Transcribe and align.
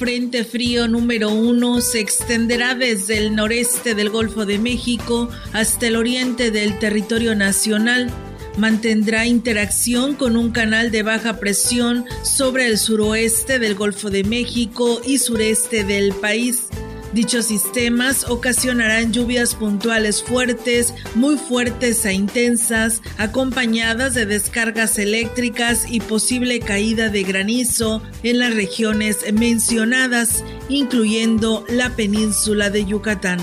Frente 0.00 0.44
Frío 0.44 0.88
número 0.88 1.28
uno 1.28 1.82
se 1.82 2.00
extenderá 2.00 2.74
desde 2.74 3.18
el 3.18 3.36
noreste 3.36 3.94
del 3.94 4.08
Golfo 4.08 4.46
de 4.46 4.58
México 4.58 5.28
hasta 5.52 5.88
el 5.88 5.96
oriente 5.96 6.50
del 6.50 6.78
territorio 6.78 7.34
nacional. 7.34 8.10
Mantendrá 8.56 9.26
interacción 9.26 10.14
con 10.14 10.38
un 10.38 10.52
canal 10.52 10.90
de 10.90 11.02
baja 11.02 11.38
presión 11.38 12.06
sobre 12.22 12.64
el 12.64 12.78
suroeste 12.78 13.58
del 13.58 13.74
Golfo 13.74 14.08
de 14.08 14.24
México 14.24 15.02
y 15.04 15.18
sureste 15.18 15.84
del 15.84 16.14
país. 16.14 16.69
Dichos 17.12 17.46
sistemas 17.46 18.24
ocasionarán 18.28 19.12
lluvias 19.12 19.56
puntuales 19.56 20.22
fuertes, 20.22 20.94
muy 21.16 21.36
fuertes 21.36 22.04
e 22.04 22.12
intensas, 22.12 23.02
acompañadas 23.18 24.14
de 24.14 24.26
descargas 24.26 24.96
eléctricas 24.96 25.90
y 25.90 25.98
posible 25.98 26.60
caída 26.60 27.08
de 27.08 27.24
granizo 27.24 28.00
en 28.22 28.38
las 28.38 28.54
regiones 28.54 29.18
mencionadas, 29.32 30.44
incluyendo 30.68 31.64
la 31.68 31.90
península 31.96 32.70
de 32.70 32.84
Yucatán. 32.84 33.40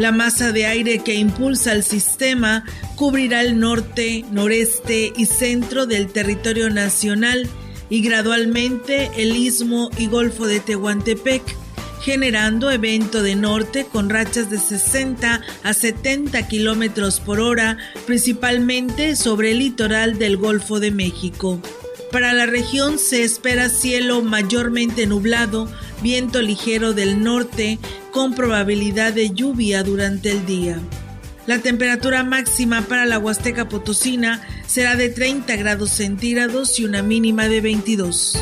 La 0.00 0.10
masa 0.10 0.50
de 0.50 0.66
aire 0.66 0.98
que 0.98 1.14
impulsa 1.14 1.72
el 1.72 1.84
sistema 1.84 2.64
cubrirá 2.96 3.42
el 3.42 3.60
norte, 3.60 4.24
noreste 4.32 5.12
y 5.16 5.26
centro 5.26 5.86
del 5.86 6.08
territorio 6.08 6.68
nacional 6.68 7.48
y 7.88 8.02
gradualmente 8.02 9.12
el 9.16 9.36
istmo 9.36 9.90
y 9.96 10.08
golfo 10.08 10.48
de 10.48 10.58
Tehuantepec 10.58 11.63
generando 12.04 12.70
evento 12.70 13.22
de 13.22 13.34
norte 13.34 13.86
con 13.90 14.10
rachas 14.10 14.50
de 14.50 14.58
60 14.58 15.40
a 15.62 15.72
70 15.72 16.46
kilómetros 16.48 17.18
por 17.18 17.40
hora, 17.40 17.78
principalmente 18.06 19.16
sobre 19.16 19.52
el 19.52 19.60
litoral 19.60 20.18
del 20.18 20.36
Golfo 20.36 20.80
de 20.80 20.90
México. 20.90 21.62
Para 22.12 22.34
la 22.34 22.44
región 22.44 22.98
se 22.98 23.22
espera 23.24 23.70
cielo 23.70 24.20
mayormente 24.20 25.06
nublado, 25.06 25.66
viento 26.02 26.42
ligero 26.42 26.92
del 26.92 27.22
norte, 27.22 27.78
con 28.12 28.34
probabilidad 28.34 29.14
de 29.14 29.30
lluvia 29.30 29.82
durante 29.82 30.30
el 30.30 30.44
día. 30.44 30.78
La 31.46 31.60
temperatura 31.60 32.22
máxima 32.22 32.82
para 32.82 33.06
la 33.06 33.18
Huasteca 33.18 33.70
Potosina 33.70 34.46
será 34.66 34.94
de 34.94 35.08
30 35.08 35.56
grados 35.56 35.90
centígrados 35.90 36.78
y 36.78 36.84
una 36.84 37.02
mínima 37.02 37.48
de 37.48 37.62
22. 37.62 38.38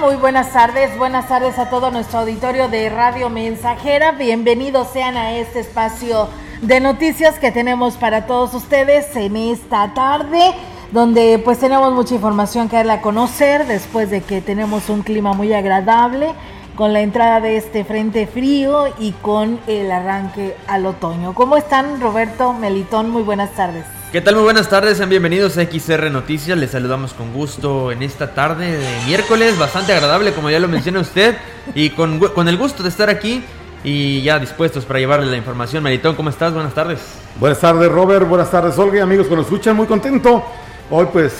Muy 0.00 0.16
buenas 0.16 0.52
tardes. 0.52 0.98
Buenas 0.98 1.28
tardes 1.28 1.56
a 1.56 1.70
todo 1.70 1.92
nuestro 1.92 2.18
auditorio 2.18 2.68
de 2.68 2.90
Radio 2.90 3.30
Mensajera. 3.30 4.10
Bienvenidos 4.10 4.88
sean 4.88 5.16
a 5.16 5.36
este 5.36 5.60
espacio 5.60 6.28
de 6.62 6.80
noticias 6.80 7.38
que 7.38 7.52
tenemos 7.52 7.94
para 7.94 8.26
todos 8.26 8.54
ustedes 8.54 9.14
en 9.14 9.36
esta 9.36 9.94
tarde 9.94 10.52
donde 10.90 11.40
pues 11.44 11.60
tenemos 11.60 11.92
mucha 11.92 12.16
información 12.16 12.68
que 12.68 12.74
darle 12.74 12.94
a 12.94 13.00
conocer 13.00 13.68
después 13.68 14.10
de 14.10 14.20
que 14.20 14.40
tenemos 14.40 14.88
un 14.88 15.02
clima 15.02 15.32
muy 15.32 15.52
agradable 15.52 16.34
con 16.74 16.92
la 16.92 17.00
entrada 17.00 17.40
de 17.40 17.56
este 17.56 17.84
frente 17.84 18.26
frío 18.26 18.86
y 18.98 19.12
con 19.12 19.60
el 19.68 19.92
arranque 19.92 20.56
al 20.66 20.86
otoño. 20.86 21.34
¿Cómo 21.34 21.56
están 21.56 22.00
Roberto 22.00 22.52
Melitón? 22.52 23.10
Muy 23.10 23.22
buenas 23.22 23.52
tardes. 23.52 23.84
¿Qué 24.10 24.22
tal? 24.22 24.36
Muy 24.36 24.44
buenas 24.44 24.70
tardes, 24.70 24.96
sean 24.96 25.10
bienvenidos 25.10 25.58
a 25.58 25.66
XR 25.66 26.10
Noticias. 26.10 26.56
Les 26.56 26.70
saludamos 26.70 27.12
con 27.12 27.34
gusto 27.34 27.92
en 27.92 28.02
esta 28.02 28.32
tarde 28.32 28.78
de 28.78 29.04
miércoles, 29.04 29.58
bastante 29.58 29.92
agradable, 29.92 30.32
como 30.32 30.48
ya 30.48 30.58
lo 30.58 30.66
menciona 30.66 31.00
usted, 31.00 31.36
y 31.74 31.90
con, 31.90 32.18
con 32.18 32.48
el 32.48 32.56
gusto 32.56 32.82
de 32.82 32.88
estar 32.88 33.10
aquí 33.10 33.44
y 33.84 34.22
ya 34.22 34.38
dispuestos 34.38 34.86
para 34.86 34.98
llevarle 34.98 35.26
la 35.26 35.36
información. 35.36 35.82
Melitón, 35.82 36.16
¿cómo 36.16 36.30
estás? 36.30 36.54
Buenas 36.54 36.72
tardes. 36.72 37.00
Buenas 37.38 37.60
tardes, 37.60 37.92
Robert. 37.92 38.26
Buenas 38.26 38.50
tardes, 38.50 38.78
Olga. 38.78 39.02
Amigos 39.02 39.26
que 39.26 39.36
nos 39.36 39.44
escuchan, 39.44 39.76
muy 39.76 39.86
contento. 39.86 40.42
Hoy, 40.88 41.08
pues, 41.12 41.34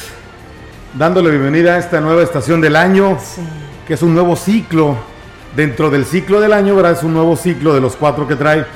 dándole 0.92 1.30
bienvenida 1.30 1.76
a 1.76 1.78
esta 1.78 2.02
nueva 2.02 2.22
estación 2.22 2.60
del 2.60 2.76
año, 2.76 3.16
que 3.86 3.94
es 3.94 4.02
un 4.02 4.12
nuevo 4.12 4.36
ciclo. 4.36 4.94
Dentro 5.56 5.88
del 5.88 6.04
ciclo 6.04 6.38
del 6.38 6.52
año, 6.52 6.76
¿verdad? 6.76 6.92
Es 6.92 7.02
un 7.02 7.14
nuevo 7.14 7.34
ciclo 7.34 7.72
de 7.72 7.80
los 7.80 7.96
cuatro 7.96 8.28
que 8.28 8.36
trae 8.36 8.66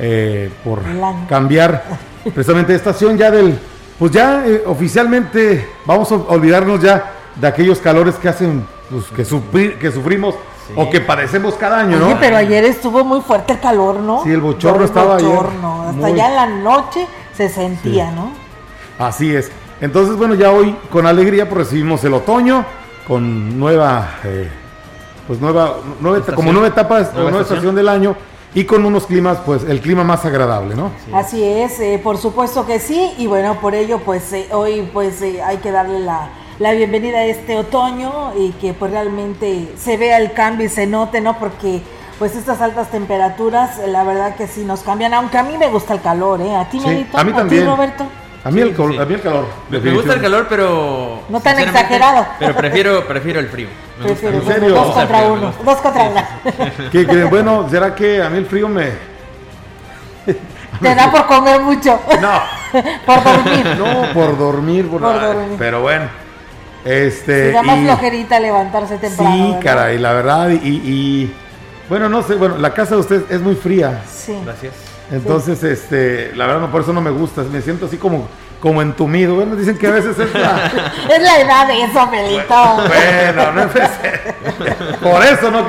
eh, 0.00 0.50
por 0.64 0.80
cambiar 1.28 1.84
precisamente 2.34 2.74
estación 2.74 3.16
ya 3.16 3.30
del, 3.30 3.58
pues 3.98 4.12
ya 4.12 4.46
eh, 4.46 4.62
oficialmente 4.66 5.68
vamos 5.84 6.10
a 6.12 6.14
olvidarnos 6.14 6.80
ya 6.80 7.12
de 7.34 7.46
aquellos 7.46 7.78
calores 7.78 8.16
que 8.16 8.28
hacen, 8.28 8.66
pues, 8.90 9.04
que, 9.06 9.78
que 9.78 9.92
sufrimos 9.92 10.34
o 10.74 10.90
que 10.90 11.00
padecemos 11.00 11.54
cada 11.54 11.80
año, 11.80 11.98
¿no? 11.98 12.08
Sí, 12.08 12.16
pero 12.18 12.36
ayer 12.36 12.64
estuvo 12.64 13.04
muy 13.04 13.20
fuerte 13.20 13.52
el 13.52 13.60
calor, 13.60 14.00
¿no? 14.00 14.24
Sí, 14.24 14.32
el 14.32 14.40
bochorno 14.40 14.84
estaba 14.84 15.14
bochorno. 15.14 15.90
Hasta 15.90 16.10
ya 16.10 16.28
en 16.28 16.34
la 16.34 16.46
noche 16.46 17.06
se 17.36 17.48
sentía, 17.48 18.10
¿no? 18.10 18.30
Así 18.98 19.34
es. 19.34 19.52
Entonces, 19.80 20.16
bueno, 20.16 20.34
ya 20.34 20.50
hoy 20.50 20.74
con 20.90 21.06
alegría 21.06 21.48
pues 21.48 21.68
recibimos 21.68 22.02
el 22.04 22.14
otoño 22.14 22.64
con 23.06 23.58
nueva, 23.58 24.08
eh, 24.24 24.48
pues 25.26 25.40
nueva, 25.40 25.76
como 26.34 26.52
nueva 26.52 26.68
etapa, 26.68 27.00
nueva, 27.14 27.30
nueva 27.30 27.42
estación 27.42 27.74
del 27.74 27.88
año 27.88 28.16
y 28.54 28.64
con 28.64 28.84
unos 28.84 29.06
climas, 29.06 29.38
pues 29.44 29.64
el 29.64 29.80
clima 29.80 30.04
más 30.04 30.24
agradable, 30.24 30.74
¿no? 30.74 30.90
Así 31.12 31.42
es, 31.42 31.78
eh, 31.80 32.00
por 32.02 32.18
supuesto 32.18 32.64
que 32.66 32.80
sí, 32.80 33.12
y 33.18 33.26
bueno, 33.26 33.60
por 33.60 33.74
ello, 33.74 34.00
pues 34.04 34.32
eh, 34.32 34.48
hoy 34.52 34.88
pues 34.92 35.20
eh, 35.22 35.42
hay 35.42 35.58
que 35.58 35.70
darle 35.70 36.00
la, 36.00 36.30
bienvenida 36.58 37.18
a 37.18 37.24
este 37.26 37.58
otoño 37.58 38.32
y 38.38 38.52
que 38.52 38.72
pues 38.72 38.90
realmente 38.90 39.74
se 39.76 39.96
vea 39.96 40.18
el 40.18 40.32
cambio 40.32 40.66
y 40.66 40.70
se 40.70 40.86
note, 40.86 41.20
¿no? 41.20 41.38
Porque 41.38 41.82
pues 42.18 42.34
estas 42.34 42.62
altas 42.62 42.90
temperaturas, 42.90 43.78
la 43.86 44.04
verdad 44.04 44.36
que 44.36 44.46
sí 44.46 44.64
nos 44.64 44.80
cambian, 44.80 45.12
aunque 45.12 45.36
a 45.36 45.42
mí 45.42 45.58
me 45.58 45.68
gusta 45.68 45.92
el 45.92 46.00
calor, 46.00 46.40
¿eh? 46.40 46.54
¿A 46.54 46.68
ti, 46.70 46.80
sí, 46.80 47.06
A 47.12 47.24
mí 47.24 47.32
también. 47.32 47.64
ti, 47.64 47.68
Roberto? 47.68 48.06
A 48.44 48.50
mí, 48.50 48.60
el, 48.60 48.76
a 48.76 49.04
mí 49.04 49.14
el 49.14 49.20
calor. 49.20 49.46
Me 49.68 49.90
gusta 49.92 50.14
el 50.14 50.20
calor, 50.20 50.46
pero. 50.48 51.22
No 51.28 51.40
tan 51.40 51.58
exagerado. 51.58 52.26
Pero 52.38 52.54
prefiero, 52.54 53.06
prefiero 53.06 53.40
el 53.40 53.48
frío. 53.48 53.68
Prefiero, 54.00 54.36
¿En 54.38 54.46
serio? 54.46 54.74
Dos 54.74 54.94
contra 54.94 55.18
uno. 55.26 55.52
Dos 55.64 55.76
contra 55.78 56.10
uno. 56.10 57.28
bueno, 57.30 57.68
¿será 57.68 57.94
que 57.94 58.22
a 58.22 58.30
mí 58.30 58.38
el 58.38 58.46
frío 58.46 58.68
me. 58.68 58.90
Te 60.80 60.94
da 60.94 61.10
por 61.10 61.26
comer 61.26 61.60
mucho. 61.60 61.98
No. 62.20 62.40
por 63.06 63.24
dormir. 63.24 63.66
No, 63.78 64.12
por 64.12 64.38
dormir. 64.38 64.86
Por, 64.88 65.00
dormir. 65.00 65.56
Pero 65.58 65.82
bueno. 65.82 66.08
Este. 66.84 67.46
Se 67.48 67.52
da 67.52 67.62
más 67.62 67.80
flojerita 67.80 68.38
levantarse 68.38 68.98
temprano. 68.98 69.58
Sí, 69.58 69.64
caray, 69.64 69.98
la 69.98 70.12
verdad. 70.12 70.50
Y, 70.50 70.68
y, 70.68 71.34
Bueno, 71.88 72.08
no 72.08 72.22
sé, 72.22 72.36
bueno, 72.36 72.58
la 72.58 72.72
casa 72.72 72.94
de 72.94 73.00
usted 73.00 73.22
es 73.30 73.40
muy 73.40 73.56
fría. 73.56 74.02
Sí. 74.08 74.38
Gracias. 74.44 74.95
Entonces, 75.10 75.62
este, 75.62 76.32
la 76.34 76.46
verdad, 76.46 76.62
no, 76.62 76.72
por 76.72 76.82
eso 76.82 76.92
no 76.92 77.00
me 77.00 77.10
gusta. 77.10 77.42
Me 77.44 77.62
siento 77.62 77.86
así 77.86 77.96
como, 77.96 78.28
como 78.60 78.82
entumido. 78.82 79.34
Bueno, 79.34 79.54
dicen 79.56 79.78
que 79.78 79.86
a 79.86 79.92
veces 79.92 80.18
es 80.18 80.34
la. 80.34 80.66
es 81.16 81.22
la 81.22 81.40
edad 81.40 81.68
de 81.68 81.82
eso, 81.84 82.06
Melito. 82.08 82.76
Bueno, 82.88 83.52
no 83.52 83.62
empecé. 83.62 84.34
por 85.02 85.22
eso 85.24 85.50
no 85.50 85.66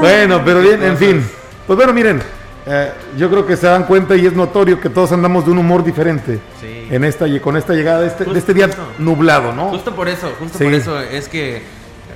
bueno, 0.00 0.42
pero 0.44 0.60
bien, 0.60 0.82
en 0.82 0.96
fin. 0.96 1.30
Pues 1.66 1.76
bueno, 1.76 1.92
miren, 1.92 2.22
eh, 2.66 2.92
yo 3.16 3.30
creo 3.30 3.46
que 3.46 3.56
se 3.56 3.66
dan 3.66 3.84
cuenta 3.84 4.16
y 4.16 4.26
es 4.26 4.32
notorio 4.32 4.80
que 4.80 4.88
todos 4.88 5.12
andamos 5.12 5.44
de 5.44 5.52
un 5.52 5.58
humor 5.58 5.84
diferente 5.84 6.40
sí. 6.60 6.88
en 6.90 7.04
esta 7.04 7.26
con 7.40 7.56
esta 7.56 7.74
llegada 7.74 8.00
de 8.00 8.08
este, 8.08 8.24
de 8.24 8.38
este 8.38 8.54
día 8.54 8.68
nublado, 8.98 9.52
¿no? 9.52 9.70
Justo 9.70 9.94
por 9.94 10.08
eso, 10.08 10.32
justo 10.38 10.58
por 10.58 10.74
eso 10.74 11.00
es 11.00 11.28
que, 11.28 11.58
eh, 11.58 11.62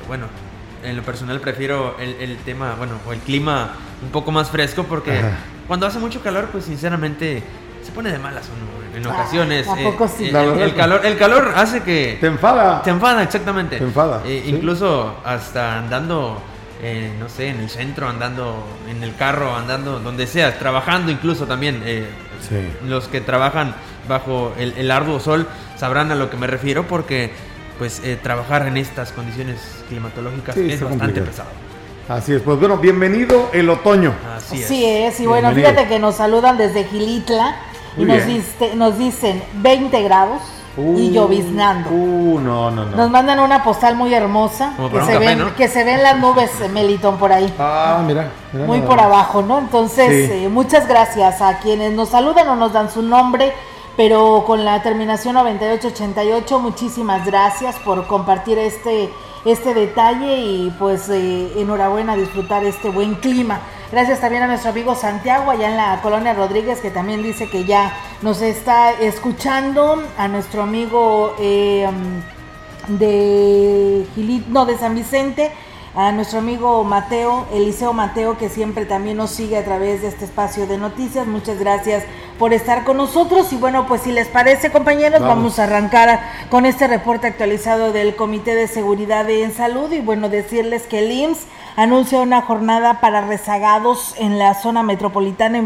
bueno, 0.09 0.27
en 0.83 0.97
lo 0.97 1.03
personal 1.03 1.41
prefiero 1.41 1.97
el, 1.99 2.15
el, 2.21 2.37
tema, 2.39 2.75
bueno, 2.77 2.95
o 3.07 3.13
el 3.13 3.21
clima 3.21 3.73
un 4.03 4.11
poco 4.11 4.33
más 4.33 4.51
fresco 4.51 4.85
porque 4.85 5.21
cuando 5.67 5.87
hace 5.87 5.99
mucho 5.99 6.23
calor, 6.23 6.49
pues 6.51 6.65
sinceramente 6.65 7.43
se 7.83 7.93
pone 7.93 8.11
de 8.11 8.19
malas 8.19 8.49
uno 8.49 8.97
en 8.97 9.07
ah, 9.07 9.15
ocasiones. 9.15 9.67
Eh, 9.67 9.97
sí? 10.17 10.29
el, 10.29 10.75
calor, 10.75 11.05
el 11.05 11.17
calor 11.17 11.53
hace 11.55 11.83
que... 11.83 12.19
Te 12.21 12.27
enfada. 12.27 12.83
Te 12.83 12.91
enfada, 12.91 13.23
exactamente. 13.23 13.79
Te 13.79 13.85
enfada. 13.85 14.23
Eh, 14.25 14.45
incluso 14.47 15.17
hasta 15.25 15.79
andando, 15.79 16.41
eh, 16.83 17.13
no 17.19 17.29
sé, 17.29 17.49
en 17.49 17.61
el 17.61 17.71
centro, 17.71 18.09
andando 18.09 18.67
en 18.89 19.03
el 19.03 19.15
carro, 19.17 19.55
andando 19.55 20.01
donde 20.01 20.27
sea, 20.27 20.59
trabajando 20.59 21.13
incluso 21.13 21.47
también. 21.47 21.83
Los 22.87 23.07
que 23.07 23.21
trabajan 23.21 23.75
bajo 24.09 24.55
el, 24.59 24.73
el 24.77 24.91
arduo 24.91 25.21
sol 25.21 25.47
sabrán 25.77 26.11
a 26.11 26.15
lo 26.15 26.31
que 26.31 26.37
me 26.37 26.47
refiero 26.47 26.87
porque 26.87 27.33
pues 27.81 28.03
eh, 28.05 28.19
trabajar 28.23 28.67
en 28.67 28.77
estas 28.77 29.11
condiciones 29.11 29.59
climatológicas 29.89 30.55
es 30.55 30.83
bastante 30.83 31.23
pesado. 31.23 31.49
Así 32.11 32.35
es, 32.35 32.43
pues 32.43 32.59
bueno, 32.59 32.77
bienvenido 32.77 33.49
el 33.55 33.71
otoño. 33.71 34.13
Así 34.37 34.63
es. 34.63 34.71
es, 35.15 35.21
y 35.21 35.25
bueno, 35.27 35.51
fíjate 35.53 35.89
que 35.89 35.99
nos 35.99 36.17
saludan 36.17 36.59
desde 36.59 36.85
Gilitla 36.85 37.57
y 37.97 38.05
nos, 38.05 38.21
nos, 38.77 38.99
dicen 38.99 39.43
20 39.63 40.03
grados 40.03 40.43
y 40.77 41.11
lloviznando. 41.11 41.89
Uh, 41.89 42.39
no, 42.41 42.71
no, 42.71 42.85
no. 42.85 42.97
Nos 42.99 43.11
mandan 43.11 43.41
una 43.41 43.65
postal 43.65 43.97
muy 43.97 44.13
hermosa 44.13 44.75
que 44.93 45.01
se, 45.01 45.19
ven, 45.19 45.51
que 45.57 45.69
se 45.69 45.83
ven 45.83 46.03
las 46.03 46.19
nubes, 46.19 46.51
Melitón, 46.75 47.17
por 47.17 47.33
ahí. 47.33 47.51
Ah, 47.59 48.05
mira. 48.07 48.29
muy 48.53 48.83
por 48.83 49.01
abajo, 49.01 49.41
¿no? 49.41 49.59
Entonces, 49.59 50.31
eh, 50.31 50.51
muchas 50.51 50.87
gracias 50.87 51.41
a 51.41 51.61
quienes 51.61 51.95
nos 51.95 52.11
saludan 52.11 52.47
o 52.49 52.57
nos 52.57 52.75
dan 52.75 52.91
su 52.91 53.01
nombre 53.01 53.55
pero 53.97 54.45
con 54.47 54.65
la 54.65 54.83
terminación 54.83 55.35
9888, 55.35 56.59
muchísimas 56.61 57.27
gracias 57.27 57.77
por 57.81 58.07
compartir 58.07 58.59
este, 58.59 59.11
este 59.45 59.75
detalle 59.75 60.39
y 60.39 60.71
pues 60.79 61.09
eh, 61.09 61.53
enhorabuena 61.61 62.17
disfrutar 62.17 62.65
este 62.65 62.89
buen 62.89 63.15
clima. 63.17 63.61
Gracias 63.93 64.21
también 64.21 64.45
a 64.45 64.47
nuestro 64.47 64.71
amigo 64.71 64.95
Santiago 64.95 65.51
allá 65.51 65.69
en 65.69 65.77
la 65.77 66.01
colonia 66.01 66.33
Rodríguez 66.33 66.81
que 66.81 66.91
también 66.91 67.23
dice 67.23 67.51
que 67.51 67.65
ya 67.65 67.93
nos 68.23 68.41
está 68.41 68.93
escuchando, 68.93 70.03
a 70.17 70.29
nuestro 70.29 70.63
amigo 70.63 71.35
eh, 71.41 71.89
de 72.87 74.07
Gilit, 74.15 74.47
no, 74.47 74.65
de 74.65 74.79
San 74.79 74.95
Vicente 74.95 75.53
a 75.95 76.13
nuestro 76.13 76.39
amigo 76.39 76.85
Mateo, 76.85 77.47
Eliseo 77.53 77.93
Mateo, 77.93 78.39
que 78.39 78.49
siempre 78.49 78.85
también 78.85 79.17
nos 79.17 79.31
sigue 79.31 79.57
a 79.57 79.65
través 79.65 80.03
de 80.03 80.09
este 80.09 80.25
espacio 80.25 80.67
de 80.67 80.79
noticias. 80.79 81.27
Muchas 81.27 81.59
gracias 81.59 82.05
por 82.39 82.53
estar 82.53 82.85
con 82.85 82.97
nosotros. 82.97 83.53
Y 83.53 83.57
bueno, 83.57 83.87
pues 83.87 84.03
si 84.03 84.13
les 84.13 84.29
parece, 84.29 84.71
compañeros, 84.71 85.21
vamos, 85.21 85.59
a 85.59 85.65
arrancar 85.65 86.21
con 86.49 86.65
este 86.65 86.87
reporte 86.87 87.27
actualizado 87.27 87.93
del 87.93 88.15
Comité 88.15 88.55
de 88.55 88.69
Seguridad 88.69 89.29
en 89.29 89.53
Salud. 89.53 89.91
Y 89.91 90.01
bueno, 90.01 90.29
decirles 90.29 90.85
que 90.85 91.01
el 91.01 91.11
IMSS 91.11 91.47
anuncia 91.77 92.21
una 92.21 92.43
jornada 92.43 93.01
para 93.01 93.23
rezagados 93.23 94.15
en 94.19 94.39
la 94.39 94.55
zona 94.55 94.83
metropolitana 94.83 95.59
y 95.59 95.63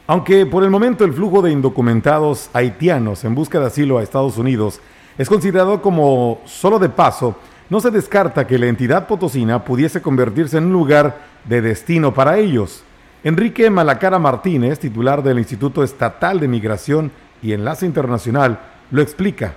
Aunque 0.07 0.45
por 0.45 0.63
el 0.63 0.69
momento 0.69 1.03
el 1.03 1.11
flujo 1.11 1.41
de 1.41 1.51
indocumentados 1.51 2.49
haitianos 2.53 3.25
en 3.25 3.35
busca 3.35 3.59
de 3.59 3.65
asilo 3.65 3.97
a 3.97 4.03
Estados 4.03 4.37
Unidos 4.37 4.79
es 5.17 5.27
considerado 5.27 5.81
como 5.81 6.41
solo 6.45 6.79
de 6.79 6.87
paso, 6.87 7.37
no 7.69 7.81
se 7.81 7.91
descarta 7.91 8.47
que 8.47 8.57
la 8.57 8.67
entidad 8.67 9.05
potosina 9.05 9.65
pudiese 9.65 10.01
convertirse 10.01 10.57
en 10.57 10.67
un 10.67 10.73
lugar 10.73 11.17
de 11.43 11.61
destino 11.61 12.13
para 12.13 12.37
ellos. 12.37 12.85
Enrique 13.25 13.69
Malacara 13.69 14.17
Martínez, 14.17 14.79
titular 14.79 15.21
del 15.21 15.39
Instituto 15.39 15.83
Estatal 15.83 16.39
de 16.39 16.47
Migración 16.47 17.11
y 17.41 17.51
Enlace 17.51 17.85
Internacional, 17.85 18.59
lo 18.91 19.01
explica 19.01 19.55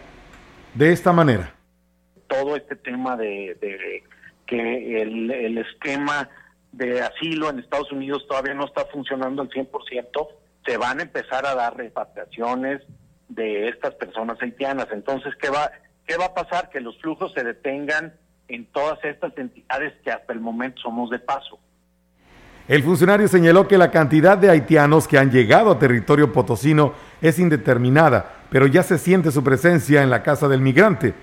de 0.75 0.93
esta 0.93 1.13
manera. 1.13 1.55
Todo 2.27 2.57
este 2.57 2.75
tema 2.75 3.17
de, 3.17 3.57
que 4.47 5.03
el, 5.03 5.59
esquema 5.59 6.29
de 6.73 7.03
asilo 7.03 7.51
en 7.51 7.61
Estados 7.61 7.93
Unidos 7.93 8.27
todavía 8.29 8.55
no 8.55 8.65
está 8.65 8.85
funcionando 8.87 9.43
al 9.43 9.51
100%, 9.51 9.69
se 10.67 10.77
van 10.77 11.01
a 11.01 11.03
empezar 11.03 11.47
a 11.47 11.55
dar 11.55 11.77
repatriaciones 11.77 12.83
de 13.29 13.69
estas 13.69 13.95
personas 13.95 14.41
haitianas. 14.41 14.89
Entonces, 14.93 15.35
¿qué 15.41 15.49
va, 15.51 15.71
¿qué 16.07 16.17
va 16.17 16.27
a 16.27 16.35
pasar? 16.35 16.71
Que 16.71 16.81
los 16.81 16.99
flujos 17.01 17.33
se 17.33 17.45
detengan 17.45 18.15
en 18.49 18.67
todas 18.67 19.03
estas 19.05 19.37
entidades 19.39 19.95
que 20.03 20.11
hasta 20.11 20.33
el 20.33 20.41
momento 20.41 20.83
somos 20.83 21.11
de 21.11 21.19
paso. 21.21 21.59
El 22.69 22.83
funcionario 22.83 23.27
señaló 23.27 23.67
que 23.67 23.79
la 23.79 23.91
cantidad 23.91 24.39
de 24.39 24.51
haitianos 24.51 25.09
que 25.09 25.19
han 25.19 25.31
llegado 25.31 25.71
a 25.71 25.79
territorio 25.79 26.33
potosino 26.33 26.93
es 27.21 27.39
indeterminada, 27.39 28.45
pero 28.51 28.67
ya 28.67 28.83
se 28.83 28.99
siente 28.99 29.33
su 29.33 29.43
presencia 29.43 30.03
en 30.03 30.11
la 30.11 30.23
casa 30.23 30.47
del 30.47 30.61
migrante, 30.61 31.15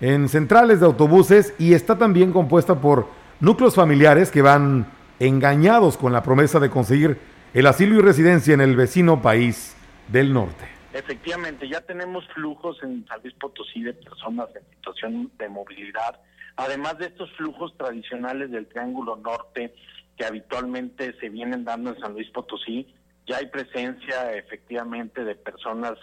en 0.00 0.28
centrales 0.28 0.80
de 0.80 0.86
autobuses 0.86 1.54
y 1.58 1.74
está 1.74 1.98
también 1.98 2.32
compuesta 2.32 2.80
por 2.80 3.08
núcleos 3.40 3.74
familiares 3.74 4.30
que 4.30 4.42
van 4.42 4.86
engañados 5.18 5.96
con 5.96 6.12
la 6.12 6.22
promesa 6.22 6.58
de 6.58 6.70
conseguir 6.70 7.18
el 7.54 7.68
asilo 7.68 7.94
y 7.94 8.00
residencia 8.00 8.52
en 8.52 8.60
el 8.60 8.74
vecino 8.74 9.22
país 9.22 9.76
del 10.08 10.32
norte. 10.32 10.64
Efectivamente, 10.92 11.68
ya 11.68 11.80
tenemos 11.80 12.26
flujos 12.34 12.82
en 12.82 13.06
San 13.06 13.20
Luis 13.22 13.34
Potosí 13.34 13.82
de 13.82 13.92
personas 13.92 14.48
en 14.56 14.62
situación 14.76 15.30
de 15.38 15.48
movilidad, 15.48 16.20
además 16.56 16.98
de 16.98 17.06
estos 17.06 17.30
flujos 17.36 17.76
tradicionales 17.76 18.50
del 18.50 18.66
Triángulo 18.66 19.16
Norte 19.16 19.72
que 20.16 20.24
habitualmente 20.24 21.14
se 21.20 21.28
vienen 21.28 21.64
dando 21.64 21.90
en 21.90 22.00
San 22.00 22.12
Luis 22.12 22.28
Potosí, 22.30 22.92
ya 23.26 23.36
hay 23.38 23.46
presencia 23.46 24.32
efectivamente 24.32 25.24
de 25.24 25.36
personas 25.36 25.94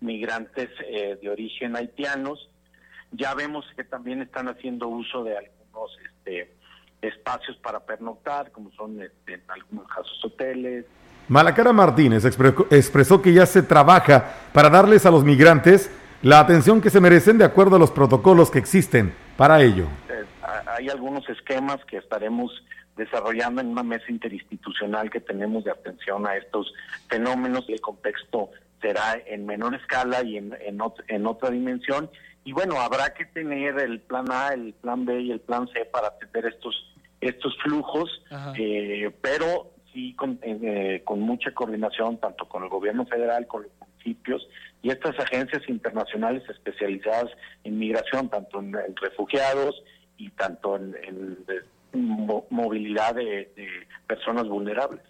migrantes 0.00 0.70
eh, 0.86 1.18
de 1.20 1.28
origen 1.28 1.76
haitianos, 1.76 2.48
ya 3.10 3.34
vemos 3.34 3.64
que 3.76 3.82
también 3.82 4.22
están 4.22 4.48
haciendo 4.48 4.86
uso 4.86 5.24
de 5.24 5.36
algunos 5.36 5.90
este, 6.04 6.54
espacios 7.02 7.56
para 7.58 7.80
pernoctar, 7.80 8.52
como 8.52 8.70
son 8.72 9.02
este, 9.02 9.34
en 9.34 9.42
algunos 9.48 9.88
casos 9.88 10.24
hoteles, 10.24 10.86
Malacara 11.30 11.72
Martínez 11.72 12.24
expresó 12.24 13.22
que 13.22 13.32
ya 13.32 13.46
se 13.46 13.62
trabaja 13.62 14.34
para 14.52 14.68
darles 14.68 15.06
a 15.06 15.12
los 15.12 15.22
migrantes 15.22 15.88
la 16.22 16.40
atención 16.40 16.80
que 16.80 16.90
se 16.90 17.00
merecen 17.00 17.38
de 17.38 17.44
acuerdo 17.44 17.76
a 17.76 17.78
los 17.78 17.92
protocolos 17.92 18.50
que 18.50 18.58
existen 18.58 19.14
para 19.36 19.62
ello. 19.62 19.84
Eh, 20.08 20.24
hay 20.66 20.88
algunos 20.88 21.28
esquemas 21.28 21.78
que 21.84 21.98
estaremos 21.98 22.50
desarrollando 22.96 23.60
en 23.60 23.68
una 23.68 23.84
mesa 23.84 24.06
interinstitucional 24.08 25.08
que 25.08 25.20
tenemos 25.20 25.62
de 25.62 25.70
atención 25.70 26.26
a 26.26 26.34
estos 26.34 26.74
fenómenos. 27.08 27.64
El 27.68 27.80
contexto 27.80 28.50
será 28.82 29.16
en 29.24 29.46
menor 29.46 29.76
escala 29.76 30.24
y 30.24 30.36
en, 30.36 30.58
en, 30.60 31.26
otra 31.26 31.50
dimensión. 31.50 32.10
Y 32.42 32.52
bueno, 32.52 32.80
habrá 32.80 33.14
que 33.14 33.24
tener 33.26 33.78
el 33.78 34.00
plan 34.00 34.24
A, 34.32 34.48
el 34.48 34.72
plan 34.72 35.04
B 35.04 35.20
y 35.20 35.30
el 35.30 35.38
plan 35.38 35.68
C 35.68 35.84
para 35.84 36.08
atender 36.08 36.46
estos 36.46 36.74
estos 37.20 37.54
flujos, 37.58 38.08
eh, 38.56 39.14
pero 39.20 39.70
sí 39.92 40.16
eh, 40.42 41.02
con, 41.04 41.20
mucha 41.20 41.52
coordinación 41.52 42.18
tanto 42.18 42.46
con 42.46 42.62
el 42.62 42.68
gobierno 42.68 43.06
federal, 43.06 43.46
con 43.46 43.62
los 43.62 43.72
municipios 43.80 44.46
y 44.82 44.90
estas 44.90 45.18
agencias 45.18 45.62
internacionales 45.68 46.42
especializadas 46.48 47.30
en 47.64 47.78
migración, 47.78 48.28
tanto 48.28 48.60
en, 48.60 48.74
refugiados 48.96 49.82
y 50.16 50.30
tanto 50.30 50.76
en, 50.76 51.38
movilidad 52.50 53.14
de 53.14 53.48
personas 54.06 54.46
vulnerables. 54.48 55.02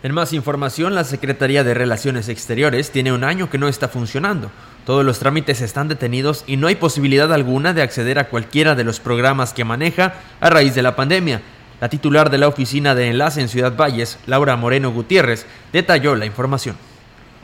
En 0.00 0.14
más 0.14 0.32
información, 0.32 0.94
la 0.94 1.02
Secretaría 1.02 1.64
de 1.64 1.74
Relaciones 1.74 2.28
Exteriores 2.28 2.92
tiene 2.92 3.12
un 3.12 3.24
año 3.24 3.50
que 3.50 3.58
no 3.58 3.66
está 3.66 3.88
funcionando. 3.88 4.48
Todos 4.86 5.04
los 5.04 5.18
trámites 5.18 5.60
están 5.60 5.88
detenidos 5.88 6.44
y 6.46 6.56
no 6.56 6.68
hay 6.68 6.76
posibilidad 6.76 7.32
alguna 7.32 7.74
de 7.74 7.82
acceder 7.82 8.20
a 8.20 8.28
cualquiera 8.28 8.76
de 8.76 8.84
los 8.84 9.00
programas 9.00 9.52
que 9.52 9.64
maneja 9.64 10.14
a 10.38 10.50
raíz 10.50 10.76
de 10.76 10.82
la 10.82 10.94
pandemia. 10.94 11.42
La 11.80 11.88
titular 11.88 12.28
de 12.28 12.38
la 12.38 12.48
oficina 12.48 12.96
de 12.96 13.08
enlace 13.08 13.40
en 13.40 13.48
Ciudad 13.48 13.76
Valles, 13.76 14.18
Laura 14.26 14.56
Moreno 14.56 14.90
Gutiérrez, 14.90 15.46
detalló 15.72 16.16
la 16.16 16.26
información. 16.26 16.76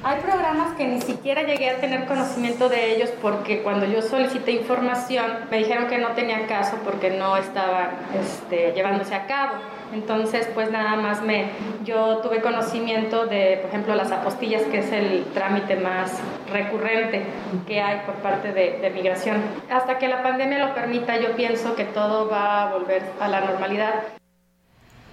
Hay 0.02 0.20
programas 0.20 0.74
que 0.76 0.86
ni 0.86 1.00
siquiera 1.00 1.44
llegué 1.44 1.70
a 1.70 1.76
tener 1.76 2.04
conocimiento 2.06 2.68
de 2.68 2.94
ellos 2.94 3.10
porque 3.22 3.62
cuando 3.62 3.86
yo 3.86 4.02
solicité 4.02 4.50
información 4.50 5.24
me 5.50 5.58
dijeron 5.58 5.86
que 5.86 5.98
no 5.98 6.08
tenía 6.10 6.46
caso 6.46 6.76
porque 6.84 7.10
no 7.10 7.36
estaban 7.36 7.90
este, 8.20 8.72
llevándose 8.74 9.14
a 9.14 9.26
cabo. 9.26 9.54
Entonces, 9.94 10.48
pues 10.52 10.70
nada 10.70 10.96
más 10.96 11.22
me, 11.22 11.50
yo 11.84 12.18
tuve 12.18 12.42
conocimiento 12.42 13.26
de, 13.26 13.58
por 13.62 13.70
ejemplo, 13.70 13.94
las 13.94 14.10
apostillas, 14.10 14.62
que 14.64 14.80
es 14.80 14.90
el 14.90 15.24
trámite 15.32 15.76
más 15.76 16.18
recurrente 16.52 17.22
que 17.68 17.80
hay 17.80 18.00
por 18.04 18.16
parte 18.16 18.52
de, 18.52 18.80
de 18.80 18.90
migración. 18.90 19.36
Hasta 19.70 19.98
que 19.98 20.08
la 20.08 20.24
pandemia 20.24 20.58
lo 20.58 20.74
permita, 20.74 21.16
yo 21.18 21.36
pienso 21.36 21.76
que 21.76 21.84
todo 21.84 22.28
va 22.28 22.64
a 22.64 22.72
volver 22.72 23.02
a 23.20 23.28
la 23.28 23.40
normalidad. 23.42 24.02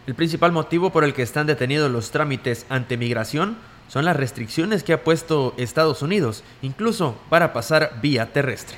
El 0.08 0.16
principal 0.16 0.52
motivo 0.52 0.90
por 0.90 1.04
el 1.04 1.14
que 1.14 1.22
están 1.22 1.46
detenidos 1.46 1.92
los 1.92 2.10
trámites 2.10 2.66
ante 2.70 2.98
migración 2.98 3.58
son 3.88 4.04
las 4.04 4.16
restricciones 4.16 4.84
que 4.84 4.94
ha 4.94 5.04
puesto 5.04 5.54
Estados 5.58 6.02
Unidos, 6.02 6.44
incluso 6.64 7.16
para 7.30 7.54
pasar 7.54 8.00
vía 8.02 8.34
terrestre. 8.34 8.78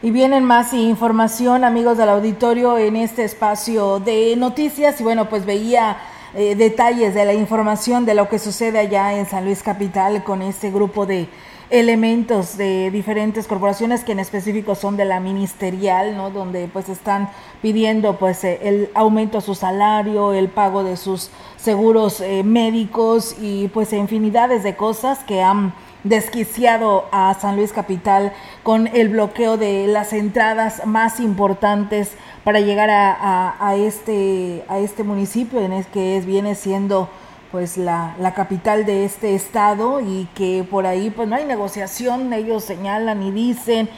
Y 0.00 0.12
vienen 0.12 0.44
más 0.44 0.72
información, 0.74 1.64
amigos 1.64 1.98
del 1.98 2.10
auditorio, 2.10 2.78
en 2.78 2.94
este 2.94 3.24
espacio 3.24 3.98
de 3.98 4.36
noticias. 4.36 5.00
Y 5.00 5.02
bueno, 5.02 5.28
pues 5.28 5.44
veía 5.44 5.96
eh, 6.34 6.54
detalles 6.54 7.14
de 7.14 7.24
la 7.24 7.32
información 7.32 8.04
de 8.04 8.14
lo 8.14 8.28
que 8.28 8.38
sucede 8.38 8.78
allá 8.78 9.14
en 9.14 9.26
San 9.26 9.44
Luis 9.44 9.62
Capital 9.62 10.22
con 10.22 10.42
este 10.42 10.70
grupo 10.70 11.04
de 11.06 11.28
elementos 11.70 12.56
de 12.56 12.90
diferentes 12.90 13.46
corporaciones 13.46 14.04
que 14.04 14.12
en 14.12 14.20
específico 14.20 14.74
son 14.74 14.96
de 14.96 15.04
la 15.04 15.20
ministerial, 15.20 16.16
¿no? 16.16 16.30
Donde 16.30 16.68
pues 16.68 16.88
están 16.88 17.30
pidiendo 17.62 18.18
pues 18.18 18.44
eh, 18.44 18.60
el 18.62 18.90
aumento 18.94 19.38
a 19.38 19.40
su 19.40 19.54
salario, 19.54 20.32
el 20.32 20.48
pago 20.48 20.84
de 20.84 20.96
sus 20.96 21.30
seguros 21.56 22.20
eh, 22.20 22.42
médicos 22.44 23.36
y 23.40 23.68
pues 23.68 23.92
infinidades 23.92 24.62
de 24.62 24.76
cosas 24.76 25.24
que 25.24 25.42
han 25.42 25.72
desquiciado 26.04 27.06
a 27.12 27.34
San 27.34 27.56
Luis 27.56 27.72
Capital 27.72 28.32
con 28.62 28.86
el 28.88 29.08
bloqueo 29.08 29.56
de 29.56 29.86
las 29.86 30.12
entradas 30.12 30.86
más 30.86 31.18
importantes 31.18 32.12
para 32.44 32.60
llegar 32.60 32.90
a, 32.90 33.74
este, 33.76 34.64
a 34.68 34.78
este 34.78 35.02
municipio 35.02 35.60
en 35.60 35.72
el 35.72 35.86
que 35.86 36.18
es, 36.18 36.26
viene 36.26 36.54
siendo 36.54 37.08
pues 37.54 37.76
la, 37.76 38.16
la, 38.18 38.34
capital 38.34 38.84
de 38.84 39.04
este 39.04 39.36
estado 39.36 40.00
y 40.00 40.26
que 40.34 40.66
por 40.68 40.88
ahí 40.88 41.10
pues 41.10 41.28
no 41.28 41.36
hay 41.36 41.44
negociación, 41.44 42.32
ellos 42.32 42.64
señalan 42.64 43.22
y 43.22 43.30
dicen 43.30 43.88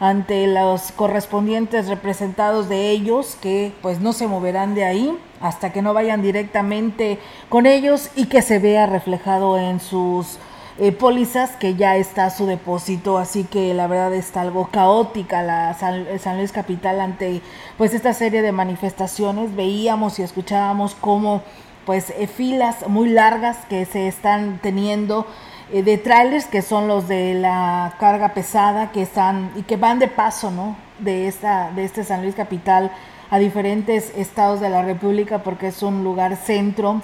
ante 0.00 0.46
los 0.46 0.92
correspondientes 0.92 1.88
representados 1.88 2.68
de 2.68 2.90
ellos 2.90 3.38
que 3.40 3.72
pues 3.80 4.00
no 4.00 4.12
se 4.12 4.26
moverán 4.26 4.74
de 4.74 4.84
ahí 4.84 5.16
hasta 5.40 5.72
que 5.72 5.80
no 5.80 5.94
vayan 5.94 6.20
directamente 6.20 7.18
con 7.48 7.64
ellos 7.64 8.10
y 8.16 8.26
que 8.26 8.42
se 8.42 8.58
vea 8.58 8.84
reflejado 8.84 9.56
en 9.56 9.80
sus 9.80 10.38
eh, 10.78 10.92
pólizas 10.92 11.52
que 11.52 11.74
ya 11.74 11.96
está 11.96 12.28
su 12.28 12.44
depósito, 12.44 13.16
así 13.16 13.44
que 13.44 13.72
la 13.72 13.86
verdad 13.86 14.12
está 14.12 14.42
algo 14.42 14.68
caótica 14.70 15.42
la 15.42 15.72
San, 15.72 16.36
Luis 16.36 16.52
Capital 16.52 17.00
ante 17.00 17.40
pues 17.78 17.94
esta 17.94 18.12
serie 18.12 18.42
de 18.42 18.52
manifestaciones, 18.52 19.56
veíamos 19.56 20.18
y 20.18 20.22
escuchábamos 20.22 20.94
cómo 20.94 21.42
pues 21.86 22.10
eh, 22.10 22.26
filas 22.26 22.86
muy 22.88 23.08
largas 23.08 23.56
que 23.68 23.86
se 23.86 24.08
están 24.08 24.58
teniendo 24.60 25.26
eh, 25.72 25.82
de 25.82 25.96
trailers 25.96 26.46
que 26.46 26.60
son 26.60 26.88
los 26.88 27.08
de 27.08 27.34
la 27.34 27.94
carga 27.98 28.34
pesada 28.34 28.90
que 28.90 29.02
están 29.02 29.52
y 29.56 29.62
que 29.62 29.76
van 29.76 30.00
de 30.00 30.08
paso, 30.08 30.50
¿no? 30.50 30.76
De 30.98 31.28
esta 31.28 31.70
de 31.70 31.84
este 31.84 32.04
San 32.04 32.22
Luis 32.22 32.34
Capital 32.34 32.90
a 33.30 33.38
diferentes 33.38 34.12
estados 34.16 34.60
de 34.60 34.68
la 34.68 34.82
República 34.82 35.38
porque 35.38 35.68
es 35.68 35.82
un 35.82 36.04
lugar 36.04 36.36
centro 36.36 37.00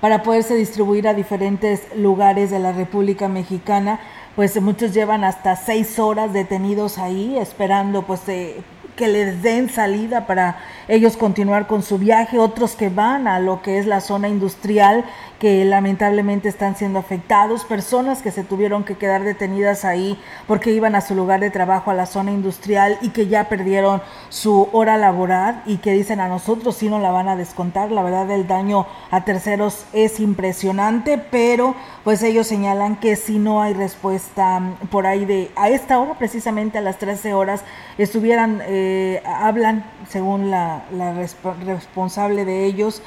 para 0.00 0.22
poderse 0.22 0.54
distribuir 0.54 1.08
a 1.08 1.14
diferentes 1.14 1.82
lugares 1.96 2.50
de 2.50 2.58
la 2.58 2.72
República 2.72 3.26
Mexicana. 3.26 4.00
Pues 4.36 4.60
muchos 4.60 4.92
llevan 4.92 5.24
hasta 5.24 5.56
seis 5.56 5.98
horas 5.98 6.32
detenidos 6.32 6.98
ahí 6.98 7.38
esperando 7.38 8.02
pues 8.02 8.20
que 8.22 9.08
les 9.08 9.42
den 9.42 9.70
salida 9.70 10.26
para 10.26 10.58
ellos 10.88 11.16
continuar 11.16 11.66
con 11.66 11.82
su 11.82 11.98
viaje, 11.98 12.38
otros 12.38 12.76
que 12.76 12.88
van 12.88 13.26
a 13.28 13.40
lo 13.40 13.62
que 13.62 13.78
es 13.78 13.86
la 13.86 14.00
zona 14.00 14.28
industrial 14.28 15.04
que 15.38 15.64
lamentablemente 15.64 16.48
están 16.48 16.74
siendo 16.74 16.98
afectados, 16.98 17.64
personas 17.64 18.22
que 18.22 18.30
se 18.30 18.44
tuvieron 18.44 18.84
que 18.84 18.96
quedar 18.96 19.24
detenidas 19.24 19.84
ahí 19.84 20.18
porque 20.46 20.72
iban 20.72 20.94
a 20.94 21.00
su 21.00 21.14
lugar 21.14 21.40
de 21.40 21.50
trabajo 21.50 21.90
a 21.90 21.94
la 21.94 22.06
zona 22.06 22.32
industrial 22.32 22.96
y 23.02 23.10
que 23.10 23.26
ya 23.26 23.48
perdieron 23.48 24.00
su 24.30 24.68
hora 24.72 24.96
laboral 24.96 25.62
y 25.66 25.78
que 25.78 25.92
dicen 25.92 26.20
a 26.20 26.28
nosotros 26.28 26.76
si 26.76 26.88
no 26.88 26.98
la 26.98 27.10
van 27.10 27.28
a 27.28 27.36
descontar. 27.36 27.90
La 27.90 28.02
verdad 28.02 28.30
el 28.30 28.46
daño 28.46 28.86
a 29.10 29.24
terceros 29.24 29.84
es 29.92 30.18
impresionante, 30.18 31.18
pero 31.18 31.74
pues 32.04 32.22
ellos 32.22 32.46
señalan 32.46 32.96
que 32.96 33.16
si 33.16 33.38
no 33.38 33.60
hay 33.60 33.74
respuesta 33.74 34.62
por 34.90 35.06
ahí 35.06 35.24
de 35.24 35.50
a 35.56 35.68
esta 35.68 35.98
hora, 35.98 36.14
precisamente 36.14 36.78
a 36.78 36.80
las 36.80 36.98
13 36.98 37.34
horas, 37.34 37.64
estuvieran, 37.98 38.62
eh, 38.66 39.22
hablan 39.26 39.84
según 40.08 40.50
la, 40.50 40.73
la 40.92 41.14
responsable 41.14 42.44
de 42.44 42.64
ellos, 42.64 43.02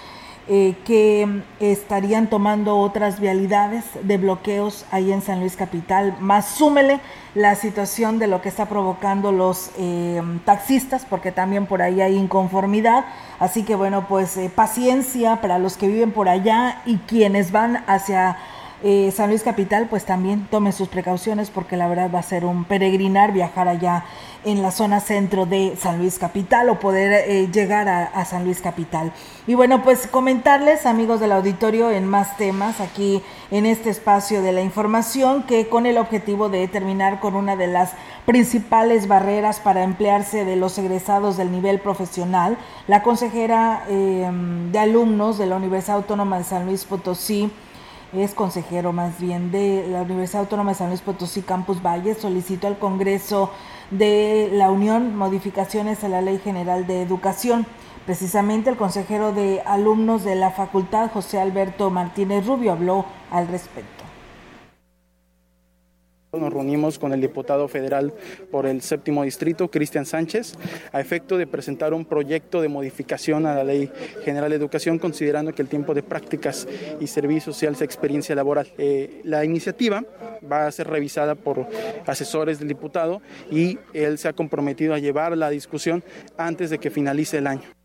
eh, 0.50 0.76
que 0.86 1.42
estarían 1.60 2.30
tomando 2.30 2.78
otras 2.78 3.20
vialidades 3.20 3.84
de 4.02 4.18
bloqueos 4.18 4.86
ahí 4.92 5.12
en 5.12 5.22
San 5.22 5.42
Luis 5.42 5.58
Capital. 5.58 6.16
Más 6.22 6.48
súmele 6.48 7.02
la 7.36 7.56
situación 7.56 8.18
de 8.18 8.28
lo 8.28 8.42
que 8.42 8.48
está 8.48 8.68
provocando 8.68 9.34
los 9.34 9.72
eh, 9.78 10.22
taxistas, 10.46 11.04
porque 11.04 11.34
también 11.34 11.66
por 11.66 11.82
ahí 11.82 12.00
hay 12.00 12.16
inconformidad. 12.16 13.04
Así 13.40 13.64
que 13.64 13.76
bueno, 13.76 14.08
pues 14.08 14.38
eh, 14.38 14.50
paciencia 14.50 15.42
para 15.42 15.60
los 15.60 15.76
que 15.76 15.90
viven 15.90 16.14
por 16.14 16.30
allá 16.30 16.82
y 16.86 16.96
quienes 17.00 17.52
van 17.52 17.84
hacia 17.86 18.38
eh, 18.84 19.12
San 19.12 19.30
Luis 19.30 19.44
Capital, 19.44 19.88
pues 19.90 20.06
también 20.06 20.48
tomen 20.52 20.72
sus 20.72 20.88
precauciones 20.88 21.50
porque 21.50 21.78
la 21.78 21.88
verdad 21.88 22.12
va 22.14 22.20
a 22.20 22.24
ser 22.24 22.46
un 22.46 22.64
peregrinar 22.64 23.32
viajar 23.32 23.68
allá 23.68 24.06
en 24.46 24.62
la 24.62 24.72
zona 24.72 25.00
centro 25.00 25.46
de 25.46 25.76
San 25.78 25.98
Luis 25.98 26.20
Capital 26.20 26.70
o 26.70 26.80
poder 26.80 27.26
eh, 27.28 27.50
llegar 27.52 27.90
a, 27.90 28.26
San 28.26 28.46
Luis 28.46 28.62
Capital. 28.62 29.12
Y 29.48 29.56
bueno, 29.56 29.84
pues 29.84 30.08
comentarles, 30.08 30.86
amigos 30.86 31.20
del 31.20 31.32
auditorio, 31.32 31.92
en 31.92 32.06
más 32.06 32.38
temas 32.38 32.80
aquí 32.80 33.24
en 33.52 33.66
este 33.66 33.90
espacio 33.90 34.42
de 34.42 34.52
la 34.52 34.62
información, 34.62 35.44
que 35.44 35.68
con 35.68 35.86
el 35.86 35.98
objetivo 35.98 36.50
de 36.50 36.68
terminar 36.68 37.20
con 37.20 37.36
una 37.36 37.56
de 37.56 37.68
las 37.68 37.94
principales 38.26 39.08
barreras 39.08 39.60
para 39.60 39.84
emplearse 39.84 40.46
de 40.46 40.56
los 40.56 40.78
egresados 40.78 41.38
del 41.38 41.52
nivel 41.52 41.80
profesional, 41.80 42.58
la 42.88 43.02
consejera 43.04 43.84
eh, 43.90 44.30
de 44.72 44.80
alumnos 44.80 45.38
de 45.38 45.46
la 45.46 45.56
Universidad 45.56 45.98
Autónoma 45.98 46.38
de 46.38 46.44
San 46.44 46.66
Luis 46.66 46.84
Potosí, 46.84 47.52
es 48.14 48.34
consejero 48.34 48.94
más 48.94 49.20
bien 49.20 49.52
de 49.52 49.86
la 49.90 50.04
Universidad 50.04 50.42
Autónoma 50.42 50.72
de 50.72 50.78
San 50.78 50.90
Luis 50.90 51.02
Potosí 51.02 51.42
Campus 51.42 51.82
Valle, 51.82 52.16
solicitó 52.16 52.68
al 52.68 52.80
Congreso 52.80 53.52
de 53.92 54.50
la 54.54 54.72
Unión 54.72 55.16
modificaciones 55.16 56.04
a 56.04 56.10
la 56.10 56.22
Ley 56.22 56.40
General 56.40 56.88
de 56.88 57.02
Educación. 57.02 57.66
Precisamente 58.06 58.70
el 58.70 58.78
consejero 58.78 59.34
de 59.34 59.62
alumnos 59.66 60.24
de 60.24 60.36
la 60.36 60.52
facultad, 60.52 61.12
José 61.12 61.40
Alberto 61.40 61.90
Martínez 61.90 62.46
Rubio, 62.46 62.72
habló 62.72 63.06
al 63.32 63.50
respecto. 63.50 63.97
Nos 66.40 66.54
reunimos 66.54 67.00
con 67.00 67.14
el 67.14 67.22
diputado 67.22 67.68
federal 67.68 68.14
por 68.52 68.66
el 68.66 68.82
séptimo 68.82 69.24
distrito, 69.24 69.70
Cristian 69.70 70.06
Sánchez, 70.06 70.56
a 70.92 71.00
efecto 71.00 71.38
de 71.38 71.48
presentar 71.48 71.94
un 71.94 72.06
proyecto 72.06 72.62
de 72.62 72.68
modificación 72.68 73.46
a 73.46 73.56
la 73.56 73.64
Ley 73.64 73.92
General 74.24 74.50
de 74.50 74.56
Educación, 74.56 75.00
considerando 75.00 75.54
que 75.54 75.62
el 75.62 75.68
tiempo 75.68 75.94
de 75.94 76.04
prácticas 76.04 76.68
y 77.00 77.08
servicio 77.08 77.54
social 77.54 77.74
es 77.74 77.82
experiencia 77.82 78.36
laboral. 78.36 78.68
Eh, 78.78 79.22
la 79.24 79.46
iniciativa 79.46 80.04
va 80.50 80.68
a 80.68 80.72
ser 80.72 80.88
revisada 80.88 81.36
por 81.36 81.68
asesores 82.06 82.60
del 82.60 82.68
diputado 82.68 83.22
y 83.52 83.80
él 83.94 84.18
se 84.18 84.28
ha 84.28 84.34
comprometido 84.34 84.94
a 84.94 85.00
llevar 85.00 85.38
la 85.38 85.50
discusión 85.50 86.04
antes 86.38 86.70
de 86.70 86.80
que 86.80 86.90
finalice 86.90 87.38
el 87.38 87.48
año. 87.48 87.77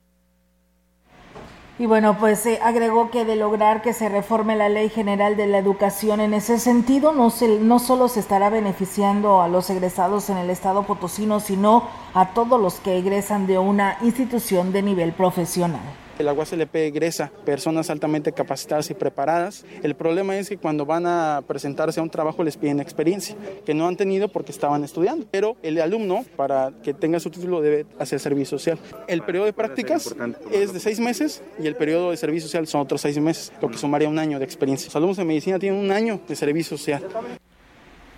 Y 1.82 1.86
bueno, 1.86 2.16
pues 2.16 2.38
se 2.38 2.60
agregó 2.62 3.10
que 3.10 3.24
de 3.24 3.34
lograr 3.34 3.82
que 3.82 3.92
se 3.92 4.08
reforme 4.08 4.54
la 4.54 4.68
Ley 4.68 4.88
General 4.88 5.36
de 5.36 5.48
la 5.48 5.58
Educación 5.58 6.20
en 6.20 6.32
ese 6.32 6.60
sentido, 6.60 7.10
no, 7.12 7.28
se, 7.30 7.58
no 7.58 7.80
solo 7.80 8.06
se 8.06 8.20
estará 8.20 8.50
beneficiando 8.50 9.42
a 9.42 9.48
los 9.48 9.68
egresados 9.68 10.30
en 10.30 10.36
el 10.36 10.48
Estado 10.48 10.84
potosino, 10.84 11.40
sino 11.40 11.88
a 12.14 12.34
todos 12.34 12.60
los 12.60 12.74
que 12.74 12.98
egresan 12.98 13.48
de 13.48 13.58
una 13.58 13.98
institución 14.00 14.70
de 14.70 14.82
nivel 14.82 15.10
profesional. 15.10 15.80
El 16.22 16.28
agua 16.28 16.44
le 16.52 16.86
egresa 16.86 17.32
personas 17.44 17.90
altamente 17.90 18.30
capacitadas 18.30 18.88
y 18.90 18.94
preparadas. 18.94 19.64
El 19.82 19.96
problema 19.96 20.38
es 20.38 20.48
que 20.48 20.56
cuando 20.56 20.86
van 20.86 21.04
a 21.04 21.42
presentarse 21.48 21.98
a 21.98 22.02
un 22.04 22.10
trabajo 22.10 22.44
les 22.44 22.56
piden 22.56 22.78
experiencia, 22.78 23.34
que 23.66 23.74
no 23.74 23.88
han 23.88 23.96
tenido 23.96 24.28
porque 24.28 24.52
estaban 24.52 24.84
estudiando. 24.84 25.26
Pero 25.32 25.56
el 25.64 25.80
alumno, 25.80 26.24
para 26.36 26.70
que 26.84 26.94
tenga 26.94 27.18
su 27.18 27.28
título, 27.30 27.60
debe 27.60 27.86
hacer 27.98 28.20
servicio 28.20 28.56
social. 28.56 28.78
El 29.08 29.22
periodo 29.22 29.46
de 29.46 29.52
prácticas 29.52 30.14
es 30.52 30.72
de 30.72 30.78
seis 30.78 31.00
meses 31.00 31.42
y 31.60 31.66
el 31.66 31.74
periodo 31.74 32.12
de 32.12 32.16
servicio 32.16 32.46
social 32.46 32.68
son 32.68 32.82
otros 32.82 33.00
seis 33.00 33.18
meses, 33.18 33.52
lo 33.60 33.68
que 33.68 33.76
sumaría 33.76 34.08
un 34.08 34.20
año 34.20 34.38
de 34.38 34.44
experiencia. 34.44 34.86
Los 34.86 34.94
alumnos 34.94 35.16
de 35.16 35.24
medicina 35.24 35.58
tienen 35.58 35.80
un 35.80 35.90
año 35.90 36.20
de 36.28 36.36
servicio 36.36 36.78
social. 36.78 37.02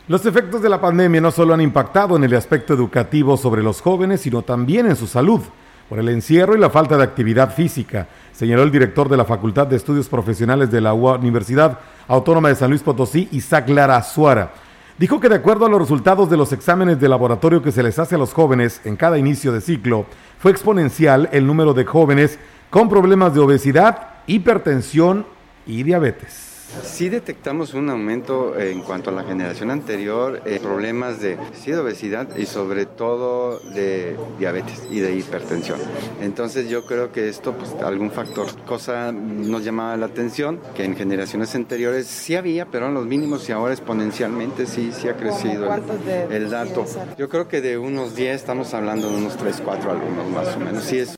Los 0.09 0.27
efectos 0.27 0.61
de 0.61 0.69
la 0.69 0.79
pandemia 0.79 1.23
no 1.23 1.31
solo 1.31 1.55
han 1.55 1.63
impactado 1.63 2.17
en 2.17 2.25
el 2.25 2.35
aspecto 2.35 2.75
educativo 2.75 3.39
sobre 3.39 3.63
los 3.63 3.81
jóvenes, 3.81 4.21
sino 4.21 4.43
también 4.43 4.85
en 4.85 4.97
su 4.97 5.07
salud 5.07 5.41
por 5.89 5.99
el 5.99 6.09
encierro 6.09 6.57
y 6.57 6.61
la 6.61 6.71
falta 6.71 6.97
de 6.97 7.05
actividad 7.05 7.55
física, 7.55 8.09
señaló 8.33 8.63
el 8.63 8.71
director 8.71 9.09
de 9.09 9.17
la 9.17 9.25
Facultad 9.25 9.67
de 9.67 9.77
Estudios 9.77 10.09
Profesionales 10.09 10.71
de 10.71 10.81
la 10.81 10.93
Universidad 10.95 11.79
Autónoma 12.09 12.49
de 12.49 12.55
San 12.55 12.71
Luis 12.71 12.83
Potosí, 12.83 13.29
Isaac 13.33 13.69
Lara 13.69 14.03
Suara. 14.03 14.53
Dijo 14.99 15.19
que 15.19 15.29
de 15.29 15.35
acuerdo 15.35 15.67
a 15.67 15.69
los 15.69 15.81
resultados 15.81 16.31
de 16.31 16.37
los 16.37 16.53
exámenes 16.53 17.01
de 17.01 17.09
laboratorio 17.09 17.63
que 17.63 17.73
se 17.73 17.83
les 17.83 17.99
hace 17.99 18.15
a 18.15 18.19
los 18.19 18.33
jóvenes 18.33 18.81
en 18.85 18.97
cada 18.97 19.19
inicio 19.19 19.53
de 19.53 19.61
ciclo, 19.61 20.07
fue 20.39 20.53
exponencial 20.53 21.29
el 21.33 21.47
número 21.47 21.75
de 21.75 21.85
jóvenes 21.85 22.39
con 22.71 22.89
problemas 22.89 23.35
de 23.35 23.41
obesidad, 23.41 24.09
hipertensión 24.27 25.27
y 25.67 25.83
diabetes. 25.83 26.54
Sí 26.83 27.09
detectamos 27.09 27.75
un 27.75 27.91
aumento 27.91 28.59
en 28.59 28.81
cuanto 28.83 29.11
a 29.11 29.13
la 29.13 29.25
generación 29.25 29.71
anterior, 29.71 30.43
eh, 30.45 30.59
problemas 30.63 31.21
de, 31.21 31.39
obesidad 31.75 32.37
y 32.37 32.47
sobre 32.47 32.87
todo 32.87 33.59
de 33.59 34.17
diabetes 34.39 34.83
y 34.91 35.01
de 35.01 35.17
hipertensión. 35.17 35.79
Entonces 36.21 36.69
yo 36.69 36.85
creo 36.87 37.13
que 37.13 37.29
esto, 37.29 37.53
pues 37.53 37.73
algún 37.83 38.11
factor, 38.11 38.47
cosa 38.65 39.13
nos 39.13 39.65
llamaba 39.65 39.97
la 39.97 40.07
atención, 40.07 40.61
que 40.75 40.85
en 40.85 40.97
generaciones 40.97 41.55
anteriores 41.55 42.07
sí 42.07 42.37
había, 42.37 42.67
pero 42.67 42.89
en 42.89 42.95
los 42.95 43.07
mínimos 43.07 43.49
y 43.49 43.53
ahora 43.53 43.75
exponencialmente 43.75 44.67
sí, 44.67 44.91
sí 44.93 45.09
ha 45.09 45.17
crecido 45.17 45.73
el, 45.75 46.33
el 46.33 46.51
dato. 46.51 46.85
Yo 47.19 47.29
creo 47.29 47.49
que 47.49 47.61
de 47.61 47.79
unos 47.79 48.15
10 48.15 48.37
estamos 48.37 48.75
hablando 48.75 49.09
de 49.11 49.17
unos 49.17 49.37
3, 49.37 49.63
4 49.65 49.91
alumnos 49.91 50.29
más 50.31 50.57
o 50.57 50.61
menos. 50.61 50.85
Sí 50.85 50.99
es 50.99 51.17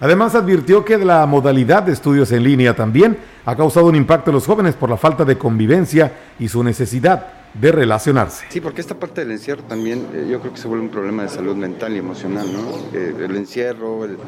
Además, 0.00 0.34
advirtió 0.34 0.84
que 0.84 0.98
la 0.98 1.24
modalidad 1.26 1.82
de 1.82 1.92
estudios 1.92 2.30
en 2.32 2.44
línea 2.44 2.76
también 2.76 3.16
ha 3.44 3.56
causado 3.56 3.86
un 3.86 3.96
impacto 3.96 4.30
en 4.30 4.34
los 4.34 4.46
jóvenes 4.46 4.74
por 4.74 4.90
la 4.90 4.96
falta 4.96 5.24
de 5.24 5.38
convivencia 5.38 6.12
y 6.38 6.48
su 6.48 6.62
necesidad 6.62 7.35
de 7.60 7.72
relacionarse. 7.72 8.44
Sí, 8.50 8.60
porque 8.60 8.80
esta 8.80 8.98
parte 8.98 9.22
del 9.22 9.32
encierro 9.32 9.62
también 9.62 10.06
eh, 10.12 10.26
yo 10.30 10.40
creo 10.40 10.52
que 10.52 10.60
se 10.60 10.68
vuelve 10.68 10.84
un 10.84 10.90
problema 10.90 11.22
de 11.22 11.28
salud 11.28 11.56
mental 11.56 11.94
y 11.94 11.98
emocional, 11.98 12.46
¿no? 12.52 12.98
Eh, 12.98 13.14
el 13.18 13.36
encierro, 13.36 14.04
el, 14.04 14.18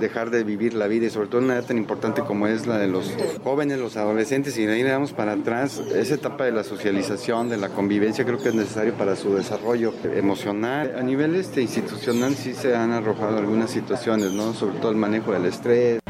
dejar 0.00 0.30
de 0.30 0.42
vivir 0.44 0.74
la 0.74 0.86
vida 0.86 1.06
y 1.06 1.10
sobre 1.10 1.28
todo 1.28 1.40
una 1.40 1.54
edad 1.54 1.64
tan 1.64 1.78
importante 1.78 2.22
como 2.22 2.46
es 2.46 2.66
la 2.66 2.78
de 2.78 2.88
los 2.88 3.12
jóvenes, 3.44 3.78
los 3.78 3.96
adolescentes 3.96 4.58
y 4.58 4.66
ahí 4.66 4.82
le 4.82 4.90
damos 4.90 5.12
para 5.12 5.32
atrás, 5.32 5.78
esa 5.94 6.14
etapa 6.14 6.44
de 6.44 6.52
la 6.52 6.64
socialización, 6.64 7.48
de 7.48 7.56
la 7.56 7.68
convivencia 7.68 8.24
creo 8.24 8.38
que 8.38 8.48
es 8.48 8.54
necesario 8.54 8.94
para 8.94 9.14
su 9.16 9.34
desarrollo 9.34 9.92
emocional. 10.14 10.94
A 10.98 11.02
nivel 11.02 11.36
este, 11.36 11.62
institucional 11.62 12.34
sí 12.34 12.54
se 12.54 12.74
han 12.74 12.92
arrojado 12.92 13.38
algunas 13.38 13.70
situaciones, 13.70 14.32
¿no? 14.32 14.52
Sobre 14.54 14.78
todo 14.78 14.90
el 14.90 14.96
manejo 14.96 15.32
del 15.32 15.46
estrés. 15.46 16.00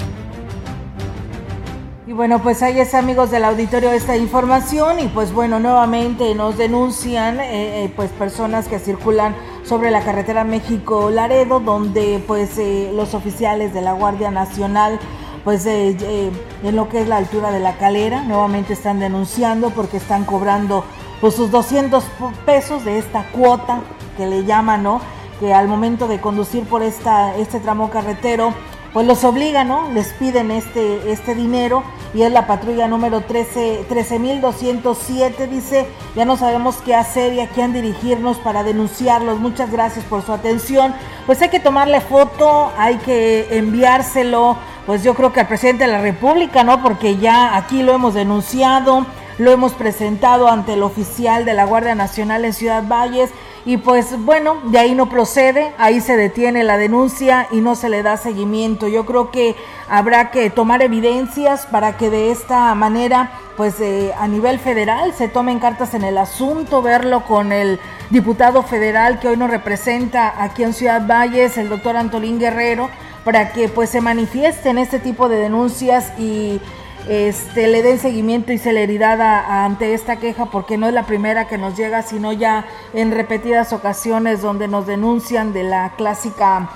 Bueno, 2.18 2.42
pues 2.42 2.64
ahí 2.64 2.81
es 2.81 2.94
amigos 2.94 3.31
del 3.31 3.44
auditorio 3.44 3.92
esta 3.92 4.16
información 4.16 4.98
y 4.98 5.07
pues 5.07 5.33
bueno, 5.33 5.61
nuevamente 5.61 6.35
nos 6.35 6.59
denuncian 6.59 7.38
eh, 7.38 7.85
eh, 7.85 7.92
pues 7.94 8.11
personas 8.11 8.66
que 8.66 8.81
circulan 8.81 9.37
sobre 9.62 9.92
la 9.92 10.00
carretera 10.00 10.42
México-Laredo, 10.42 11.61
donde 11.61 12.20
pues 12.26 12.59
eh, 12.59 12.90
los 12.92 13.14
oficiales 13.14 13.72
de 13.72 13.83
la 13.83 13.92
Guardia 13.92 14.33
Nacional 14.33 14.98
pues 15.44 15.64
en 15.64 16.33
lo 16.74 16.88
que 16.88 17.02
es 17.02 17.07
la 17.07 17.18
altura 17.18 17.52
de 17.52 17.61
la 17.61 17.76
calera, 17.76 18.24
nuevamente 18.24 18.72
están 18.72 18.98
denunciando 18.98 19.70
porque 19.70 19.98
están 19.98 20.24
cobrando 20.24 20.85
pues 21.20 21.35
sus 21.35 21.52
200 21.52 22.02
pesos 22.44 22.85
de 22.85 22.98
esta 22.98 23.28
cuota 23.31 23.83
que 24.16 24.26
le 24.26 24.44
llaman, 24.44 24.83
¿no? 24.83 25.00
Que 25.38 25.54
al 25.54 25.68
momento 25.68 26.09
de 26.09 26.20
conducir 26.20 26.64
por 26.64 26.83
esta, 26.83 27.37
este 27.37 27.61
tramo 27.61 27.90
carretero, 27.90 28.54
pues 28.92 29.07
los 29.07 29.24
obligan, 29.24 29.68
¿no? 29.68 29.90
Les 29.92 30.12
piden 30.14 30.51
este, 30.51 31.12
este 31.12 31.35
dinero 31.35 31.83
y 32.14 32.22
es 32.22 32.33
la 32.33 32.46
patrulla 32.46 32.88
número 32.88 33.20
13 33.20 33.85
13207 33.88 35.46
dice, 35.46 35.87
ya 36.16 36.24
no 36.24 36.37
sabemos 36.37 36.77
qué 36.85 36.94
hacer 36.94 37.35
y 37.35 37.40
a 37.40 37.48
quién 37.48 37.72
dirigirnos 37.72 38.38
para 38.38 38.62
denunciarlos. 38.62 39.38
Muchas 39.38 39.70
gracias 39.70 40.05
por 40.07 40.22
su 40.22 40.33
atención. 40.33 40.94
Pues 41.27 41.42
hay 41.42 41.51
que 41.51 41.61
tomarle 41.61 42.01
foto, 42.01 42.72
hay 42.79 42.96
que 42.96 43.59
enviárselo, 43.59 44.57
pues 44.87 45.05
yo 45.05 45.14
creo 45.14 45.33
que 45.33 45.40
al 45.40 45.48
presidente 45.48 45.85
de 45.85 45.92
la 45.92 46.01
República, 46.01 46.64
¿no? 46.64 46.83
Porque 46.83 47.18
ya 47.18 47.57
aquí 47.57 47.83
lo 47.83 47.92
hemos 47.92 48.14
denunciado, 48.14 49.05
lo 49.37 49.51
hemos 49.51 49.72
presentado 49.72 50.48
ante 50.48 50.72
el 50.72 50.83
oficial 50.83 51.44
de 51.44 51.53
la 51.53 51.64
Guardia 51.64 51.94
Nacional 51.94 52.46
en 52.46 52.55
Ciudad 52.55 52.85
Valles 52.88 53.31
y 53.64 53.76
pues 53.76 54.22
bueno, 54.24 54.56
de 54.64 54.78
ahí 54.78 54.94
no 54.94 55.08
procede, 55.08 55.72
ahí 55.78 56.00
se 56.00 56.16
detiene 56.16 56.64
la 56.64 56.76
denuncia 56.76 57.48
y 57.50 57.60
no 57.60 57.74
se 57.74 57.88
le 57.88 58.02
da 58.02 58.16
seguimiento. 58.16 58.88
Yo 58.88 59.04
creo 59.04 59.30
que 59.30 59.56
habrá 59.88 60.30
que 60.30 60.50
tomar 60.50 60.82
evidencias 60.82 61.66
para 61.66 61.96
que 61.96 62.10
de 62.10 62.30
esta 62.30 62.74
manera, 62.74 63.32
pues 63.56 63.80
eh, 63.80 64.12
a 64.18 64.28
nivel 64.28 64.58
federal 64.58 65.12
se 65.12 65.28
tomen 65.28 65.58
cartas 65.58 65.94
en 65.94 66.04
el 66.04 66.18
asunto, 66.18 66.82
verlo 66.82 67.24
con 67.24 67.52
el 67.52 67.78
diputado 68.10 68.62
federal 68.62 69.18
que 69.18 69.28
hoy 69.28 69.36
nos 69.36 69.50
representa 69.50 70.42
aquí 70.42 70.62
en 70.62 70.72
Ciudad 70.72 71.06
Valles, 71.06 71.58
el 71.58 71.68
doctor 71.68 71.96
Antolín 71.96 72.38
Guerrero, 72.38 72.88
para 73.24 73.52
que 73.52 73.68
pues 73.68 73.90
se 73.90 74.00
manifiesten 74.00 74.78
este 74.78 74.98
tipo 74.98 75.28
de 75.28 75.36
denuncias 75.36 76.12
y 76.18 76.60
este, 77.08 77.68
le 77.68 77.82
den 77.82 77.98
seguimiento 77.98 78.52
y 78.52 78.58
celeridad 78.58 79.20
ante 79.20 79.94
esta 79.94 80.16
queja 80.16 80.46
porque 80.46 80.76
no 80.76 80.86
es 80.86 80.92
la 80.92 81.06
primera 81.06 81.48
que 81.48 81.56
nos 81.56 81.76
llega, 81.76 82.02
sino 82.02 82.32
ya 82.32 82.66
en 82.92 83.12
repetidas 83.12 83.72
ocasiones 83.72 84.42
donde 84.42 84.68
nos 84.68 84.86
denuncian 84.86 85.52
de 85.52 85.64
la 85.64 85.94
clásica 85.96 86.68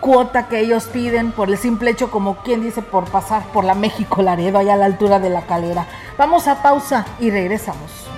cuota 0.00 0.48
que 0.48 0.60
ellos 0.60 0.86
piden 0.86 1.32
por 1.32 1.48
el 1.48 1.56
simple 1.56 1.90
hecho, 1.90 2.10
como 2.10 2.36
quien 2.38 2.62
dice, 2.62 2.82
por 2.82 3.04
pasar 3.04 3.44
por 3.52 3.64
la 3.64 3.74
México 3.74 4.20
Laredo, 4.20 4.58
allá 4.58 4.74
a 4.74 4.76
la 4.76 4.86
altura 4.86 5.18
de 5.20 5.30
la 5.30 5.42
calera. 5.42 5.86
Vamos 6.18 6.48
a 6.48 6.60
pausa 6.60 7.06
y 7.20 7.30
regresamos. 7.30 8.17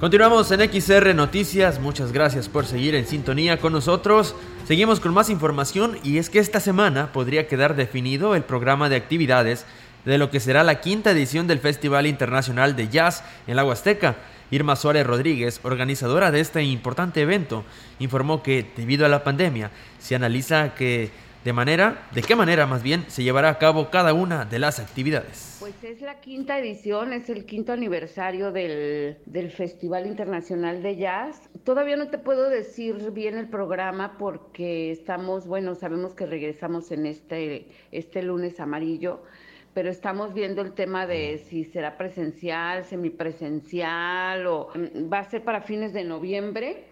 Continuamos 0.00 0.50
en 0.50 0.60
XR 0.60 1.14
Noticias, 1.14 1.78
muchas 1.78 2.10
gracias 2.10 2.48
por 2.48 2.64
seguir 2.64 2.94
en 2.94 3.06
sintonía 3.06 3.58
con 3.58 3.74
nosotros. 3.74 4.34
Seguimos 4.66 4.98
con 4.98 5.12
más 5.12 5.28
información 5.28 5.98
y 6.02 6.16
es 6.16 6.30
que 6.30 6.38
esta 6.38 6.58
semana 6.58 7.12
podría 7.12 7.46
quedar 7.46 7.76
definido 7.76 8.34
el 8.34 8.42
programa 8.42 8.88
de 8.88 8.96
actividades 8.96 9.66
de 10.06 10.16
lo 10.16 10.30
que 10.30 10.40
será 10.40 10.64
la 10.64 10.80
quinta 10.80 11.10
edición 11.10 11.46
del 11.46 11.58
Festival 11.58 12.06
Internacional 12.06 12.76
de 12.76 12.88
Jazz 12.88 13.22
en 13.46 13.56
la 13.56 13.64
Huasteca. 13.66 14.16
Irma 14.50 14.74
Suárez 14.74 15.06
Rodríguez, 15.06 15.60
organizadora 15.64 16.30
de 16.30 16.40
este 16.40 16.62
importante 16.62 17.20
evento, 17.20 17.62
informó 17.98 18.42
que 18.42 18.70
debido 18.74 19.04
a 19.04 19.10
la 19.10 19.22
pandemia 19.22 19.70
se 19.98 20.14
analiza 20.14 20.74
que 20.74 21.10
de 21.44 21.52
manera, 21.54 22.06
de 22.14 22.22
qué 22.22 22.36
manera 22.36 22.66
más 22.66 22.82
bien 22.82 23.04
se 23.08 23.22
llevará 23.22 23.48
a 23.48 23.58
cabo 23.58 23.90
cada 23.90 24.12
una 24.12 24.44
de 24.44 24.58
las 24.58 24.78
actividades. 24.78 25.56
Pues 25.60 25.82
es 25.82 26.02
la 26.02 26.20
quinta 26.20 26.58
edición, 26.58 27.12
es 27.12 27.30
el 27.30 27.46
quinto 27.46 27.72
aniversario 27.72 28.52
del, 28.52 29.18
del, 29.24 29.50
Festival 29.50 30.06
Internacional 30.06 30.82
de 30.82 30.96
Jazz. 30.96 31.48
Todavía 31.64 31.96
no 31.96 32.08
te 32.08 32.18
puedo 32.18 32.48
decir 32.50 33.10
bien 33.12 33.38
el 33.38 33.48
programa 33.48 34.18
porque 34.18 34.90
estamos, 34.90 35.46
bueno, 35.46 35.74
sabemos 35.74 36.14
que 36.14 36.26
regresamos 36.26 36.90
en 36.90 37.06
este, 37.06 37.68
este 37.90 38.22
lunes 38.22 38.60
amarillo, 38.60 39.22
pero 39.72 39.88
estamos 39.88 40.34
viendo 40.34 40.60
el 40.60 40.72
tema 40.72 41.06
de 41.06 41.38
si 41.48 41.64
será 41.64 41.96
presencial, 41.96 42.84
semipresencial 42.84 44.46
o 44.46 44.68
mm, 44.74 45.10
va 45.10 45.20
a 45.20 45.30
ser 45.30 45.42
para 45.42 45.62
fines 45.62 45.92
de 45.94 46.04
noviembre 46.04 46.89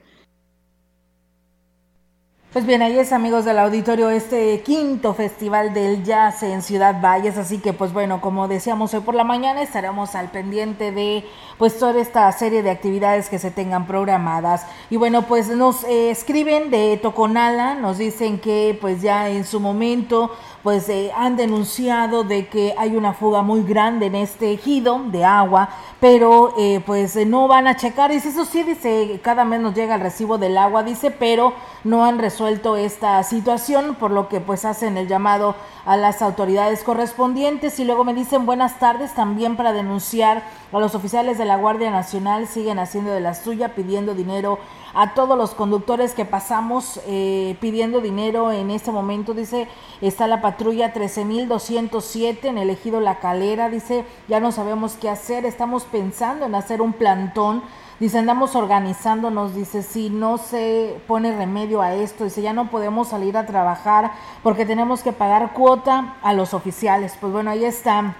pues 2.50 2.64
bien, 2.64 2.80
ahí 2.80 2.98
es 2.98 3.12
amigos 3.12 3.44
del 3.44 3.58
auditorio 3.58 4.08
este 4.08 4.62
quinto 4.62 5.12
festival 5.12 5.74
del 5.74 6.02
jazz 6.02 6.42
en 6.42 6.62
Ciudad 6.62 6.98
Valles, 6.98 7.36
así 7.36 7.58
que 7.58 7.74
pues 7.74 7.92
bueno, 7.92 8.22
como 8.22 8.48
decíamos 8.48 8.94
hoy 8.94 9.00
por 9.00 9.14
la 9.14 9.22
mañana 9.22 9.60
estaremos 9.60 10.14
al 10.14 10.30
pendiente 10.30 10.90
de 10.90 11.26
pues 11.58 11.78
toda 11.78 12.00
esta 12.00 12.32
serie 12.32 12.62
de 12.62 12.70
actividades 12.70 13.28
que 13.28 13.38
se 13.38 13.50
tengan 13.50 13.86
programadas. 13.86 14.64
Y 14.88 14.96
bueno, 14.96 15.22
pues 15.26 15.48
nos 15.48 15.84
eh, 15.84 16.10
escriben 16.10 16.70
de 16.70 16.98
Toconala, 17.02 17.74
nos 17.74 17.98
dicen 17.98 18.38
que 18.38 18.78
pues 18.80 19.02
ya 19.02 19.28
en 19.28 19.44
su 19.44 19.60
momento 19.60 20.34
pues 20.68 20.90
eh, 20.90 21.10
han 21.16 21.36
denunciado 21.36 22.24
de 22.24 22.46
que 22.46 22.74
hay 22.76 22.94
una 22.94 23.14
fuga 23.14 23.40
muy 23.40 23.62
grande 23.62 24.04
en 24.04 24.14
este 24.14 24.52
ejido 24.52 25.00
de 25.06 25.24
agua, 25.24 25.70
pero 25.98 26.52
eh, 26.58 26.82
pues 26.84 27.16
no 27.26 27.48
van 27.48 27.66
a 27.66 27.74
checar, 27.74 28.10
dice 28.10 28.28
eso 28.28 28.44
sí, 28.44 28.64
dice, 28.64 29.18
cada 29.22 29.46
mes 29.46 29.62
nos 29.62 29.74
llega 29.74 29.94
el 29.94 30.02
recibo 30.02 30.36
del 30.36 30.58
agua, 30.58 30.82
dice, 30.82 31.10
pero 31.10 31.54
no 31.84 32.04
han 32.04 32.18
resuelto 32.18 32.76
esta 32.76 33.22
situación, 33.22 33.94
por 33.94 34.10
lo 34.10 34.28
que 34.28 34.40
pues 34.40 34.66
hacen 34.66 34.98
el 34.98 35.08
llamado 35.08 35.54
a 35.86 35.96
las 35.96 36.20
autoridades 36.20 36.84
correspondientes. 36.84 37.80
Y 37.80 37.84
luego 37.86 38.04
me 38.04 38.12
dicen 38.12 38.44
buenas 38.44 38.78
tardes 38.78 39.14
también 39.14 39.56
para 39.56 39.72
denunciar 39.72 40.42
a 40.70 40.78
los 40.78 40.94
oficiales 40.94 41.38
de 41.38 41.46
la 41.46 41.56
Guardia 41.56 41.90
Nacional, 41.90 42.46
siguen 42.46 42.78
haciendo 42.78 43.10
de 43.10 43.20
la 43.20 43.32
suya, 43.32 43.74
pidiendo 43.74 44.14
dinero 44.14 44.58
a 44.94 45.14
todos 45.14 45.36
los 45.36 45.54
conductores 45.54 46.14
que 46.14 46.24
pasamos 46.24 47.00
eh, 47.06 47.56
pidiendo 47.60 48.00
dinero 48.00 48.52
en 48.52 48.70
este 48.70 48.90
momento, 48.90 49.34
dice, 49.34 49.68
está 50.00 50.26
la 50.26 50.40
patrulla 50.40 50.92
13207 50.92 52.48
en 52.48 52.58
el 52.58 52.70
ejido 52.70 53.00
La 53.00 53.18
Calera, 53.18 53.68
dice, 53.68 54.04
ya 54.28 54.40
no 54.40 54.52
sabemos 54.52 54.96
qué 55.00 55.08
hacer, 55.08 55.44
estamos 55.44 55.84
pensando 55.84 56.46
en 56.46 56.54
hacer 56.54 56.80
un 56.82 56.92
plantón 56.92 57.62
Dice, 58.00 58.18
andamos 58.18 58.54
organizándonos, 58.54 59.56
dice, 59.56 59.82
si 59.82 60.08
no 60.08 60.38
se 60.38 61.00
pone 61.08 61.36
remedio 61.36 61.82
a 61.82 61.94
esto, 61.94 62.22
dice, 62.22 62.42
ya 62.42 62.52
no 62.52 62.70
podemos 62.70 63.08
salir 63.08 63.36
a 63.36 63.44
trabajar 63.44 64.12
porque 64.44 64.64
tenemos 64.64 65.02
que 65.02 65.12
pagar 65.12 65.52
cuota 65.52 66.14
a 66.22 66.32
los 66.32 66.54
oficiales. 66.54 67.16
Pues 67.20 67.32
bueno, 67.32 67.50
ahí 67.50 67.64
está 67.64 68.14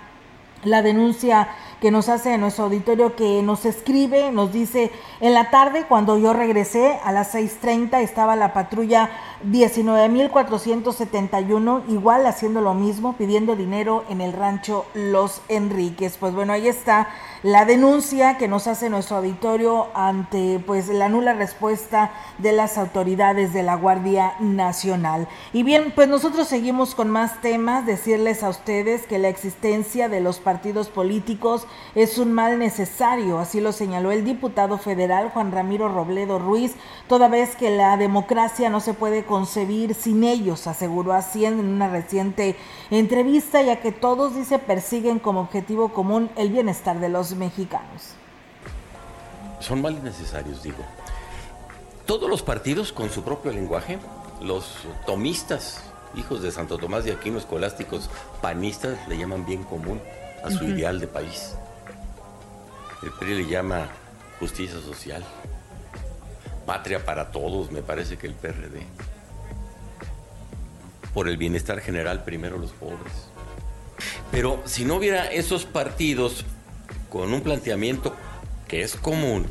la 0.65 0.83
denuncia 0.83 1.49
que 1.81 1.91
nos 1.91 2.09
hace 2.09 2.39
nuestro 2.39 2.65
auditorio 2.65 3.15
que 3.15 3.43
nos 3.43 3.65
escribe, 3.65 4.33
nos 4.33 4.53
dice, 4.53 4.91
en 5.21 5.35
la 5.35 5.51
tarde 5.51 5.85
cuando 5.89 6.19
yo 6.19 6.33
regresé 6.33 6.99
a 7.05 7.13
las 7.13 7.33
6.30 7.35 8.03
estaba 8.03 8.35
la 8.37 8.53
patrulla 8.53 9.11
19.471 9.47 11.85
igual 11.89 12.27
haciendo 12.27 12.61
lo 12.61 12.75
mismo, 12.75 13.17
pidiendo 13.17 13.55
dinero 13.55 14.05
en 14.09 14.21
el 14.21 14.33
rancho 14.33 14.85
Los 14.95 15.43
Enríquez. 15.49 16.17
Pues 16.19 16.35
bueno, 16.35 16.53
ahí 16.53 16.67
está 16.67 17.07
la 17.43 17.65
denuncia 17.65 18.37
que 18.37 18.49
nos 18.49 18.67
hace 18.67 18.91
nuestro 18.91 19.19
auditorio 19.19 19.89
ante 19.95 20.59
pues 20.67 20.89
la 20.89 21.09
nula 21.09 21.35
respuesta 21.35 22.11
de 22.39 22.53
las 22.53 22.79
autoridades 22.79 23.53
de 23.53 23.63
la 23.63 23.77
Guardia 23.77 24.35
Nacional. 24.41 25.29
Y 25.53 25.63
bien, 25.63 25.93
pues 25.95 26.09
nosotros 26.09 26.49
seguimos 26.49 26.95
con 26.95 27.11
más 27.11 27.41
temas, 27.41 27.87
decirles 27.87 28.43
a 28.43 28.49
ustedes 28.49 29.07
que 29.07 29.19
la 29.19 29.29
existencia 29.29 30.09
de 30.09 30.21
los 30.21 30.41
partidos 30.41 30.89
políticos 30.89 31.67
es 31.95 32.19
un 32.19 32.33
mal 32.33 32.59
necesario, 32.59 33.39
así 33.39 33.61
lo 33.61 33.73
señaló 33.73 34.11
el 34.11 34.25
diputado 34.25 34.79
federal 34.79 35.31
Juan 35.31 35.53
Ramiro 35.53 35.89
Robledo 35.89 36.39
Ruiz, 36.39 36.75
toda 37.07 37.29
vez 37.29 37.55
que 37.55 37.71
la 37.71 37.97
democracia 37.97 38.71
no 38.71 38.81
se 38.81 38.95
puede 38.95 39.25
concebir 39.25 39.95
sin 39.95 40.25
ellos, 40.25 40.67
aseguró 40.67 41.13
así 41.13 41.45
en 41.45 41.61
una 41.61 41.89
reciente 41.89 42.57
entrevista, 42.91 43.63
ya 43.63 43.81
que 43.81 43.93
todos, 43.93 44.35
dice, 44.35 44.59
persiguen 44.59 45.19
como 45.19 45.41
objetivo 45.41 45.91
común 45.91 46.31
el 46.37 46.51
bienestar 46.51 46.99
de 46.99 47.09
los 47.09 47.28
mexicanos. 47.35 48.15
Son 49.61 49.83
males 49.83 50.03
necesarios, 50.03 50.63
digo. 50.63 50.85
Todos 52.07 52.31
los 52.31 52.43
partidos 52.43 52.93
con 52.93 53.11
su 53.11 53.23
propio 53.23 53.53
lenguaje, 53.53 53.99
los 54.41 54.79
tomistas, 55.07 55.83
hijos 56.15 56.43
de 56.43 56.51
Santo 56.51 56.79
Tomás 56.79 57.05
de 57.05 57.13
Aquino, 57.13 57.39
escolásticos, 57.39 58.09
panistas, 58.41 58.97
le 59.09 59.19
llaman 59.19 59.45
bien 59.45 59.65
común 59.65 60.01
a 60.43 60.51
su 60.51 60.65
ideal 60.65 61.01
de 61.01 61.07
país. 61.07 61.55
El 63.03 63.13
PRI 63.13 63.35
le 63.35 63.47
llama 63.47 63.89
justicia 64.41 64.81
social. 64.81 65.25
Patria 66.67 67.05
para 67.05 67.31
todos, 67.31 67.71
me 67.71 67.83
parece 67.83 68.17
que 68.17 68.27
el 68.27 68.35
PRD. 68.35 68.83
Por 71.15 71.29
el 71.29 71.37
bienestar 71.37 71.81
general, 71.81 72.25
primero 72.25 72.59
los 72.59 72.73
pobres. 72.73 73.13
Pero 74.31 74.61
si 74.65 74.85
no 74.85 74.97
hubiera 74.97 75.27
esos 75.27 75.65
partidos 75.65 76.45
con 77.09 77.33
un 77.33 77.41
planteamiento 77.41 78.15
que 78.67 78.83
es 78.83 78.97
común, 78.97 79.47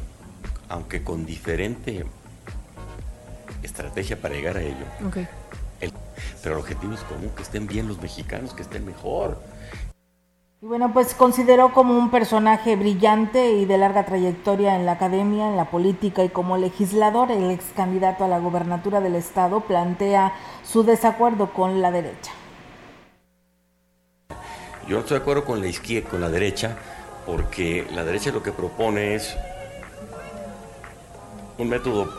aunque 0.69 1.03
con 1.03 1.25
diferente 1.25 2.05
estrategia 3.63 4.19
para 4.19 4.35
llegar 4.35 4.57
a 4.57 4.61
ello. 4.61 4.85
pero 6.43 6.55
el 6.55 6.61
objetivo 6.61 6.93
es 6.93 7.01
común, 7.01 7.31
que 7.35 7.43
estén 7.43 7.67
bien 7.67 7.87
los 7.87 8.01
mexicanos, 8.01 8.53
que 8.53 8.61
estén 8.61 8.85
mejor. 8.85 9.41
Y 10.61 10.65
bueno, 10.65 10.91
pues 10.91 11.13
consideró 11.13 11.71
como 11.71 11.95
un 11.97 12.09
personaje 12.09 12.75
brillante 12.75 13.51
y 13.51 13.65
de 13.65 13.77
larga 13.77 14.05
trayectoria 14.05 14.75
en 14.75 14.87
la 14.87 14.93
academia, 14.93 15.49
en 15.49 15.57
la 15.57 15.69
política 15.69 16.23
y 16.23 16.29
como 16.29 16.57
legislador, 16.57 17.31
el 17.31 17.51
ex 17.51 17.65
candidato 17.75 18.23
a 18.23 18.27
la 18.27 18.39
gobernatura 18.39 18.99
del 18.99 19.15
estado 19.15 19.61
plantea 19.61 20.33
su 20.63 20.83
desacuerdo 20.83 21.53
con 21.53 21.81
la 21.81 21.91
derecha. 21.91 22.31
Yo 24.87 24.95
no 24.95 24.99
estoy 25.01 25.17
de 25.17 25.21
acuerdo 25.21 25.45
con 25.45 25.59
la 25.59 25.67
izquierda, 25.67 26.09
con 26.09 26.21
la 26.21 26.29
derecha, 26.29 26.77
porque 27.27 27.85
la 27.93 28.03
derecha 28.03 28.31
lo 28.31 28.41
que 28.41 28.51
propone 28.51 29.13
es 29.13 29.37
un 31.59 31.69
método, 31.69 32.11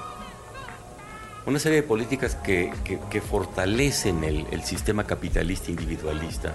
una 1.47 1.59
serie 1.59 1.83
de 1.83 1.89
políticas 1.89 2.37
que, 2.37 2.71
fortalecen 3.29 4.23
el 4.23 4.63
sistema 4.63 5.05
capitalista 5.05 5.73
individualista 5.73 6.55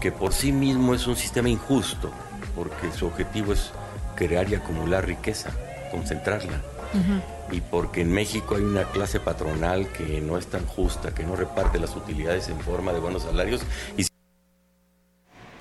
que 0.00 0.12
por 0.12 0.32
sí 0.32 0.52
mismo 0.52 0.94
es 0.94 1.06
un 1.06 1.16
sistema 1.16 1.48
injusto, 1.48 2.10
porque 2.54 2.92
su 2.92 3.06
objetivo 3.06 3.52
es 3.52 3.70
crear 4.14 4.48
y 4.48 4.54
acumular 4.54 5.06
riqueza, 5.06 5.50
concentrarla. 5.90 6.62
Y 7.50 7.60
porque 7.60 8.00
en 8.02 8.12
México 8.12 8.56
hay 8.56 8.62
una 8.62 8.84
clase 8.84 9.20
patronal 9.20 9.88
que 9.88 10.20
no 10.20 10.38
es 10.38 10.46
tan 10.46 10.66
justa, 10.66 11.14
que 11.14 11.24
no 11.24 11.36
reparte 11.36 11.78
las 11.78 11.94
utilidades 11.94 12.48
en 12.48 12.58
forma 12.60 12.92
de 12.92 13.00
buenos 13.00 13.22
salarios. 13.22 13.62
Y, 13.96 14.06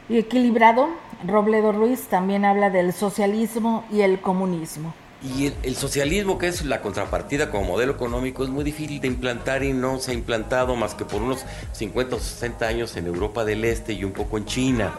y 0.10 0.18
equilibrado, 0.18 0.90
Robledo 1.26 1.72
Ruiz 1.72 2.08
también 2.08 2.46
habla 2.46 2.70
del 2.70 2.94
socialismo 2.94 3.86
y 3.92 4.02
el 4.02 4.20
comunismo. 4.22 4.94
Y 5.24 5.52
el, 5.64 5.76
socialismo, 5.76 6.38
que 6.38 6.48
es 6.48 6.66
la 6.66 6.82
contrapartida 6.82 7.50
como 7.50 7.64
modelo 7.64 7.94
económico, 7.94 8.44
es 8.44 8.50
muy 8.50 8.64
difícil 8.64 9.02
de 9.02 9.08
implantar 9.08 9.64
y 9.64 9.74
no 9.74 9.98
se 9.98 10.12
ha 10.12 10.14
implantado 10.14 10.76
más 10.76 10.94
que 10.94 11.04
por 11.04 11.22
unos 11.22 11.44
50 11.72 12.18
o 12.18 12.20
60 12.20 12.68
años 12.68 12.96
en 12.96 13.08
Europa 13.08 13.44
del 13.44 13.66
Este 13.66 13.94
y 13.94 14.04
un 14.04 14.12
poco 14.12 14.38
en 14.38 14.46
China, 14.46 14.94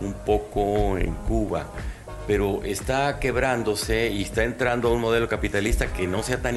un 0.00 0.12
poco 0.12 0.98
en 0.98 1.14
Cuba. 1.26 1.66
Pero 2.28 2.62
está 2.62 3.18
quebrándose 3.18 4.10
y 4.10 4.22
está 4.22 4.44
entrando 4.44 4.88
a 4.88 4.92
un 4.92 5.00
modelo 5.00 5.26
capitalista 5.26 5.92
que 5.92 6.06
no 6.06 6.22
sea 6.22 6.40
tan 6.40 6.56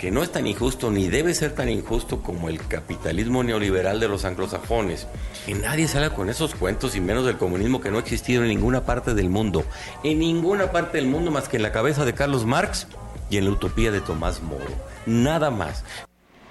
que 0.00 0.10
no 0.10 0.22
es 0.22 0.32
tan 0.32 0.46
injusto 0.46 0.90
ni 0.90 1.08
debe 1.08 1.34
ser 1.34 1.54
tan 1.54 1.68
injusto 1.68 2.22
como 2.22 2.48
el 2.48 2.58
capitalismo 2.66 3.44
neoliberal 3.44 4.00
de 4.00 4.08
los 4.08 4.24
anglosajones. 4.24 5.06
Y 5.46 5.52
nadie 5.52 5.88
salga 5.88 6.14
con 6.14 6.30
esos 6.30 6.54
cuentos 6.54 6.96
y 6.96 7.02
menos 7.02 7.26
del 7.26 7.36
comunismo 7.36 7.82
que 7.82 7.90
no 7.90 7.98
ha 7.98 8.00
existido 8.00 8.42
en 8.42 8.48
ninguna 8.48 8.86
parte 8.86 9.12
del 9.12 9.28
mundo. 9.28 9.62
En 10.02 10.20
ninguna 10.20 10.72
parte 10.72 10.96
del 10.96 11.06
mundo 11.06 11.30
más 11.30 11.50
que 11.50 11.58
en 11.58 11.62
la 11.64 11.70
cabeza 11.70 12.06
de 12.06 12.14
Carlos 12.14 12.46
Marx 12.46 12.86
y 13.28 13.36
en 13.36 13.44
la 13.44 13.50
utopía 13.50 13.90
de 13.90 14.00
Tomás 14.00 14.40
Moro. 14.40 14.72
Nada 15.04 15.50
más. 15.50 15.84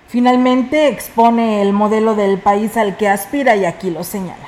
Finalmente 0.09 0.88
expone 0.88 1.63
el 1.63 1.73
modelo 1.73 2.13
del 2.13 2.38
país 2.38 2.77
al 2.77 2.97
que 2.97 3.07
aspira 3.07 3.55
y 3.55 3.65
aquí 3.65 3.89
lo 3.89 4.03
señala. 4.03 4.47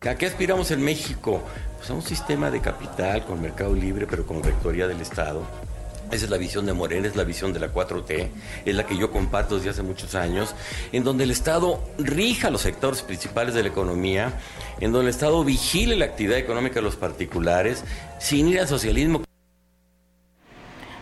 ¿A 0.00 0.14
qué 0.16 0.26
aspiramos 0.26 0.72
en 0.72 0.82
México? 0.82 1.40
Pues 1.76 1.88
a 1.88 1.94
un 1.94 2.02
sistema 2.02 2.50
de 2.50 2.60
capital 2.60 3.24
con 3.24 3.40
mercado 3.40 3.76
libre 3.76 4.08
pero 4.10 4.26
con 4.26 4.42
rectoría 4.42 4.88
del 4.88 5.00
Estado 5.00 5.69
Esa 6.10 6.24
es 6.24 6.30
la 6.30 6.38
visión 6.38 6.66
de 6.66 6.72
Morena, 6.72 7.06
es 7.06 7.14
la 7.14 7.22
visión 7.22 7.52
de 7.52 7.60
la 7.60 7.72
4T, 7.72 8.28
es 8.64 8.74
la 8.74 8.84
que 8.84 8.96
yo 8.96 9.12
comparto 9.12 9.56
desde 9.56 9.70
hace 9.70 9.82
muchos 9.82 10.16
años, 10.16 10.56
en 10.90 11.04
donde 11.04 11.22
el 11.22 11.30
Estado 11.30 11.80
rija 11.98 12.50
los 12.50 12.62
sectores 12.62 13.02
principales 13.02 13.54
de 13.54 13.62
la 13.62 13.68
economía, 13.68 14.40
en 14.80 14.90
donde 14.90 15.08
el 15.08 15.10
Estado 15.10 15.44
vigile 15.44 15.94
la 15.94 16.06
actividad 16.06 16.38
económica 16.38 16.76
de 16.76 16.82
los 16.82 16.96
particulares, 16.96 17.84
sin 18.18 18.48
ir 18.48 18.58
al 18.58 18.66
socialismo. 18.66 19.22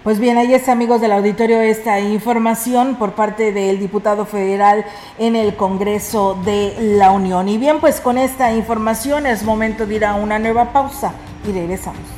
Pues 0.04 0.20
bien, 0.20 0.36
ahí 0.36 0.54
está, 0.54 0.72
amigos 0.72 1.00
del 1.00 1.12
auditorio, 1.12 1.60
esta 1.60 2.00
información 2.00 2.96
por 2.96 3.12
parte 3.12 3.52
del 3.52 3.78
diputado 3.78 4.26
federal 4.26 4.84
en 5.18 5.36
el 5.36 5.56
Congreso 5.56 6.38
de 6.44 6.74
la 6.96 7.10
Unión. 7.10 7.48
Y 7.48 7.58
bien, 7.58 7.80
pues 7.80 8.00
con 8.00 8.18
esta 8.18 8.52
información 8.52 9.26
es 9.26 9.42
momento 9.42 9.86
de 9.86 9.96
ir 9.96 10.04
a 10.04 10.14
una 10.14 10.38
nueva 10.38 10.72
pausa 10.72 11.12
y 11.46 11.52
regresamos. 11.52 12.17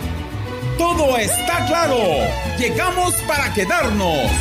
Todo 0.81 1.15
está 1.15 1.63
claro. 1.67 1.99
Llegamos 2.57 3.13
para 3.27 3.53
quedarnos. 3.53 4.31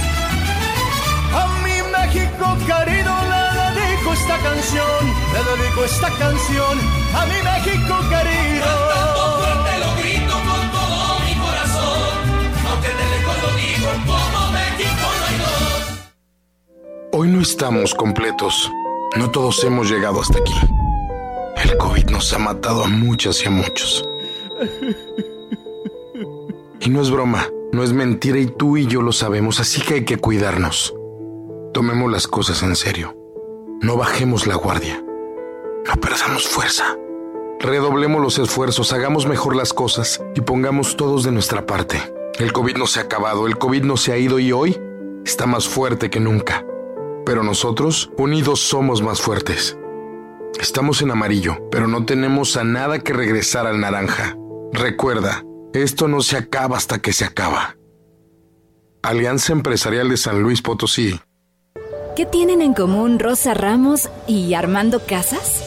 A 1.34 1.46
mi 1.62 1.76
México 1.92 2.56
querido 2.66 3.12
le 3.32 3.42
dedico 3.60 4.14
esta 4.14 4.38
canción. 4.38 5.02
Le 5.34 5.40
dedico 5.50 5.84
esta 5.84 6.08
canción 6.12 6.78
a 7.14 7.26
mi 7.26 7.38
México 7.50 7.94
querido. 8.08 8.64
Cantando 8.64 9.22
fuerte 9.38 9.72
lo 9.82 9.90
grito 10.00 10.34
con 10.48 10.62
todo 10.76 11.20
mi 11.26 11.34
corazón. 11.44 12.08
Aunque 12.70 12.88
de 12.88 13.06
lejos 13.14 13.36
lo 13.42 13.50
digo 13.60 13.88
como 14.06 14.40
México 14.52 15.06
no 15.18 15.24
hay 15.28 15.36
dos. 15.44 15.98
Hoy 17.12 17.28
no 17.28 17.42
estamos 17.42 17.94
completos. 17.94 18.70
No 19.14 19.30
todos 19.30 19.62
hemos 19.62 19.90
llegado 19.90 20.22
hasta 20.22 20.38
aquí. 20.38 20.54
El 21.62 21.76
COVID 21.76 22.06
nos 22.06 22.32
ha 22.32 22.38
matado 22.38 22.84
a 22.84 22.88
muchas 22.88 23.42
y 23.42 23.46
a 23.46 23.50
muchos. 23.50 24.08
Y 26.80 26.88
no 26.88 27.02
es 27.02 27.10
broma, 27.10 27.46
no 27.72 27.82
es 27.82 27.92
mentira 27.92 28.38
y 28.38 28.46
tú 28.46 28.78
y 28.78 28.86
yo 28.86 29.02
lo 29.02 29.12
sabemos, 29.12 29.60
así 29.60 29.82
que 29.82 29.94
hay 29.94 30.04
que 30.04 30.16
cuidarnos. 30.16 30.94
Tomemos 31.74 32.10
las 32.10 32.26
cosas 32.26 32.62
en 32.62 32.74
serio. 32.74 33.14
No 33.82 33.96
bajemos 33.96 34.46
la 34.46 34.54
guardia. 34.54 35.04
No 35.86 36.00
perdamos 36.00 36.48
fuerza. 36.48 36.96
Redoblemos 37.60 38.22
los 38.22 38.38
esfuerzos, 38.38 38.94
hagamos 38.94 39.26
mejor 39.26 39.54
las 39.54 39.74
cosas 39.74 40.22
y 40.34 40.40
pongamos 40.40 40.96
todos 40.96 41.22
de 41.22 41.32
nuestra 41.32 41.66
parte. 41.66 42.00
El 42.38 42.54
COVID 42.54 42.78
no 42.78 42.86
se 42.86 43.00
ha 43.00 43.02
acabado, 43.02 43.46
el 43.46 43.58
COVID 43.58 43.84
no 43.84 43.98
se 43.98 44.12
ha 44.12 44.16
ido 44.16 44.38
y 44.38 44.50
hoy 44.50 44.80
está 45.26 45.44
más 45.44 45.68
fuerte 45.68 46.08
que 46.08 46.20
nunca. 46.20 46.64
Pero 47.26 47.42
nosotros, 47.42 48.10
unidos, 48.16 48.60
somos 48.60 49.02
más 49.02 49.20
fuertes. 49.20 49.76
Estamos 50.58 51.02
en 51.02 51.10
amarillo, 51.10 51.58
pero 51.70 51.86
no 51.86 52.06
tenemos 52.06 52.56
a 52.56 52.64
nada 52.64 52.98
que 53.00 53.12
regresar 53.12 53.66
al 53.66 53.80
naranja. 53.80 54.38
Recuerda, 54.72 55.44
esto 55.72 56.08
no 56.08 56.20
se 56.20 56.36
acaba 56.36 56.76
hasta 56.76 56.98
que 56.98 57.12
se 57.12 57.24
acaba. 57.24 57.76
Alianza 59.02 59.52
Empresarial 59.52 60.08
de 60.08 60.16
San 60.16 60.42
Luis 60.42 60.62
Potosí. 60.62 61.20
¿Qué 62.16 62.26
tienen 62.26 62.60
en 62.60 62.74
común 62.74 63.18
Rosa 63.18 63.54
Ramos 63.54 64.10
y 64.26 64.52
Armando 64.54 65.06
Casas? 65.06 65.62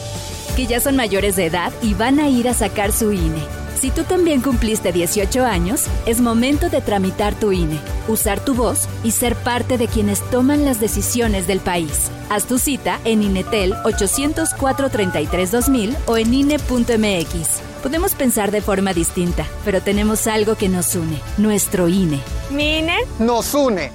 Que 0.56 0.66
ya 0.66 0.78
son 0.78 0.94
mayores 0.94 1.36
de 1.36 1.46
edad 1.46 1.72
y 1.82 1.94
van 1.94 2.20
a 2.20 2.28
ir 2.28 2.48
a 2.48 2.54
sacar 2.54 2.92
su 2.92 3.12
INE. 3.12 3.42
Si 3.80 3.90
tú 3.90 4.04
también 4.04 4.40
cumpliste 4.40 4.92
18 4.92 5.44
años, 5.44 5.86
es 6.06 6.20
momento 6.20 6.70
de 6.70 6.80
tramitar 6.80 7.34
tu 7.34 7.52
INE, 7.52 7.78
usar 8.08 8.44
tu 8.44 8.54
voz 8.54 8.88
y 9.02 9.10
ser 9.10 9.34
parte 9.34 9.78
de 9.78 9.88
quienes 9.88 10.20
toman 10.30 10.64
las 10.64 10.80
decisiones 10.80 11.46
del 11.46 11.60
país. 11.60 12.10
Haz 12.30 12.46
tu 12.46 12.58
cita 12.58 12.98
en 13.04 13.22
INETEL 13.22 13.74
804-33-2000 13.84 15.96
o 16.06 16.16
en 16.16 16.32
INE.mx. 16.32 17.73
Podemos 17.84 18.14
pensar 18.14 18.50
de 18.50 18.62
forma 18.62 18.94
distinta, 18.94 19.46
pero 19.62 19.82
tenemos 19.82 20.26
algo 20.26 20.54
que 20.56 20.70
nos 20.70 20.94
une, 20.94 21.20
nuestro 21.36 21.86
INE. 21.86 22.18
¿Mi 22.48 22.78
INE? 22.78 22.96
Nos 23.18 23.52
une. 23.52 23.92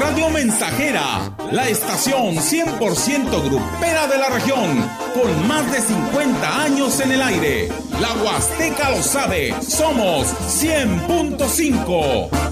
Radio 0.00 0.30
Mensajera, 0.30 1.32
la 1.52 1.68
estación 1.68 2.34
100% 2.34 3.44
grupera 3.44 4.08
de 4.08 4.18
la 4.18 4.28
región, 4.30 4.90
con 5.14 5.46
más 5.46 5.70
de 5.70 5.78
50 5.80 6.60
años 6.60 6.98
en 6.98 7.12
el 7.12 7.22
aire. 7.22 7.68
La 8.00 8.12
Huasteca 8.20 8.90
lo 8.90 9.00
sabe, 9.00 9.54
somos 9.62 10.26
100.5. 10.60 12.51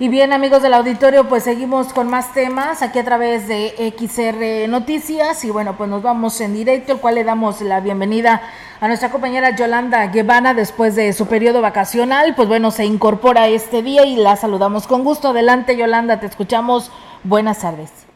Y 0.00 0.08
bien, 0.08 0.32
amigos 0.32 0.62
del 0.62 0.74
auditorio, 0.74 1.24
pues 1.28 1.42
seguimos 1.42 1.92
con 1.92 2.08
más 2.08 2.32
temas 2.32 2.82
aquí 2.82 3.00
a 3.00 3.04
través 3.04 3.48
de 3.48 3.72
XR 3.98 4.70
Noticias. 4.70 5.44
Y 5.44 5.50
bueno, 5.50 5.74
pues 5.76 5.90
nos 5.90 6.04
vamos 6.04 6.40
en 6.40 6.54
directo, 6.54 6.92
el 6.92 7.00
cual 7.00 7.16
le 7.16 7.24
damos 7.24 7.60
la 7.62 7.80
bienvenida 7.80 8.40
a 8.80 8.86
nuestra 8.86 9.10
compañera 9.10 9.56
Yolanda 9.56 10.06
Guevara 10.06 10.54
después 10.54 10.94
de 10.94 11.12
su 11.12 11.26
periodo 11.26 11.62
vacacional. 11.62 12.34
Pues 12.36 12.46
bueno, 12.46 12.70
se 12.70 12.84
incorpora 12.84 13.48
este 13.48 13.82
día 13.82 14.06
y 14.06 14.14
la 14.14 14.36
saludamos 14.36 14.86
con 14.86 15.02
gusto. 15.02 15.30
Adelante, 15.30 15.76
Yolanda, 15.76 16.20
te 16.20 16.26
escuchamos. 16.26 16.92
Buenas 17.24 17.60
tardes. 17.60 18.06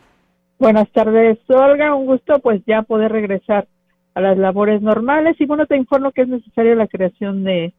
Buenas 0.60 0.88
tardes, 0.92 1.38
Olga. 1.48 1.96
Un 1.96 2.06
gusto, 2.06 2.38
pues 2.38 2.62
ya 2.64 2.82
poder 2.82 3.10
regresar 3.10 3.66
a 4.14 4.20
las 4.20 4.38
labores 4.38 4.82
normales. 4.82 5.34
Y 5.40 5.46
bueno, 5.46 5.66
te 5.66 5.76
informo 5.76 6.12
que 6.12 6.22
es 6.22 6.28
necesaria 6.28 6.76
la 6.76 6.86
creación 6.86 7.42
de 7.42 7.74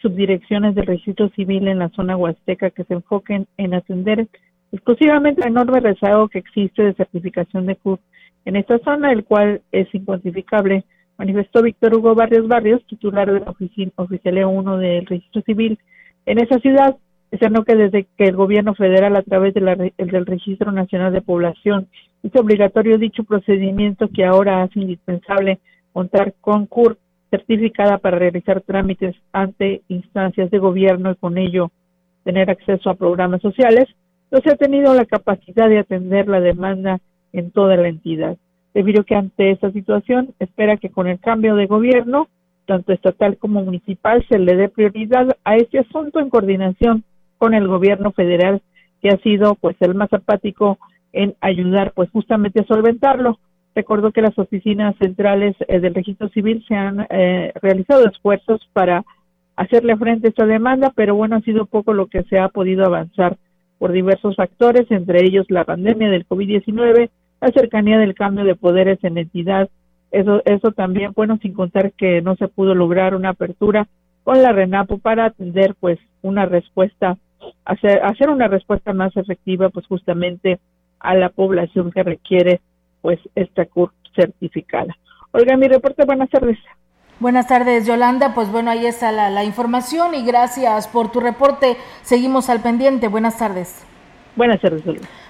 subdirecciones 0.00 0.74
del 0.74 0.86
registro 0.86 1.28
civil 1.30 1.68
en 1.68 1.78
la 1.78 1.88
zona 1.90 2.16
huasteca 2.16 2.70
que 2.70 2.84
se 2.84 2.94
enfoquen 2.94 3.46
en 3.56 3.74
atender 3.74 4.28
exclusivamente 4.72 5.42
el 5.42 5.48
enorme 5.48 5.80
rezago 5.80 6.28
que 6.28 6.38
existe 6.38 6.82
de 6.82 6.94
certificación 6.94 7.66
de 7.66 7.76
CUR 7.76 7.98
en 8.44 8.56
esta 8.56 8.78
zona, 8.78 9.12
el 9.12 9.24
cual 9.24 9.62
es 9.72 9.92
incuantificable, 9.94 10.84
manifestó 11.18 11.62
Víctor 11.62 11.94
Hugo 11.94 12.14
Barrios 12.14 12.48
Barrios, 12.48 12.84
titular 12.86 13.30
de 13.30 13.40
la 13.40 13.50
oficina 13.50 13.92
oficial 13.96 14.44
1 14.44 14.78
del 14.78 15.06
registro 15.06 15.42
civil 15.42 15.78
en 16.26 16.38
esa 16.38 16.58
ciudad. 16.58 16.96
Externó 17.30 17.62
que 17.64 17.76
desde 17.76 18.06
que 18.16 18.24
el 18.24 18.34
gobierno 18.34 18.74
federal, 18.74 19.14
a 19.14 19.22
través 19.22 19.54
de 19.54 19.92
del 19.96 20.26
Registro 20.26 20.72
Nacional 20.72 21.12
de 21.12 21.20
Población, 21.20 21.86
hizo 22.22 22.40
obligatorio 22.40 22.98
dicho 22.98 23.22
procedimiento 23.22 24.08
que 24.08 24.24
ahora 24.24 24.62
hace 24.62 24.80
indispensable 24.80 25.60
contar 25.92 26.34
con 26.40 26.66
CUR 26.66 26.98
certificada 27.30 27.98
para 27.98 28.18
realizar 28.18 28.60
trámites 28.60 29.16
ante 29.32 29.82
instancias 29.88 30.50
de 30.50 30.58
gobierno 30.58 31.12
y 31.12 31.16
con 31.16 31.38
ello 31.38 31.70
tener 32.24 32.50
acceso 32.50 32.90
a 32.90 32.94
programas 32.94 33.40
sociales, 33.40 33.88
no 34.30 34.40
se 34.40 34.50
ha 34.50 34.56
tenido 34.56 34.94
la 34.94 35.06
capacidad 35.06 35.68
de 35.68 35.78
atender 35.78 36.28
la 36.28 36.40
demanda 36.40 37.00
en 37.32 37.50
toda 37.50 37.76
la 37.76 37.88
entidad. 37.88 38.36
Debido 38.74 39.04
que 39.04 39.16
ante 39.16 39.50
esta 39.50 39.72
situación 39.72 40.34
espera 40.38 40.76
que 40.76 40.90
con 40.90 41.08
el 41.08 41.18
cambio 41.18 41.56
de 41.56 41.66
gobierno, 41.66 42.28
tanto 42.66 42.92
estatal 42.92 43.36
como 43.36 43.62
municipal, 43.64 44.24
se 44.28 44.38
le 44.38 44.54
dé 44.54 44.68
prioridad 44.68 45.36
a 45.44 45.56
este 45.56 45.80
asunto 45.80 46.20
en 46.20 46.30
coordinación 46.30 47.04
con 47.38 47.54
el 47.54 47.66
gobierno 47.66 48.12
federal, 48.12 48.62
que 49.02 49.08
ha 49.08 49.16
sido 49.18 49.54
pues 49.56 49.76
el 49.80 49.94
más 49.94 50.12
apático 50.12 50.78
en 51.12 51.34
ayudar 51.40 51.92
pues 51.94 52.10
justamente 52.10 52.60
a 52.60 52.66
solventarlo. 52.66 53.38
Recuerdo 53.74 54.10
que 54.10 54.22
las 54.22 54.36
oficinas 54.38 54.96
centrales 54.96 55.54
eh, 55.68 55.78
del 55.78 55.94
registro 55.94 56.28
civil 56.30 56.64
se 56.66 56.74
han 56.74 57.06
eh, 57.08 57.52
realizado 57.62 58.08
esfuerzos 58.08 58.68
para 58.72 59.04
hacerle 59.56 59.96
frente 59.96 60.26
a 60.26 60.30
esta 60.30 60.46
demanda, 60.46 60.92
pero 60.94 61.14
bueno, 61.14 61.36
ha 61.36 61.40
sido 61.40 61.66
poco 61.66 61.92
lo 61.92 62.06
que 62.06 62.24
se 62.24 62.38
ha 62.38 62.48
podido 62.48 62.84
avanzar 62.84 63.36
por 63.78 63.92
diversos 63.92 64.36
factores, 64.36 64.90
entre 64.90 65.24
ellos 65.24 65.46
la 65.48 65.64
pandemia 65.64 66.10
del 66.10 66.26
COVID-19, 66.26 67.10
la 67.40 67.48
cercanía 67.48 67.98
del 67.98 68.14
cambio 68.14 68.44
de 68.44 68.56
poderes 68.56 68.98
en 69.04 69.18
entidad. 69.18 69.68
Eso, 70.10 70.42
eso 70.44 70.72
también, 70.72 71.12
bueno, 71.14 71.38
sin 71.40 71.52
contar 71.54 71.92
que 71.92 72.20
no 72.20 72.34
se 72.36 72.48
pudo 72.48 72.74
lograr 72.74 73.14
una 73.14 73.30
apertura 73.30 73.86
con 74.24 74.42
la 74.42 74.52
RENAPO 74.52 74.98
para 74.98 75.26
atender 75.26 75.74
pues 75.78 75.98
una 76.22 76.44
respuesta, 76.44 77.16
hacer, 77.64 78.00
hacer 78.04 78.28
una 78.30 78.48
respuesta 78.48 78.92
más 78.92 79.16
efectiva 79.16 79.70
pues 79.70 79.86
justamente 79.86 80.58
a 80.98 81.14
la 81.14 81.30
población 81.30 81.90
que 81.90 82.02
requiere 82.02 82.60
pues 83.00 83.18
esta 83.34 83.66
CUR 83.66 83.92
certificada. 84.14 84.96
Oiga, 85.32 85.56
mi 85.56 85.68
reporte, 85.68 86.04
buenas 86.04 86.30
tardes. 86.30 86.58
Buenas 87.20 87.46
tardes, 87.46 87.86
Yolanda. 87.86 88.34
Pues 88.34 88.50
bueno, 88.50 88.70
ahí 88.70 88.86
está 88.86 89.12
la, 89.12 89.44
información 89.44 90.14
y 90.14 90.24
gracias 90.24 90.88
por 90.88 91.12
tu 91.12 91.20
reporte. 91.20 91.76
Seguimos 92.02 92.48
al 92.48 92.60
pendiente. 92.60 93.08
Buenas 93.08 93.36
tardes. 93.36 93.84
Buenas 94.36 94.60
tardes. 94.60 94.82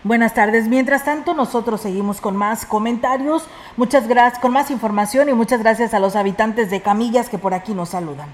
Buenas 0.05 0.35
tardes. 0.35 0.69
Mientras 0.69 1.05
tanto, 1.05 1.35
nosotros 1.35 1.81
seguimos 1.81 2.21
con 2.21 2.37
más 2.37 2.65
comentarios, 2.65 3.49
muchas 3.77 4.07
gracias, 4.07 4.41
con 4.41 4.53
más 4.53 4.71
información 4.71 5.29
y 5.29 5.33
muchas 5.33 5.61
gracias 5.61 5.93
a 5.93 5.99
los 5.99 6.15
habitantes 6.17 6.71
de 6.71 6.81
Camillas 6.81 7.29
que 7.29 7.39
por 7.39 7.55
aquí 7.55 7.75
nos 7.75 7.89
saludan. 7.89 8.29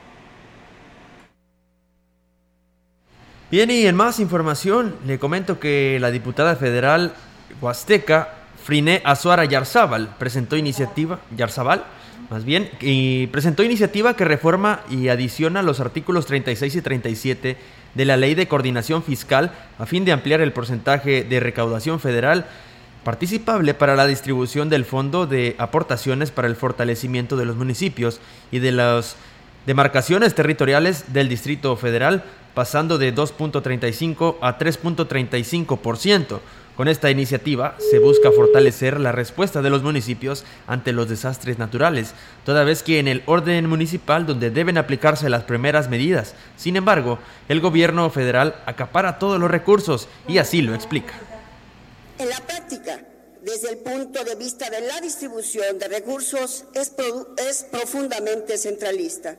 Bien, 3.50 3.70
y 3.70 3.86
en 3.86 3.96
más 3.96 4.20
información, 4.20 4.96
le 5.06 5.18
comento 5.18 5.58
que 5.60 5.98
la 6.00 6.10
diputada 6.10 6.56
federal 6.56 7.14
Huasteca, 7.60 8.34
Friné 8.66 9.00
Azuara 9.04 9.44
Yarzábal, 9.44 10.16
presentó 10.18 10.56
iniciativa, 10.56 11.20
Yarzabal, 11.36 11.84
más 12.30 12.44
bien, 12.44 12.68
y 12.80 13.28
presentó 13.28 13.62
iniciativa 13.62 14.16
que 14.16 14.24
reforma 14.24 14.80
y 14.90 15.06
adiciona 15.06 15.62
los 15.62 15.78
artículos 15.78 16.26
36 16.26 16.74
y 16.74 16.82
37 16.82 17.56
de 17.94 18.04
la 18.04 18.16
Ley 18.16 18.34
de 18.34 18.48
Coordinación 18.48 19.04
Fiscal 19.04 19.52
a 19.78 19.86
fin 19.86 20.04
de 20.04 20.10
ampliar 20.10 20.40
el 20.40 20.52
porcentaje 20.52 21.22
de 21.22 21.38
recaudación 21.38 22.00
federal 22.00 22.46
participable 23.04 23.72
para 23.72 23.94
la 23.94 24.08
distribución 24.08 24.68
del 24.68 24.84
Fondo 24.84 25.28
de 25.28 25.54
Aportaciones 25.58 26.32
para 26.32 26.48
el 26.48 26.56
Fortalecimiento 26.56 27.36
de 27.36 27.44
los 27.44 27.54
Municipios 27.54 28.18
y 28.50 28.58
de 28.58 28.72
las 28.72 29.14
demarcaciones 29.64 30.34
territoriales 30.34 31.12
del 31.12 31.28
Distrito 31.28 31.76
Federal, 31.76 32.24
pasando 32.52 32.98
de 32.98 33.14
2.35 33.14 34.38
a 34.40 34.58
3.35%. 34.58 36.40
Con 36.76 36.88
esta 36.88 37.10
iniciativa 37.10 37.74
se 37.78 37.98
busca 37.98 38.30
fortalecer 38.30 39.00
la 39.00 39.10
respuesta 39.10 39.62
de 39.62 39.70
los 39.70 39.82
municipios 39.82 40.44
ante 40.66 40.92
los 40.92 41.08
desastres 41.08 41.58
naturales, 41.58 42.10
toda 42.44 42.64
vez 42.64 42.82
que 42.82 42.98
en 42.98 43.08
el 43.08 43.22
orden 43.24 43.66
municipal 43.66 44.26
donde 44.26 44.50
deben 44.50 44.76
aplicarse 44.76 45.30
las 45.30 45.44
primeras 45.44 45.88
medidas. 45.88 46.34
Sin 46.58 46.76
embargo, 46.76 47.18
el 47.48 47.62
gobierno 47.62 48.10
federal 48.10 48.56
acapara 48.66 49.18
todos 49.18 49.40
los 49.40 49.50
recursos 49.50 50.06
y 50.28 50.36
así 50.36 50.60
lo 50.60 50.74
explica. 50.74 51.14
En 52.18 52.28
la 52.28 52.40
práctica, 52.40 53.00
desde 53.40 53.70
el 53.70 53.78
punto 53.78 54.22
de 54.22 54.34
vista 54.34 54.68
de 54.68 54.82
la 54.82 55.00
distribución 55.00 55.78
de 55.78 55.88
recursos, 55.88 56.66
es, 56.74 56.92
es 57.48 57.66
profundamente 57.70 58.58
centralista, 58.58 59.34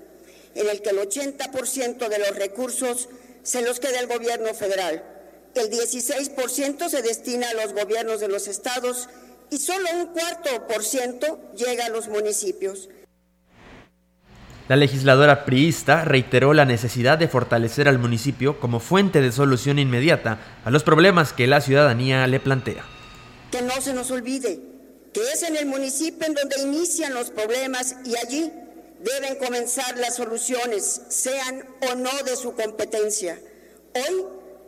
en 0.55 0.67
el 0.67 0.81
que 0.81 0.89
el 0.89 0.97
80% 0.97 2.09
de 2.09 2.17
los 2.17 2.35
recursos 2.35 3.09
se 3.43 3.61
los 3.61 3.79
queda 3.79 3.99
el 3.99 4.07
gobierno 4.07 4.51
federal 4.55 5.16
el 5.59 5.69
16% 5.69 6.89
se 6.89 7.01
destina 7.01 7.49
a 7.49 7.53
los 7.53 7.73
gobiernos 7.73 8.19
de 8.19 8.27
los 8.27 8.47
estados 8.47 9.09
y 9.49 9.57
solo 9.57 9.87
un 9.95 10.07
cuarto 10.07 10.67
por 10.67 10.83
ciento 10.83 11.39
llega 11.55 11.85
a 11.85 11.89
los 11.89 12.07
municipios. 12.07 12.89
La 14.67 14.75
legisladora 14.75 15.45
priista 15.45 16.03
reiteró 16.03 16.53
la 16.53 16.65
necesidad 16.65 17.17
de 17.17 17.29
fortalecer 17.29 17.87
al 17.87 17.99
municipio 17.99 18.59
como 18.59 18.81
fuente 18.81 19.21
de 19.21 19.31
solución 19.31 19.79
inmediata 19.79 20.39
a 20.65 20.71
los 20.71 20.83
problemas 20.83 21.31
que 21.31 21.47
la 21.47 21.61
ciudadanía 21.61 22.27
le 22.27 22.41
plantea. 22.41 22.83
Que 23.49 23.61
no 23.61 23.79
se 23.79 23.93
nos 23.93 24.11
olvide 24.11 24.59
que 25.17 25.21
es 25.31 25.41
en 25.41 25.55
el 25.55 25.65
municipio 25.65 26.27
en 26.27 26.35
donde 26.35 26.61
inician 26.61 27.13
los 27.13 27.31
problemas 27.31 27.95
y 28.05 28.15
allí 28.17 28.51
deben 28.99 29.35
comenzar 29.37 29.97
las 29.97 30.15
soluciones, 30.15 31.01
sean 31.09 31.65
o 31.89 31.95
no 31.95 32.11
de 32.23 32.35
su 32.35 32.53
competencia. 32.53 33.39
Hoy 33.95 34.25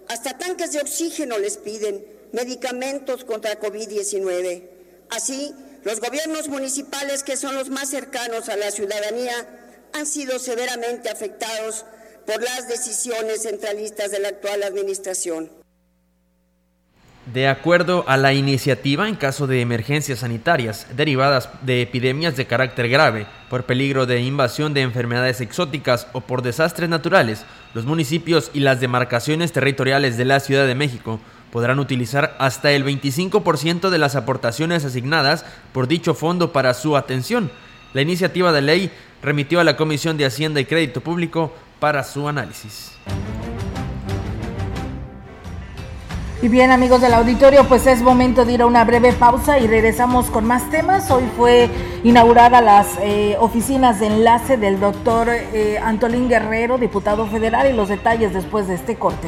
hasta 0.09 0.37
tanques 0.37 0.73
de 0.73 0.81
oxígeno 0.81 1.37
les 1.37 1.57
piden, 1.57 2.05
medicamentos 2.33 3.23
contra 3.23 3.59
COVID-19. 3.59 4.63
Así, 5.11 5.53
los 5.83 6.01
gobiernos 6.01 6.49
municipales, 6.49 7.23
que 7.23 7.37
son 7.37 7.55
los 7.55 7.69
más 7.69 7.89
cercanos 7.89 8.49
a 8.49 8.57
la 8.57 8.71
ciudadanía, 8.71 9.87
han 9.93 10.05
sido 10.05 10.39
severamente 10.39 11.09
afectados 11.09 11.85
por 12.25 12.41
las 12.41 12.67
decisiones 12.67 13.43
centralistas 13.43 14.11
de 14.11 14.19
la 14.19 14.29
actual 14.29 14.63
administración. 14.63 15.58
De 17.33 17.47
acuerdo 17.47 18.05
a 18.07 18.17
la 18.17 18.33
iniciativa, 18.33 19.07
en 19.07 19.15
caso 19.15 19.45
de 19.45 19.61
emergencias 19.61 20.19
sanitarias 20.19 20.87
derivadas 20.95 21.49
de 21.61 21.83
epidemias 21.83 22.35
de 22.35 22.47
carácter 22.47 22.89
grave, 22.89 23.27
por 23.51 23.65
peligro 23.65 24.07
de 24.07 24.21
invasión 24.21 24.73
de 24.73 24.81
enfermedades 24.81 25.39
exóticas 25.39 26.07
o 26.13 26.21
por 26.21 26.41
desastres 26.41 26.89
naturales, 26.89 27.45
los 27.75 27.85
municipios 27.85 28.49
y 28.55 28.61
las 28.61 28.79
demarcaciones 28.79 29.51
territoriales 29.51 30.17
de 30.17 30.25
la 30.25 30.39
Ciudad 30.39 30.65
de 30.65 30.73
México 30.73 31.19
podrán 31.51 31.77
utilizar 31.77 32.35
hasta 32.39 32.71
el 32.71 32.83
25% 32.83 33.91
de 33.91 33.97
las 33.99 34.15
aportaciones 34.15 34.83
asignadas 34.83 35.45
por 35.71 35.87
dicho 35.87 36.15
fondo 36.15 36.51
para 36.51 36.73
su 36.73 36.97
atención. 36.97 37.51
La 37.93 38.01
iniciativa 38.01 38.51
de 38.51 38.63
ley 38.63 38.91
remitió 39.21 39.59
a 39.59 39.63
la 39.63 39.77
Comisión 39.77 40.17
de 40.17 40.25
Hacienda 40.25 40.61
y 40.61 40.65
Crédito 40.65 41.01
Público 41.01 41.53
para 41.79 42.03
su 42.03 42.27
análisis. 42.27 42.93
Y 46.41 46.47
bien 46.47 46.71
amigos 46.71 47.01
del 47.01 47.13
auditorio, 47.13 47.67
pues 47.67 47.85
es 47.85 48.01
momento 48.01 48.45
de 48.45 48.53
ir 48.53 48.61
a 48.61 48.65
una 48.65 48.85
breve 48.85 49.11
pausa 49.11 49.59
y 49.59 49.67
regresamos 49.67 50.27
con 50.27 50.45
más 50.45 50.69
temas. 50.69 51.11
Hoy 51.11 51.25
fue 51.35 51.69
inaugurada 52.05 52.61
las 52.61 52.97
eh, 53.01 53.35
oficinas 53.41 53.99
de 53.99 54.07
enlace 54.07 54.55
del 54.55 54.79
doctor 54.79 55.27
eh, 55.29 55.79
Antolín 55.83 56.29
Guerrero, 56.29 56.77
diputado 56.77 57.27
federal, 57.27 57.69
y 57.69 57.73
los 57.73 57.89
detalles 57.89 58.33
después 58.33 58.69
de 58.69 58.75
este 58.75 58.95
corte. 58.95 59.27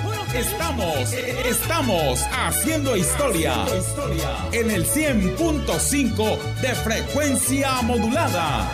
Estamos, 0.33 1.11
estamos 1.45 2.21
haciendo 2.31 2.95
historia 2.95 3.65
en 4.53 4.71
el 4.71 4.85
100.5 4.85 6.37
de 6.61 6.69
frecuencia 6.69 7.81
modulada. 7.81 8.71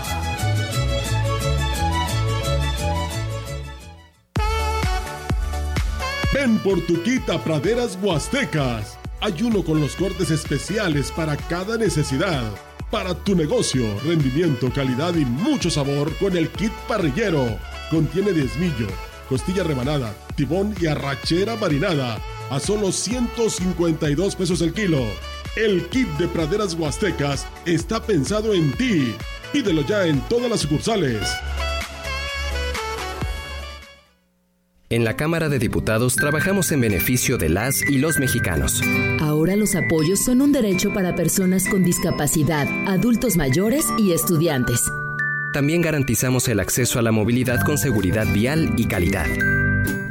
Ven 6.32 6.60
por 6.60 6.80
tu 6.82 7.02
quita 7.02 7.44
praderas 7.44 7.98
huastecas. 8.04 9.00
Hay 9.20 9.42
uno 9.42 9.64
con 9.64 9.82
los 9.82 9.96
cortes 9.96 10.30
especiales 10.30 11.12
para 11.12 11.36
cada 11.36 11.76
necesidad. 11.76 12.52
Para 12.92 13.16
tu 13.16 13.34
negocio, 13.34 13.84
rendimiento, 14.06 14.72
calidad 14.72 15.16
y 15.16 15.26
mucho 15.26 15.72
sabor 15.72 16.16
con 16.18 16.38
el 16.38 16.50
kit 16.50 16.72
parrillero. 16.88 17.58
Contiene 17.90 18.32
diezmillo 18.32 18.88
costilla 19.28 19.64
rebanada, 19.64 20.14
tibón 20.36 20.74
y 20.80 20.88
arrachera 20.88 21.56
marinada 21.56 22.20
a 22.50 22.60
solo 22.60 22.92
152 22.92 24.36
pesos 24.36 24.62
el 24.62 24.74
kilo. 24.74 25.04
El 25.56 25.88
kit 25.90 26.08
de 26.18 26.28
praderas 26.28 26.74
huastecas 26.74 27.48
está 27.66 28.02
pensado 28.02 28.54
en 28.54 28.72
ti. 28.74 29.16
Pídelo 29.52 29.82
ya 29.82 30.06
en 30.06 30.22
todas 30.22 30.50
las 30.50 30.62
sucursales. 30.62 31.28
En 34.90 35.04
la 35.04 35.18
Cámara 35.18 35.50
de 35.50 35.60
Diputados 35.60 36.16
trabajamos 36.16 36.72
en 36.72 36.80
beneficio 36.80 37.38
de 37.38 37.50
las 37.50 37.82
y 37.90 37.98
los 37.98 38.20
mexicanos. 38.20 38.82
Ahora 39.20 39.58
los 39.58 39.76
apoyos 39.76 40.24
son 40.24 40.42
un 40.42 40.54
derecho 40.54 40.94
para 40.94 41.14
personas 41.14 41.68
con 41.68 41.84
discapacidad, 41.84 42.68
adultos 42.88 43.36
mayores 43.36 43.86
y 43.98 44.14
estudiantes. 44.14 44.82
También 45.58 45.82
garantizamos 45.82 46.48
el 46.50 46.60
acceso 46.60 47.00
a 47.00 47.02
la 47.02 47.12
movilidad 47.12 47.62
con 47.62 47.80
seguridad 47.80 48.28
vial 48.32 48.76
y 48.78 48.86
calidad. 48.86 49.26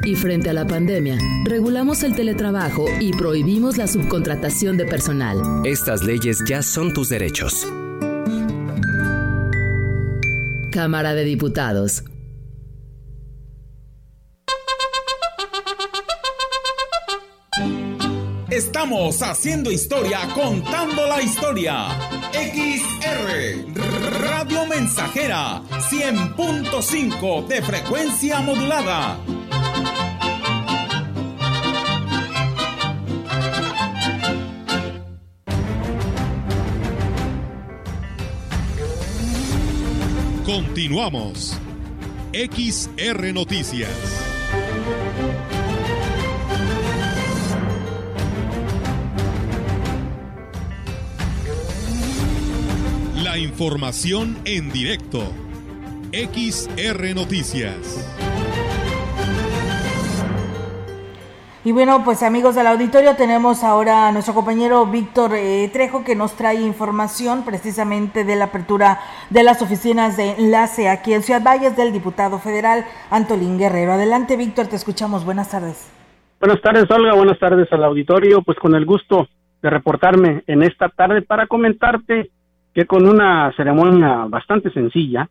Y 0.03 0.13
frente 0.15 0.49
a 0.49 0.53
la 0.53 0.67
pandemia, 0.67 1.17
regulamos 1.45 2.03
el 2.03 2.15
teletrabajo 2.15 2.85
y 2.99 3.13
prohibimos 3.13 3.77
la 3.77 3.87
subcontratación 3.87 4.75
de 4.75 4.83
personal. 4.83 5.37
Estas 5.63 6.03
leyes 6.03 6.43
ya 6.45 6.61
son 6.61 6.91
tus 6.91 7.07
derechos. 7.07 7.65
Cámara 10.73 11.13
de 11.13 11.23
Diputados. 11.23 12.03
Estamos 18.49 19.21
haciendo 19.21 19.71
historia, 19.71 20.19
contando 20.35 21.07
la 21.07 21.21
historia. 21.21 21.87
XR 22.33 23.96
Radio 24.09 24.65
Mensajera 24.65 25.61
100.5 25.89 27.47
de 27.47 27.61
frecuencia 27.61 28.39
modulada. 28.39 29.17
Continuamos. 40.45 41.57
XR 42.31 43.33
Noticias. 43.33 43.89
La 53.37 53.43
información 53.43 54.35
en 54.45 54.71
directo. 54.71 55.19
XR 56.11 57.13
Noticias. 57.13 58.03
Y 61.63 61.71
bueno, 61.71 62.01
pues 62.03 62.23
amigos 62.23 62.55
del 62.55 62.65
auditorio, 62.65 63.15
tenemos 63.15 63.63
ahora 63.63 64.07
a 64.07 64.11
nuestro 64.11 64.33
compañero 64.33 64.87
Víctor 64.87 65.35
eh, 65.35 65.69
Trejo 65.71 66.03
que 66.03 66.15
nos 66.15 66.35
trae 66.35 66.61
información 66.61 67.45
precisamente 67.45 68.23
de 68.23 68.37
la 68.37 68.45
apertura 68.45 69.01
de 69.29 69.43
las 69.43 69.61
oficinas 69.61 70.17
de 70.17 70.31
enlace 70.31 70.89
aquí 70.89 71.13
en 71.13 71.21
Ciudad 71.21 71.43
Valles 71.43 71.77
del 71.77 71.93
diputado 71.93 72.39
federal 72.39 72.85
Antolín 73.11 73.59
Guerrero. 73.59 73.91
Adelante, 73.91 74.35
Víctor, 74.35 74.65
te 74.65 74.77
escuchamos. 74.77 75.25
Buenas 75.25 75.51
tardes. 75.51 75.93
Buenas 76.39 76.59
tardes, 76.61 76.89
Olga. 76.89 77.13
Buenas 77.13 77.37
tardes 77.37 77.71
al 77.71 77.83
auditorio. 77.83 78.41
Pues 78.41 78.57
con 78.57 78.73
el 78.73 78.87
gusto 78.87 79.27
de 79.61 79.69
reportarme 79.69 80.43
en 80.47 80.63
esta 80.63 80.89
tarde 80.89 81.21
para 81.21 81.45
comentarte 81.45 82.31
que 82.77 82.85
con 82.85 83.07
una 83.07 83.51
ceremonia 83.53 84.25
bastante 84.29 84.69
sencilla, 84.69 85.27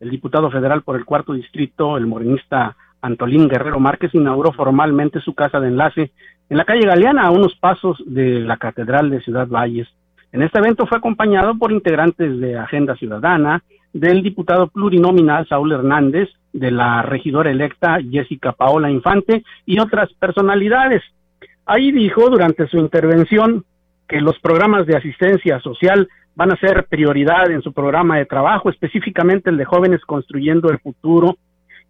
el 0.00 0.08
diputado 0.08 0.50
federal 0.50 0.80
por 0.80 0.96
el 0.96 1.04
cuarto 1.04 1.34
distrito, 1.34 1.98
el 1.98 2.06
morenista 2.06 2.74
Antolín 3.02 3.48
Guerrero 3.48 3.78
Márquez 3.78 4.14
inauguró 4.14 4.50
formalmente 4.52 5.20
su 5.20 5.34
casa 5.34 5.60
de 5.60 5.68
enlace 5.68 6.12
en 6.48 6.56
la 6.56 6.64
calle 6.64 6.86
Galeana, 6.86 7.26
a 7.26 7.32
unos 7.32 7.54
pasos 7.56 8.02
de 8.06 8.40
la 8.40 8.56
Catedral 8.56 9.10
de 9.10 9.20
Ciudad 9.20 9.46
Valles. 9.46 9.86
En 10.32 10.40
este 10.40 10.58
evento 10.58 10.86
fue 10.86 10.96
acompañado 10.96 11.58
por 11.58 11.70
integrantes 11.70 12.40
de 12.40 12.56
Agenda 12.56 12.96
Ciudadana, 12.96 13.62
del 13.92 14.22
diputado 14.22 14.68
plurinominal 14.68 15.46
Saúl 15.46 15.72
Hernández, 15.72 16.30
de 16.54 16.70
la 16.70 17.02
regidora 17.02 17.50
electa 17.50 17.98
Jessica 18.10 18.52
Paola 18.52 18.90
Infante 18.90 19.44
y 19.66 19.80
otras 19.80 20.10
personalidades. 20.14 21.02
Ahí 21.66 21.92
dijo 21.92 22.30
durante 22.30 22.66
su 22.68 22.78
intervención 22.78 23.66
que 24.08 24.22
los 24.22 24.38
programas 24.38 24.86
de 24.86 24.96
asistencia 24.96 25.60
social 25.60 26.08
van 26.36 26.52
a 26.52 26.56
ser 26.56 26.86
prioridad 26.86 27.50
en 27.50 27.62
su 27.62 27.72
programa 27.72 28.18
de 28.18 28.26
trabajo, 28.26 28.70
específicamente 28.70 29.50
el 29.50 29.56
de 29.56 29.64
jóvenes 29.64 30.02
construyendo 30.02 30.70
el 30.70 30.78
futuro, 30.78 31.38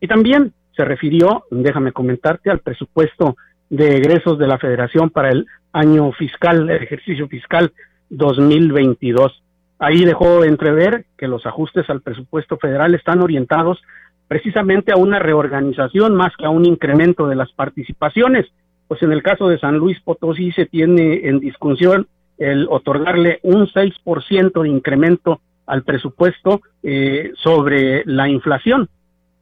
y 0.00 0.06
también 0.06 0.52
se 0.74 0.84
refirió, 0.84 1.44
déjame 1.50 1.92
comentarte, 1.92 2.50
al 2.50 2.60
presupuesto 2.60 3.36
de 3.68 3.96
egresos 3.96 4.38
de 4.38 4.46
la 4.46 4.58
Federación 4.58 5.10
para 5.10 5.30
el 5.30 5.46
año 5.72 6.12
fiscal, 6.12 6.70
el 6.70 6.82
ejercicio 6.82 7.26
fiscal 7.28 7.72
2022. 8.10 9.42
Ahí 9.78 10.04
dejó 10.04 10.44
entrever 10.44 11.06
que 11.18 11.26
los 11.26 11.44
ajustes 11.44 11.90
al 11.90 12.00
presupuesto 12.00 12.56
federal 12.56 12.94
están 12.94 13.20
orientados 13.20 13.82
precisamente 14.28 14.92
a 14.92 14.96
una 14.96 15.18
reorganización 15.18 16.14
más 16.14 16.32
que 16.36 16.46
a 16.46 16.50
un 16.50 16.64
incremento 16.64 17.26
de 17.26 17.36
las 17.36 17.52
participaciones. 17.52 18.46
Pues 18.86 19.02
en 19.02 19.12
el 19.12 19.22
caso 19.22 19.48
de 19.48 19.58
San 19.58 19.76
Luis 19.76 20.00
Potosí 20.00 20.52
se 20.52 20.66
tiene 20.66 21.28
en 21.28 21.40
discusión 21.40 22.06
el 22.38 22.66
otorgarle 22.68 23.40
un 23.42 23.66
6% 23.66 24.62
de 24.62 24.68
incremento 24.68 25.40
al 25.66 25.82
presupuesto 25.82 26.60
eh, 26.82 27.32
sobre 27.36 28.04
la 28.04 28.28
inflación 28.28 28.88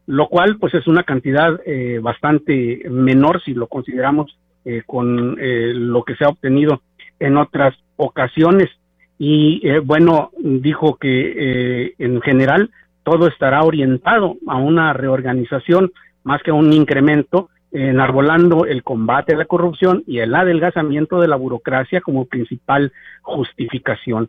lo 0.07 0.29
cual 0.29 0.59
pues 0.59 0.75
es 0.75 0.87
una 0.87 1.03
cantidad 1.03 1.61
eh, 1.65 1.99
bastante 2.03 2.83
menor 2.91 3.43
si 3.43 3.55
lo 3.55 3.69
consideramos 3.69 4.37
eh, 4.65 4.83
con 4.87 5.37
eh, 5.41 5.73
lo 5.75 6.03
que 6.03 6.15
se 6.17 6.25
ha 6.25 6.29
obtenido 6.29 6.83
en 7.19 7.37
otras 7.37 7.75
ocasiones. 7.97 8.69
Y 9.17 9.63
bueno 9.85 10.33
dijo 10.39 10.97
que 10.97 11.95
en 11.99 12.21
general 12.21 12.71
todo 13.05 13.29
estará 13.29 13.63
orientado 13.63 14.37
a 14.49 14.57
una 14.57 14.93
reorganización 14.93 15.93
más 16.25 16.43
que 16.43 16.51
a 16.51 16.55
un 16.55 16.73
incremento 16.73 17.49
enarbolando 17.75 18.67
el 18.67 18.85
combate 18.85 19.35
a 19.35 19.37
la 19.37 19.47
corrupción 19.47 20.05
y 20.07 20.21
el 20.21 20.35
adelgazamiento 20.35 21.21
de 21.21 21.29
la 21.29 21.37
burocracia 21.37 22.01
como 22.01 22.27
principal 22.27 22.93
justificación. 23.23 24.29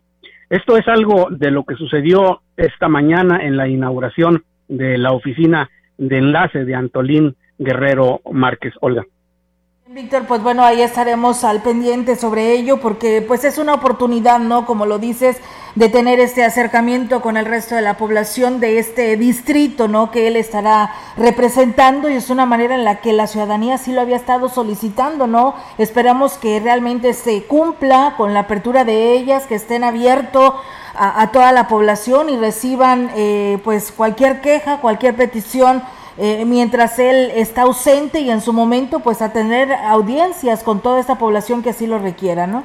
Esto 0.50 0.76
es 0.76 0.86
algo 0.88 1.28
de 1.30 1.50
lo 1.50 1.64
que 1.64 1.76
sucedió 1.76 2.42
esta 2.56 2.88
mañana 2.88 3.38
en 3.44 3.56
la 3.56 3.68
inauguración 3.68 4.44
de 4.68 4.98
la 4.98 5.12
oficina 5.12 5.70
de 5.96 6.18
enlace 6.18 6.64
de 6.64 6.74
Antolín 6.74 7.36
Guerrero 7.58 8.20
Márquez. 8.32 8.74
Olga. 8.80 9.04
Víctor, 9.88 10.26
pues 10.26 10.42
bueno, 10.42 10.64
ahí 10.64 10.82
estaremos 10.82 11.44
al 11.44 11.62
pendiente 11.62 12.16
sobre 12.16 12.54
ello 12.54 12.80
porque 12.80 13.22
pues 13.22 13.44
es 13.44 13.56
una 13.56 13.74
oportunidad, 13.74 14.40
¿no? 14.40 14.66
Como 14.66 14.84
lo 14.84 14.98
dices, 14.98 15.36
de 15.76 15.88
tener 15.88 16.18
este 16.18 16.42
acercamiento 16.42 17.22
con 17.22 17.36
el 17.36 17.46
resto 17.46 17.76
de 17.76 17.82
la 17.82 17.96
población 17.96 18.58
de 18.58 18.80
este 18.80 19.16
distrito, 19.16 19.86
¿no? 19.86 20.10
Que 20.10 20.26
él 20.26 20.34
estará 20.34 20.92
representando 21.16 22.10
y 22.10 22.14
es 22.14 22.30
una 22.30 22.46
manera 22.46 22.74
en 22.74 22.82
la 22.82 22.96
que 23.00 23.12
la 23.12 23.28
ciudadanía 23.28 23.78
sí 23.78 23.92
lo 23.92 24.00
había 24.00 24.16
estado 24.16 24.48
solicitando, 24.48 25.28
¿no? 25.28 25.54
Esperamos 25.78 26.32
que 26.32 26.58
realmente 26.58 27.14
se 27.14 27.44
cumpla 27.44 28.14
con 28.16 28.34
la 28.34 28.40
apertura 28.40 28.84
de 28.84 29.12
ellas, 29.12 29.46
que 29.46 29.54
estén 29.54 29.84
abiertos 29.84 30.54
a, 30.98 31.30
toda 31.30 31.52
la 31.52 31.68
población 31.68 32.28
y 32.28 32.36
reciban 32.36 33.12
eh, 33.14 33.58
pues 33.62 33.92
cualquier 33.92 34.40
queja, 34.40 34.78
cualquier 34.78 35.14
petición 35.14 35.84
eh, 36.18 36.44
mientras 36.46 36.98
él 36.98 37.30
está 37.34 37.62
ausente 37.62 38.20
y 38.20 38.30
en 38.30 38.40
su 38.40 38.52
momento 38.52 39.00
pues 39.00 39.20
a 39.22 39.32
tener 39.32 39.72
audiencias 39.72 40.62
con 40.62 40.80
toda 40.80 41.00
esta 41.00 41.18
población 41.18 41.62
que 41.62 41.70
así 41.70 41.86
lo 41.86 41.98
requiera, 41.98 42.46
¿no? 42.46 42.64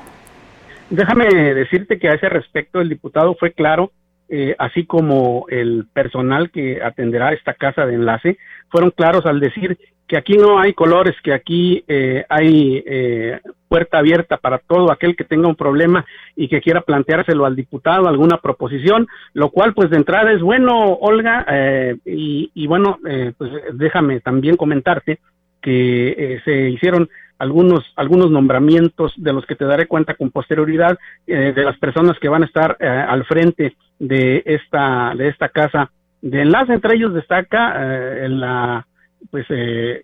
Déjame 0.89 1.25
decirte 1.53 1.99
que 1.99 2.09
a 2.09 2.13
ese 2.13 2.27
respecto 2.29 2.81
el 2.81 2.89
diputado 2.89 3.35
fue 3.39 3.53
claro, 3.53 3.91
eh, 4.33 4.55
así 4.57 4.85
como 4.85 5.45
el 5.49 5.85
personal 5.91 6.51
que 6.51 6.81
atenderá 6.81 7.33
esta 7.33 7.53
casa 7.53 7.85
de 7.85 7.95
enlace, 7.95 8.37
fueron 8.69 8.91
claros 8.91 9.25
al 9.25 9.41
decir 9.41 9.77
que 10.11 10.17
aquí 10.17 10.33
no 10.33 10.59
hay 10.59 10.73
colores, 10.73 11.15
que 11.23 11.33
aquí 11.33 11.85
eh, 11.87 12.25
hay 12.27 12.83
eh, 12.85 13.39
puerta 13.69 13.99
abierta 13.99 14.35
para 14.35 14.57
todo 14.57 14.91
aquel 14.91 15.15
que 15.15 15.23
tenga 15.23 15.47
un 15.47 15.55
problema 15.55 16.05
y 16.35 16.49
que 16.49 16.59
quiera 16.59 16.81
planteárselo 16.81 17.45
al 17.45 17.55
diputado, 17.55 18.09
alguna 18.09 18.35
proposición, 18.35 19.07
lo 19.33 19.51
cual 19.51 19.73
pues 19.73 19.89
de 19.89 19.95
entrada 19.95 20.33
es 20.33 20.41
bueno, 20.41 20.95
Olga, 20.99 21.45
eh, 21.49 21.95
y, 22.05 22.51
y, 22.53 22.67
bueno, 22.67 22.99
pues 23.37 23.51
déjame 23.73 24.19
también 24.19 24.57
comentarte 24.57 25.19
que 25.61 26.41
se 26.43 26.69
hicieron 26.69 27.09
algunos 27.37 27.81
algunos 27.95 28.29
nombramientos 28.29 29.13
de 29.15 29.31
los 29.31 29.45
que 29.45 29.55
te 29.55 29.63
daré 29.63 29.87
cuenta 29.87 30.15
con 30.15 30.29
posterioridad 30.29 30.99
de 31.25 31.63
las 31.63 31.77
personas 31.77 32.19
que 32.19 32.27
van 32.27 32.43
a 32.43 32.47
estar 32.47 32.75
al 32.81 33.23
frente 33.23 33.77
de 34.01 34.41
esta 34.45 35.13
de 35.15 35.29
esta 35.29 35.49
casa. 35.49 35.91
De 36.21 36.41
enlace 36.41 36.73
entre 36.73 36.95
ellos 36.95 37.13
destaca 37.13 38.25
en 38.25 38.39
la 38.39 38.85
pues 39.29 39.45
eh, 39.49 40.03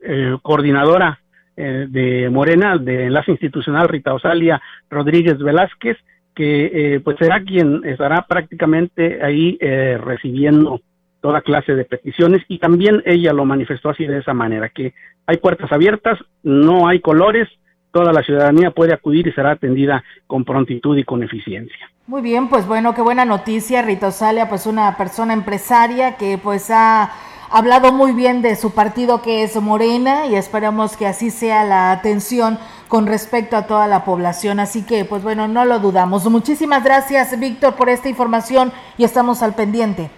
eh, 0.00 0.36
coordinadora 0.42 1.20
eh, 1.56 1.86
de 1.88 2.28
Morena 2.30 2.78
de 2.78 3.06
Enlace 3.06 3.32
Institucional 3.32 3.88
Rita 3.88 4.14
Osalia 4.14 4.60
Rodríguez 4.90 5.38
Velázquez 5.38 5.98
que 6.34 7.00
pues 7.04 7.16
será 7.18 7.44
quien 7.44 7.82
estará 7.84 8.26
prácticamente 8.26 9.22
ahí 9.22 9.56
recibiendo 10.00 10.80
toda 11.20 11.42
clase 11.42 11.76
de 11.76 11.84
peticiones. 11.84 12.42
Y 12.48 12.58
también 12.58 13.04
ella 13.06 13.32
lo 13.32 13.44
manifestó 13.44 13.90
así 13.90 14.04
de 14.04 14.18
esa 14.18 14.34
manera 14.34 14.68
que 14.68 14.94
hay 15.26 15.36
puertas 15.36 15.70
abiertas 15.70 16.18
no 16.42 16.88
hay 16.88 16.98
colores 16.98 17.48
toda 17.94 18.12
la 18.12 18.22
ciudadanía 18.24 18.72
puede 18.72 18.92
acudir 18.92 19.28
y 19.28 19.32
será 19.32 19.52
atendida 19.52 20.02
con 20.26 20.44
prontitud 20.44 20.98
y 20.98 21.04
con 21.04 21.22
eficiencia. 21.22 21.88
Muy 22.08 22.22
bien, 22.22 22.48
pues 22.48 22.66
bueno, 22.66 22.92
qué 22.92 23.00
buena 23.00 23.24
noticia, 23.24 23.82
Rita 23.82 24.08
Osalia, 24.08 24.48
pues 24.48 24.66
una 24.66 24.96
persona 24.96 25.32
empresaria 25.32 26.16
que 26.16 26.36
pues 26.36 26.70
ha 26.70 27.12
hablado 27.50 27.92
muy 27.92 28.10
bien 28.10 28.42
de 28.42 28.56
su 28.56 28.74
partido 28.74 29.22
que 29.22 29.44
es 29.44 29.54
Morena 29.62 30.26
y 30.26 30.34
esperamos 30.34 30.96
que 30.96 31.06
así 31.06 31.30
sea 31.30 31.62
la 31.62 31.92
atención 31.92 32.58
con 32.88 33.06
respecto 33.06 33.56
a 33.56 33.68
toda 33.68 33.86
la 33.86 34.04
población. 34.04 34.58
Así 34.58 34.84
que, 34.84 35.04
pues 35.04 35.22
bueno, 35.22 35.46
no 35.46 35.64
lo 35.64 35.78
dudamos. 35.78 36.28
Muchísimas 36.28 36.82
gracias, 36.82 37.38
Víctor, 37.38 37.76
por 37.76 37.88
esta 37.88 38.08
información 38.08 38.72
y 38.98 39.04
estamos 39.04 39.40
al 39.40 39.54
pendiente. 39.54 40.10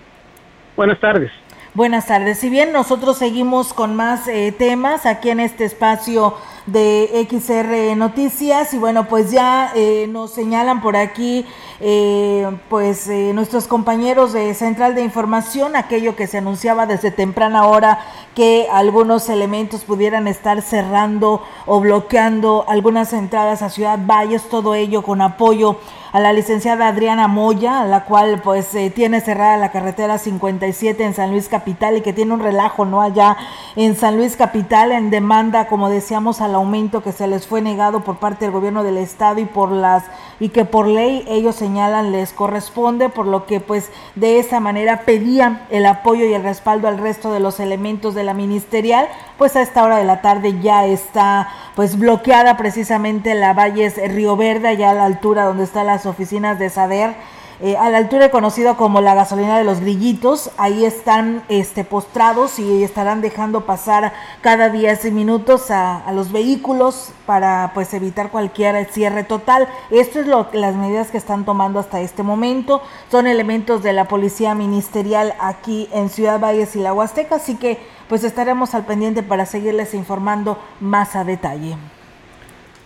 Buenas 0.77 0.99
tardes. 0.99 1.31
Buenas 1.75 2.07
tardes. 2.07 2.39
Si 2.39 2.49
bien 2.49 2.73
nosotros 2.73 3.19
seguimos 3.19 3.75
con 3.75 3.95
más 3.97 4.27
eh, 4.29 4.51
temas 4.51 5.05
aquí 5.05 5.29
en 5.29 5.41
este 5.41 5.67
espacio 5.67 6.35
de 6.67 7.27
XR 7.31 7.97
Noticias 7.97 8.75
y 8.75 8.79
bueno, 8.79 9.09
pues 9.09 9.31
ya 9.31 9.73
eh, 9.75 10.07
nos 10.09 10.33
señalan 10.33 10.83
por 10.83 10.97
aquí 10.97 11.47
eh, 11.81 12.49
pues 12.69 13.09
nuestros 13.35 13.67
compañeros 13.67 14.33
de 14.33 14.55
Central 14.55 14.95
de 14.95 15.03
Información, 15.03 15.77
aquello 15.77 16.17
que 16.17 16.27
se 16.27 16.39
anunciaba 16.39 16.87
desde 16.87 17.11
temprana 17.11 17.67
hora 17.67 18.01
que 18.35 18.67
algunos 18.71 19.29
elementos 19.29 19.85
pudieran 19.85 20.29
estar 20.29 20.61
cerrando 20.63 21.43
o 21.67 21.81
bloqueando 21.81 22.65
algunas 22.69 23.13
entradas 23.13 23.63
a 23.63 23.71
Ciudad 23.71 23.99
Valles, 24.05 24.49
todo 24.49 24.75
ello 24.75 25.03
con 25.03 25.23
apoyo 25.23 25.79
a 26.13 26.21
la 26.21 26.33
licenciada 26.33 26.89
Adriana 26.89 27.29
Moya, 27.29 27.85
la 27.85 28.05
cual 28.05 28.41
pues 28.43 28.75
eh, 28.75 28.91
tiene 28.91 29.21
cerrada 29.21 29.59
la 29.59 29.71
carretera 29.71 30.17
57 30.17 31.05
en 31.05 31.13
San 31.13 31.31
Luis 31.31 31.49
Capital 31.49 31.97
y 31.99 32.01
que 32.01 32.15
tiene 32.15 32.33
un 32.33 32.41
relajo, 32.41 32.87
¿no? 32.87 33.03
Allá 33.03 33.37
en 33.77 33.97
San 33.97 34.17
Luis 34.17 34.35
Capital 34.37 34.93
en 34.93 35.11
demanda, 35.11 35.67
como 35.69 35.91
decíamos, 35.91 36.41
al 36.41 36.55
aumento 36.57 37.03
que 37.03 37.13
se 37.13 37.27
les 37.27 37.47
fue 37.47 37.63
negado 37.63 38.03
por 38.03 38.17
parte 38.17 38.45
del 38.45 38.53
gobierno 38.53 38.83
del 38.83 38.97
estado 38.99 39.39
y 39.39 39.45
por 39.45 39.71
las 39.71 40.05
y 40.41 40.49
que 40.51 40.65
por 40.65 40.87
ley 40.87 41.25
ellos 41.29 41.55
señalan 41.55 42.13
les 42.13 42.33
corresponde, 42.33 43.09
por 43.09 43.27
lo 43.27 43.47
que 43.47 43.61
pues 43.61 43.91
de 44.17 44.39
esa 44.39 44.61
manera 44.61 45.03
pedían 45.03 45.65
el 45.71 45.87
apoyo 45.87 46.25
y 46.27 46.35
el 46.35 46.43
respaldo 46.43 46.89
al 46.89 46.99
resto 46.99 47.33
de 47.33 47.41
los 47.41 47.61
elementos 47.61 48.15
de 48.15 48.25
la 48.25 48.35
ministerial, 48.35 49.09
pues 49.39 49.57
a 49.57 49.63
esta 49.63 49.83
hora 49.85 49.99
de 49.99 50.05
la 50.05 50.21
tarde 50.21 50.61
ya 50.61 50.85
está 50.85 51.49
pues 51.75 51.99
bloqueada 51.99 52.57
precisamente 52.57 53.35
la 53.35 53.55
Valles 53.55 53.97
Río 54.13 54.37
Verde, 54.37 54.69
allá 54.69 54.91
a 54.91 54.95
la 54.95 55.05
altura 55.05 55.45
donde 55.45 55.65
están 55.65 55.87
las 55.87 56.07
oficinas 56.07 56.59
de 56.59 56.71
Saber 56.71 57.15
eh, 57.61 57.77
a 57.77 57.89
la 57.89 57.99
altura 57.99 58.31
conocido 58.31 58.77
como 58.77 59.01
la 59.01 59.15
gasolina 59.15 59.57
de 59.57 59.65
los 59.65 59.81
grillitos. 59.81 60.51
Ahí 60.59 60.85
están 60.85 61.43
este, 61.49 61.85
postrados 61.85 62.59
y 62.59 62.85
estarán 62.85 63.23
dejando 63.23 63.65
pasar 63.65 64.13
cada 64.43 64.69
10 64.69 65.13
minutos 65.13 65.71
a, 65.71 66.05
los 66.13 66.33
vehículos 66.33 67.11
para 67.25 67.71
pues 67.75 67.93
evitar 67.95 68.31
cualquier 68.31 68.85
cierre 68.93 69.25
total. 69.25 69.69
Esto 69.91 70.21
es 70.21 70.27
lo, 70.27 70.49
las 70.53 70.75
medidas 70.75 71.11
que 71.11 71.19
están 71.19 71.45
tomando 71.45 71.81
hasta 71.81 72.01
este 72.01 72.23
momento. 72.23 72.83
Son 73.11 73.27
elementos 73.27 73.83
de 73.83 73.93
la 73.93 74.07
policía 74.07 74.55
ministerial 74.55 75.35
aquí 75.41 75.89
en 75.93 76.11
Ciudad 76.11 76.41
Valles 76.41 76.77
y 76.77 76.81
la 76.81 76.93
Huasteca, 76.93 77.37
así 77.37 77.57
que 77.57 77.79
pues 78.09 78.23
estaremos 78.23 78.75
al 78.75 78.85
pendiente 78.85 79.23
para 79.23 79.47
seguirles 79.47 79.95
informando 79.95 80.59
más 80.81 81.17
a 81.17 81.25
detalle. 81.25 81.77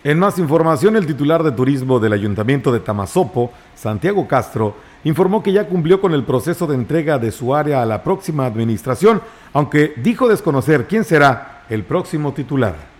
En 0.03 0.19
más 0.19 0.39
información, 0.39 0.97
el 0.97 1.07
titular 1.07 1.43
de 1.43 1.53
turismo 1.53 2.01
del 2.01 2.15
Ayuntamiento 2.15 2.73
de 2.73 2.81
Tamazopo, 2.81 3.53
Santiago 3.75 4.27
Castro, 4.27 4.75
informó 5.05 5.43
que 5.43 5.53
ya 5.53 5.67
cumplió 5.69 6.01
con 6.01 6.15
el 6.15 6.25
proceso 6.25 6.67
de 6.67 6.75
entrega 6.75 7.19
de 7.19 7.31
su 7.31 7.55
área 7.55 7.83
a 7.83 7.87
la 7.87 8.03
próxima 8.03 8.47
administración, 8.47 9.21
aunque 9.53 9.93
dijo 9.97 10.27
desconocer 10.27 10.87
quién 10.87 11.05
será 11.05 11.65
el 11.69 11.85
próximo 11.85 12.33
titular 12.33 12.91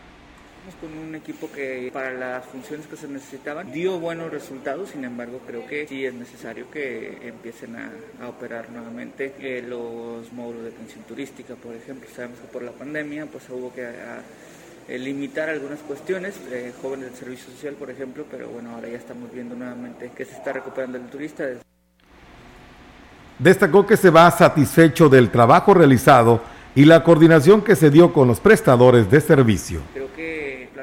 con 0.81 0.97
un 0.97 1.15
equipo 1.15 1.51
que 1.53 1.91
para 1.93 2.13
las 2.13 2.47
funciones 2.47 2.87
que 2.87 2.97
se 2.97 3.07
necesitaban 3.07 3.71
dio 3.71 3.99
buenos 3.99 4.31
resultados, 4.31 4.91
sin 4.91 5.05
embargo 5.05 5.41
creo 5.47 5.67
que 5.67 5.87
sí 5.87 6.07
es 6.07 6.15
necesario 6.15 6.71
que 6.71 7.19
empiecen 7.23 7.77
a, 7.77 8.29
operar 8.29 8.71
nuevamente 8.71 9.35
eh, 9.39 9.63
los 9.67 10.33
módulos 10.33 10.63
de 10.63 10.69
atención 10.71 11.05
turística, 11.05 11.55
por 11.55 11.75
ejemplo. 11.75 12.09
Sabemos 12.15 12.39
que 12.39 12.47
por 12.47 12.63
la 12.63 12.73
pandemia 12.73 13.27
pues 13.27 13.45
hubo 13.51 13.73
que 13.75 13.87
eh, 14.89 14.99
limitar 14.99 15.49
algunas 15.49 15.79
cuestiones, 15.81 16.35
eh, 16.51 16.73
jóvenes 16.81 17.07
del 17.07 17.15
servicio 17.15 17.53
social, 17.53 17.75
por 17.75 17.91
ejemplo, 17.91 18.25
pero 18.31 18.49
bueno, 18.49 18.71
ahora 18.75 18.89
ya 18.89 18.97
estamos 18.97 19.33
viendo 19.33 19.55
nuevamente 19.55 20.11
que 20.17 20.25
se 20.25 20.33
está 20.33 20.53
recuperando 20.53 20.99
el 20.99 21.05
turista. 21.05 21.45
Destacó 23.39 23.87
que 23.87 23.97
se 23.97 24.11
va 24.11 24.31
satisfecho 24.31 25.09
del 25.09 25.31
trabajo 25.31 25.73
realizado 25.75 26.43
y 26.75 26.85
la 26.85 27.03
coordinación 27.03 27.63
que 27.63 27.77
se 27.77 27.91
dio 27.91 28.13
con 28.13 28.29
los 28.29 28.41
prestadores 28.41 29.11
de 29.11 29.21
servicio. 29.21 29.81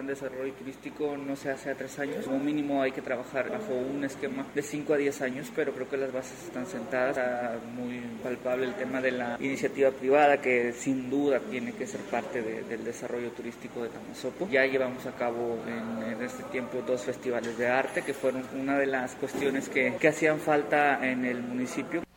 Desarrollo 0.07 0.53
turístico 0.53 1.15
no 1.17 1.35
se 1.35 1.51
hace 1.51 1.69
a 1.69 1.75
tres 1.75 1.99
años, 1.99 2.25
como 2.25 2.39
mínimo 2.39 2.81
hay 2.81 2.91
que 2.91 3.01
trabajar 3.01 3.49
bajo 3.49 3.73
un 3.73 4.03
esquema 4.03 4.45
de 4.55 4.61
5 4.61 4.93
a 4.93 4.97
10 4.97 5.21
años, 5.21 5.47
pero 5.55 5.73
creo 5.73 5.89
que 5.89 5.97
las 5.97 6.11
bases 6.11 6.41
están 6.43 6.65
sentadas, 6.65 7.17
está 7.17 7.57
muy 7.75 8.01
palpable 8.23 8.65
el 8.65 8.73
tema 8.75 9.01
de 9.01 9.11
la 9.11 9.37
iniciativa 9.39 9.91
privada 9.91 10.41
que 10.41 10.73
sin 10.73 11.09
duda 11.09 11.39
tiene 11.39 11.73
que 11.73 11.85
ser 11.85 12.01
parte 12.01 12.41
del 12.41 12.83
desarrollo 12.83 13.31
turístico 13.31 13.83
de 13.83 13.89
Tamazopo. 13.89 14.47
Ya 14.49 14.65
llevamos 14.65 15.05
a 15.05 15.11
cabo 15.11 15.59
en, 15.67 16.21
este 16.21 16.43
tiempo 16.43 16.83
dos 16.85 17.01
festivales 17.01 17.57
de 17.57 17.67
arte 17.67 18.01
que 18.01 18.13
fueron 18.13 18.43
una 18.59 18.77
de 18.77 18.87
las 18.87 19.15
cuestiones 19.15 19.69
que 19.69 20.07
hacían 20.07 20.39
falta 20.39 21.05
en 21.07 21.25
el 21.25 21.41
municipio. 21.41 22.07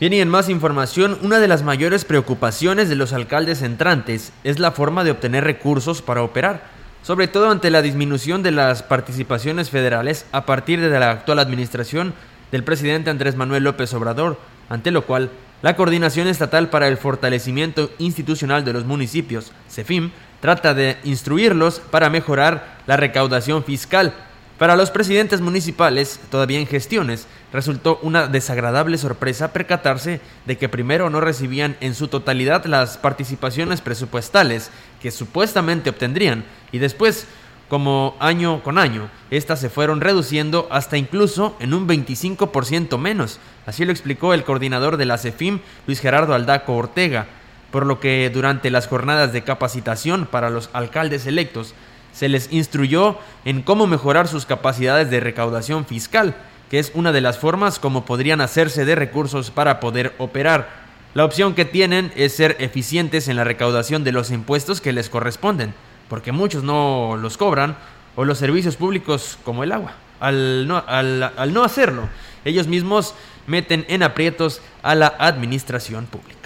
Bien, 0.00 0.14
y 0.14 0.20
en 0.22 0.30
más 0.30 0.48
información, 0.48 1.18
una 1.20 1.40
de 1.40 1.46
las 1.46 1.62
mayores 1.62 2.06
preocupaciones 2.06 2.88
de 2.88 2.96
los 2.96 3.12
alcaldes 3.12 3.60
entrantes 3.60 4.32
es 4.44 4.58
la 4.58 4.72
forma 4.72 5.04
de 5.04 5.10
obtener 5.10 5.44
recursos 5.44 6.00
para 6.00 6.22
operar, 6.22 6.79
sobre 7.02 7.28
todo 7.28 7.50
ante 7.50 7.70
la 7.70 7.82
disminución 7.82 8.42
de 8.42 8.52
las 8.52 8.82
participaciones 8.82 9.70
federales 9.70 10.26
a 10.32 10.46
partir 10.46 10.80
de 10.80 11.00
la 11.00 11.10
actual 11.10 11.38
administración 11.38 12.14
del 12.52 12.64
presidente 12.64 13.10
Andrés 13.10 13.36
Manuel 13.36 13.64
López 13.64 13.92
Obrador, 13.94 14.38
ante 14.68 14.90
lo 14.90 15.06
cual 15.06 15.30
la 15.62 15.76
Coordinación 15.76 16.26
Estatal 16.26 16.70
para 16.70 16.88
el 16.88 16.96
Fortalecimiento 16.96 17.90
Institucional 17.98 18.64
de 18.64 18.72
los 18.72 18.84
Municipios, 18.84 19.52
CEFIM, 19.68 20.10
trata 20.40 20.74
de 20.74 20.96
instruirlos 21.04 21.80
para 21.80 22.10
mejorar 22.10 22.78
la 22.86 22.96
recaudación 22.96 23.62
fiscal 23.64 24.14
para 24.60 24.76
los 24.76 24.90
presidentes 24.90 25.40
municipales, 25.40 26.20
todavía 26.30 26.58
en 26.58 26.66
gestiones, 26.66 27.26
resultó 27.50 27.98
una 28.02 28.26
desagradable 28.26 28.98
sorpresa 28.98 29.54
percatarse 29.54 30.20
de 30.44 30.58
que 30.58 30.68
primero 30.68 31.08
no 31.08 31.22
recibían 31.22 31.78
en 31.80 31.94
su 31.94 32.08
totalidad 32.08 32.66
las 32.66 32.98
participaciones 32.98 33.80
presupuestales 33.80 34.70
que 35.00 35.12
supuestamente 35.12 35.88
obtendrían 35.88 36.44
y 36.72 36.78
después, 36.78 37.26
como 37.70 38.18
año 38.20 38.62
con 38.62 38.76
año, 38.76 39.08
estas 39.30 39.60
se 39.60 39.70
fueron 39.70 40.02
reduciendo 40.02 40.68
hasta 40.70 40.98
incluso 40.98 41.56
en 41.58 41.72
un 41.72 41.88
25% 41.88 42.98
menos. 42.98 43.40
Así 43.64 43.86
lo 43.86 43.92
explicó 43.92 44.34
el 44.34 44.44
coordinador 44.44 44.98
de 44.98 45.06
la 45.06 45.16
CEFIM, 45.16 45.60
Luis 45.86 46.00
Gerardo 46.00 46.34
Aldaco 46.34 46.76
Ortega, 46.76 47.28
por 47.70 47.86
lo 47.86 47.98
que 47.98 48.28
durante 48.28 48.68
las 48.70 48.88
jornadas 48.88 49.32
de 49.32 49.42
capacitación 49.42 50.26
para 50.30 50.50
los 50.50 50.68
alcaldes 50.74 51.24
electos 51.24 51.74
se 52.20 52.28
les 52.28 52.52
instruyó 52.52 53.16
en 53.46 53.62
cómo 53.62 53.86
mejorar 53.86 54.28
sus 54.28 54.44
capacidades 54.44 55.08
de 55.08 55.20
recaudación 55.20 55.86
fiscal, 55.86 56.36
que 56.68 56.78
es 56.78 56.92
una 56.92 57.12
de 57.12 57.22
las 57.22 57.38
formas 57.38 57.78
como 57.78 58.04
podrían 58.04 58.42
hacerse 58.42 58.84
de 58.84 58.94
recursos 58.94 59.50
para 59.50 59.80
poder 59.80 60.12
operar. 60.18 60.68
La 61.14 61.24
opción 61.24 61.54
que 61.54 61.64
tienen 61.64 62.12
es 62.16 62.34
ser 62.34 62.56
eficientes 62.58 63.28
en 63.28 63.36
la 63.36 63.44
recaudación 63.44 64.04
de 64.04 64.12
los 64.12 64.30
impuestos 64.30 64.82
que 64.82 64.92
les 64.92 65.08
corresponden, 65.08 65.72
porque 66.10 66.30
muchos 66.30 66.62
no 66.62 67.16
los 67.16 67.38
cobran, 67.38 67.78
o 68.16 68.26
los 68.26 68.36
servicios 68.36 68.76
públicos 68.76 69.38
como 69.42 69.64
el 69.64 69.72
agua. 69.72 69.94
Al 70.20 70.68
no, 70.68 71.64
hacerlo, 71.64 72.06
ellos 72.44 72.66
mismos 72.66 73.14
meten 73.46 73.86
en 73.88 74.02
aprietos 74.02 74.60
a 74.82 74.94
la 74.94 75.06
administración 75.06 76.04
pública. 76.04 76.39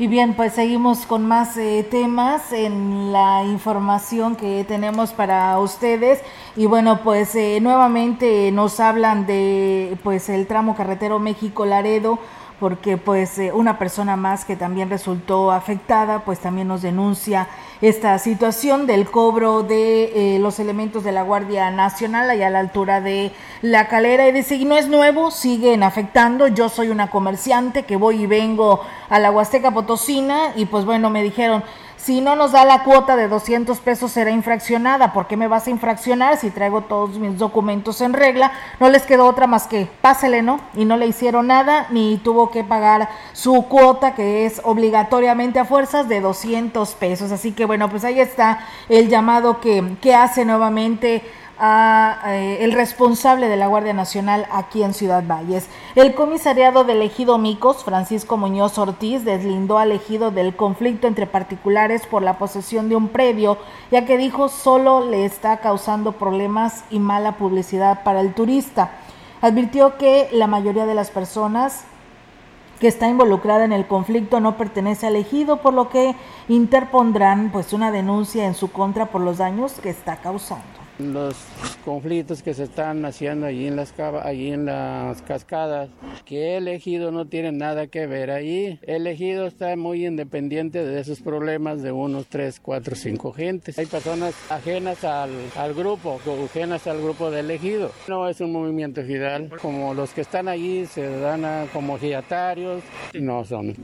Y 0.00 0.06
bien, 0.06 0.32
pues 0.32 0.54
seguimos 0.54 1.04
con 1.04 1.26
más 1.26 1.58
eh, 1.58 1.86
temas 1.90 2.54
en 2.54 3.12
la 3.12 3.44
información 3.44 4.34
que 4.34 4.64
tenemos 4.64 5.12
para 5.12 5.58
ustedes. 5.58 6.22
Y 6.56 6.64
bueno, 6.64 7.00
pues 7.04 7.34
eh, 7.34 7.58
nuevamente 7.60 8.50
nos 8.50 8.80
hablan 8.80 9.26
de 9.26 9.98
pues 10.02 10.30
el 10.30 10.46
tramo 10.46 10.74
carretero 10.74 11.18
México 11.18 11.66
Laredo 11.66 12.18
porque 12.60 12.98
pues 12.98 13.38
eh, 13.38 13.52
una 13.52 13.78
persona 13.78 14.16
más 14.16 14.44
que 14.44 14.54
también 14.54 14.90
resultó 14.90 15.50
afectada, 15.50 16.20
pues 16.20 16.38
también 16.38 16.68
nos 16.68 16.82
denuncia 16.82 17.48
esta 17.80 18.18
situación 18.18 18.86
del 18.86 19.10
cobro 19.10 19.62
de 19.62 20.34
eh, 20.34 20.38
los 20.38 20.60
elementos 20.60 21.02
de 21.02 21.12
la 21.12 21.22
Guardia 21.22 21.70
Nacional 21.70 22.28
allá 22.28 22.48
a 22.48 22.50
la 22.50 22.58
altura 22.58 23.00
de 23.00 23.32
la 23.62 23.88
calera 23.88 24.28
y 24.28 24.32
dice, 24.32 24.56
y 24.56 24.66
no 24.66 24.76
es 24.76 24.88
nuevo, 24.88 25.30
siguen 25.30 25.82
afectando, 25.82 26.46
yo 26.48 26.68
soy 26.68 26.88
una 26.88 27.08
comerciante 27.08 27.84
que 27.84 27.96
voy 27.96 28.22
y 28.22 28.26
vengo 28.26 28.82
a 29.08 29.18
la 29.18 29.30
Huasteca 29.30 29.70
Potosina 29.70 30.52
y 30.54 30.66
pues 30.66 30.84
bueno, 30.84 31.08
me 31.08 31.22
dijeron, 31.22 31.64
si 32.02 32.22
no 32.22 32.34
nos 32.34 32.52
da 32.52 32.64
la 32.64 32.82
cuota 32.82 33.14
de 33.14 33.28
200 33.28 33.78
pesos 33.80 34.12
será 34.12 34.30
infraccionada. 34.30 35.12
¿Por 35.12 35.26
qué 35.26 35.36
me 35.36 35.48
vas 35.48 35.66
a 35.66 35.70
infraccionar 35.70 36.38
si 36.38 36.50
traigo 36.50 36.82
todos 36.82 37.18
mis 37.18 37.36
documentos 37.36 38.00
en 38.00 38.14
regla? 38.14 38.52
No 38.80 38.88
les 38.88 39.02
quedó 39.02 39.26
otra 39.26 39.46
más 39.46 39.66
que 39.66 39.86
pásele, 40.00 40.40
¿no? 40.40 40.60
Y 40.74 40.86
no 40.86 40.96
le 40.96 41.06
hicieron 41.06 41.48
nada 41.48 41.88
ni 41.90 42.16
tuvo 42.16 42.50
que 42.50 42.64
pagar 42.64 43.10
su 43.34 43.66
cuota 43.68 44.14
que 44.14 44.46
es 44.46 44.62
obligatoriamente 44.64 45.58
a 45.58 45.66
fuerzas 45.66 46.08
de 46.08 46.22
200 46.22 46.90
pesos. 46.94 47.32
Así 47.32 47.52
que 47.52 47.66
bueno, 47.66 47.90
pues 47.90 48.04
ahí 48.04 48.18
está 48.18 48.60
el 48.88 49.08
llamado 49.08 49.60
que, 49.60 49.96
que 50.00 50.14
hace 50.14 50.46
nuevamente 50.46 51.22
eh, 51.62 52.58
el 52.60 52.72
responsable 52.72 53.48
de 53.48 53.56
la 53.56 53.66
Guardia 53.66 53.92
Nacional 53.92 54.46
aquí 54.50 54.82
en 54.82 54.94
Ciudad 54.94 55.22
Valles. 55.26 55.68
El 55.94 56.14
comisariado 56.14 56.84
del 56.84 57.02
ejido 57.02 57.36
Micos, 57.36 57.84
Francisco 57.84 58.38
Muñoz 58.38 58.78
Ortiz, 58.78 59.26
deslindó 59.26 59.78
al 59.78 59.92
ejido 59.92 60.30
del 60.30 60.56
conflicto 60.56 61.06
entre 61.06 61.26
particulares 61.26 62.06
por 62.06 62.22
la 62.22 62.38
posesión 62.38 62.88
de 62.88 62.96
un 62.96 63.08
predio, 63.08 63.58
ya 63.90 64.06
que 64.06 64.16
dijo 64.16 64.48
solo 64.48 65.04
le 65.04 65.26
está 65.26 65.58
causando 65.58 66.12
problemas 66.12 66.84
y 66.90 66.98
mala 66.98 67.36
publicidad 67.36 68.04
para 68.04 68.22
el 68.22 68.32
turista. 68.32 68.92
Advirtió 69.42 69.98
que 69.98 70.30
la 70.32 70.46
mayoría 70.46 70.86
de 70.86 70.94
las 70.94 71.10
personas 71.10 71.84
que 72.78 72.88
está 72.88 73.06
involucrada 73.06 73.66
en 73.66 73.72
el 73.72 73.86
conflicto 73.86 74.40
no 74.40 74.56
pertenece 74.56 75.06
al 75.06 75.16
ejido, 75.16 75.58
por 75.58 75.74
lo 75.74 75.90
que 75.90 76.16
interpondrán 76.48 77.50
pues 77.52 77.74
una 77.74 77.90
denuncia 77.90 78.46
en 78.46 78.54
su 78.54 78.72
contra 78.72 79.06
por 79.06 79.20
los 79.20 79.36
daños 79.36 79.74
que 79.74 79.90
está 79.90 80.16
causando 80.16 80.79
los 81.00 81.34
conflictos 81.84 82.42
que 82.42 82.54
se 82.54 82.64
están 82.64 83.04
haciendo 83.04 83.46
allí 83.46 83.66
en 83.66 83.76
las 83.76 83.98
allí 83.98 84.52
en 84.52 84.66
las 84.66 85.22
cascadas 85.22 85.88
que 86.24 86.56
el 86.56 86.68
ejido 86.68 87.10
no 87.10 87.26
tiene 87.26 87.52
nada 87.52 87.86
que 87.86 88.06
ver 88.06 88.30
allí 88.30 88.78
el 88.82 89.06
ejido 89.06 89.46
está 89.46 89.74
muy 89.76 90.06
independiente 90.06 90.84
de 90.84 91.00
esos 91.00 91.20
problemas 91.20 91.82
de 91.82 91.92
unos 91.92 92.26
tres 92.26 92.60
cuatro 92.60 92.94
cinco 92.94 93.32
gentes. 93.32 93.78
Hay 93.78 93.86
personas 93.86 94.34
ajenas 94.50 95.04
al, 95.04 95.30
al 95.56 95.74
grupo 95.74 96.20
ajenas 96.44 96.86
al 96.86 97.00
grupo 97.02 97.30
del 97.30 97.50
ejido 97.50 97.90
no 98.08 98.28
es 98.28 98.40
un 98.40 98.52
movimiento 98.52 99.00
ejidal 99.00 99.50
como 99.60 99.94
los 99.94 100.12
que 100.12 100.20
están 100.20 100.48
allí 100.48 100.86
se 100.86 101.08
dan 101.20 101.66
como 101.72 101.96
ejidatarios. 101.96 102.82
No 103.14 103.44
son 103.44 103.74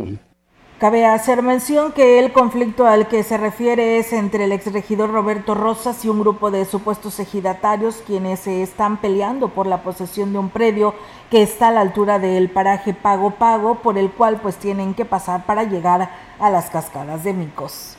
Cabe 0.78 1.06
hacer 1.06 1.42
mención 1.42 1.92
que 1.92 2.18
el 2.18 2.32
conflicto 2.32 2.86
al 2.86 3.08
que 3.08 3.22
se 3.22 3.38
refiere 3.38 3.96
es 3.96 4.12
entre 4.12 4.44
el 4.44 4.52
exregidor 4.52 5.10
Roberto 5.10 5.54
Rosas 5.54 6.04
y 6.04 6.10
un 6.10 6.20
grupo 6.20 6.50
de 6.50 6.66
supuestos 6.66 7.18
ejidatarios 7.18 8.02
quienes 8.06 8.40
se 8.40 8.62
están 8.62 8.98
peleando 8.98 9.48
por 9.48 9.66
la 9.66 9.82
posesión 9.82 10.34
de 10.34 10.38
un 10.38 10.50
predio 10.50 10.92
que 11.30 11.42
está 11.42 11.68
a 11.68 11.72
la 11.72 11.80
altura 11.80 12.18
del 12.18 12.50
paraje 12.50 12.92
Pago 12.92 13.30
Pago, 13.30 13.76
por 13.76 13.96
el 13.96 14.10
cual 14.10 14.38
pues 14.42 14.56
tienen 14.56 14.92
que 14.92 15.06
pasar 15.06 15.46
para 15.46 15.64
llegar 15.64 16.10
a 16.38 16.50
las 16.50 16.68
cascadas 16.68 17.24
de 17.24 17.32
Micos. 17.32 17.96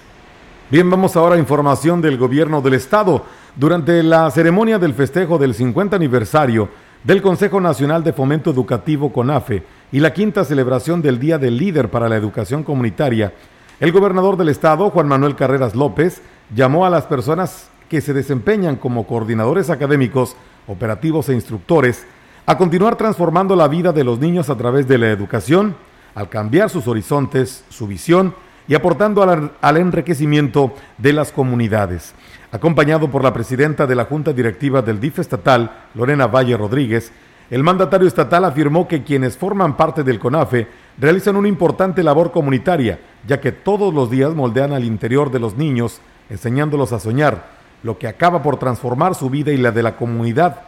Bien, 0.70 0.88
vamos 0.88 1.16
ahora 1.16 1.34
a 1.34 1.40
información 1.40 2.00
del 2.00 2.20
gobierno 2.20 2.62
del 2.62 2.76
estado. 2.76 3.26
Durante 3.56 4.04
la 4.04 4.30
ceremonia 4.30 4.78
del 4.78 4.94
festejo 4.94 5.40
del 5.40 5.56
50 5.56 5.96
aniversario 5.96 6.70
del 7.04 7.24
Consejo 7.24 7.60
Nacional 7.60 8.04
de 8.04 8.14
Fomento 8.14 8.52
Educativo 8.52 9.12
CONAFE, 9.12 9.64
y 9.92 10.00
la 10.00 10.14
quinta 10.14 10.44
celebración 10.44 11.02
del 11.02 11.20
Día 11.20 11.38
del 11.38 11.58
Líder 11.58 11.90
para 11.90 12.10
la 12.10 12.18
Educación 12.18 12.64
Comunitaria, 12.64 13.34
el 13.80 13.92
gobernador 13.92 14.38
del 14.38 14.50
estado, 14.50 14.90
Juan 14.90 15.08
Manuel 15.08 15.36
Carreras 15.36 15.76
López, 15.76 16.22
llamó 16.54 16.86
a 16.86 16.90
las 16.90 17.06
personas 17.06 17.70
que 17.90 18.02
se 18.02 18.14
desempeñan 18.14 18.76
como 18.76 19.08
coordinadores 19.08 19.70
académicos, 19.70 20.36
operativos 20.68 21.30
e 21.30 21.34
instructores 21.34 22.06
a 22.46 22.58
continuar 22.58 22.96
transformando 22.96 23.56
la 23.56 23.68
vida 23.68 23.92
de 23.92 24.04
los 24.04 24.20
niños 24.20 24.50
a 24.50 24.56
través 24.58 24.88
de 24.88 24.98
la 24.98 25.10
educación, 25.10 25.76
al 26.16 26.30
cambiar 26.30 26.70
sus 26.70 26.88
horizontes, 26.88 27.64
su 27.70 27.88
visión 27.88 28.34
y 28.68 28.76
aportando 28.76 29.24
al, 29.24 29.78
enriquecimiento 29.78 30.74
de 30.98 31.14
las 31.14 31.32
comunidades. 31.32 32.14
Acompañado 32.52 33.10
por 33.10 33.24
la 33.24 33.34
presidenta 33.34 33.86
de 33.86 33.96
la 33.96 34.06
Junta 34.06 34.34
Directiva 34.34 34.82
del 34.82 35.00
DIF 35.00 35.20
estatal, 35.20 35.72
Lorena 35.94 36.28
Valle 36.28 36.58
Rodríguez, 36.58 37.12
el 37.50 37.64
mandatario 37.64 38.08
estatal 38.08 38.44
afirmó 38.44 38.88
que 38.88 39.04
quienes 39.04 39.38
forman 39.38 39.78
parte 39.78 40.04
del 40.04 40.20
CONAFE 40.20 40.68
realizan 40.98 41.38
una 41.38 41.48
importante 41.48 42.04
labor 42.04 42.32
comunitaria, 42.32 43.00
ya 43.26 43.40
que 43.40 43.54
todos 43.54 43.94
los 43.94 44.10
días 44.10 44.36
moldean 44.36 44.74
al 44.74 44.84
interior 44.84 45.32
de 45.32 45.40
los 45.40 45.56
niños, 45.56 46.02
enseñándolos 46.30 46.92
a 46.92 47.00
soñar, 47.00 47.46
lo 47.84 47.98
que 47.98 48.08
acaba 48.08 48.44
por 48.44 48.58
transformar 48.58 49.16
su 49.16 49.30
vida 49.30 49.52
y 49.52 49.58
la 49.58 49.72
de 49.72 49.84
la 49.84 49.96
comunidad 49.96 50.62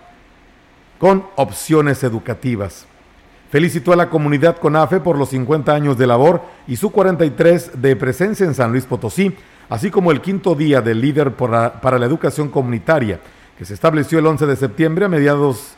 con 0.99 1.25
opciones 1.36 2.03
educativas. 2.03 2.86
Felicitó 3.49 3.91
a 3.91 3.97
la 3.97 4.09
comunidad 4.09 4.57
CONAFE 4.57 4.99
por 5.01 5.17
los 5.17 5.30
50 5.30 5.73
años 5.73 5.97
de 5.97 6.07
labor 6.07 6.43
y 6.67 6.77
su 6.77 6.91
43 6.91 7.82
de 7.82 7.95
presencia 7.95 8.45
en 8.45 8.53
San 8.53 8.71
Luis 8.71 8.86
Potosí, 8.86 9.36
así 9.69 9.89
como 9.91 10.11
el 10.11 10.21
quinto 10.21 10.55
día 10.55 10.82
del 10.82 11.01
líder 11.01 11.34
para 11.34 11.99
la 11.99 12.05
educación 12.05 12.49
comunitaria, 12.49 13.19
que 13.57 13.65
se 13.65 13.73
estableció 13.73 14.19
el 14.19 14.27
11 14.27 14.45
de 14.45 14.55
septiembre 14.55 15.05
a 15.05 15.09
mediados 15.09 15.75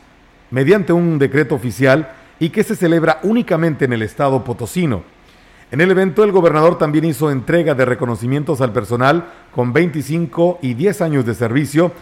mediante 0.52 0.92
un 0.92 1.18
decreto 1.18 1.56
oficial 1.56 2.12
y 2.38 2.50
que 2.50 2.62
se 2.62 2.76
celebra 2.76 3.18
únicamente 3.24 3.86
en 3.86 3.92
el 3.92 4.02
estado 4.02 4.44
potosino. 4.44 5.02
En 5.72 5.80
el 5.80 5.90
evento 5.90 6.22
el 6.22 6.32
gobernador 6.32 6.78
también 6.78 7.06
hizo 7.06 7.30
entrega 7.30 7.74
de 7.74 7.86
reconocimientos 7.86 8.60
al 8.60 8.72
personal 8.72 9.24
con 9.52 9.72
25 9.72 10.58
y 10.62 10.74
10 10.74 11.00
años 11.00 11.26
de 11.26 11.34
servicio 11.34 11.92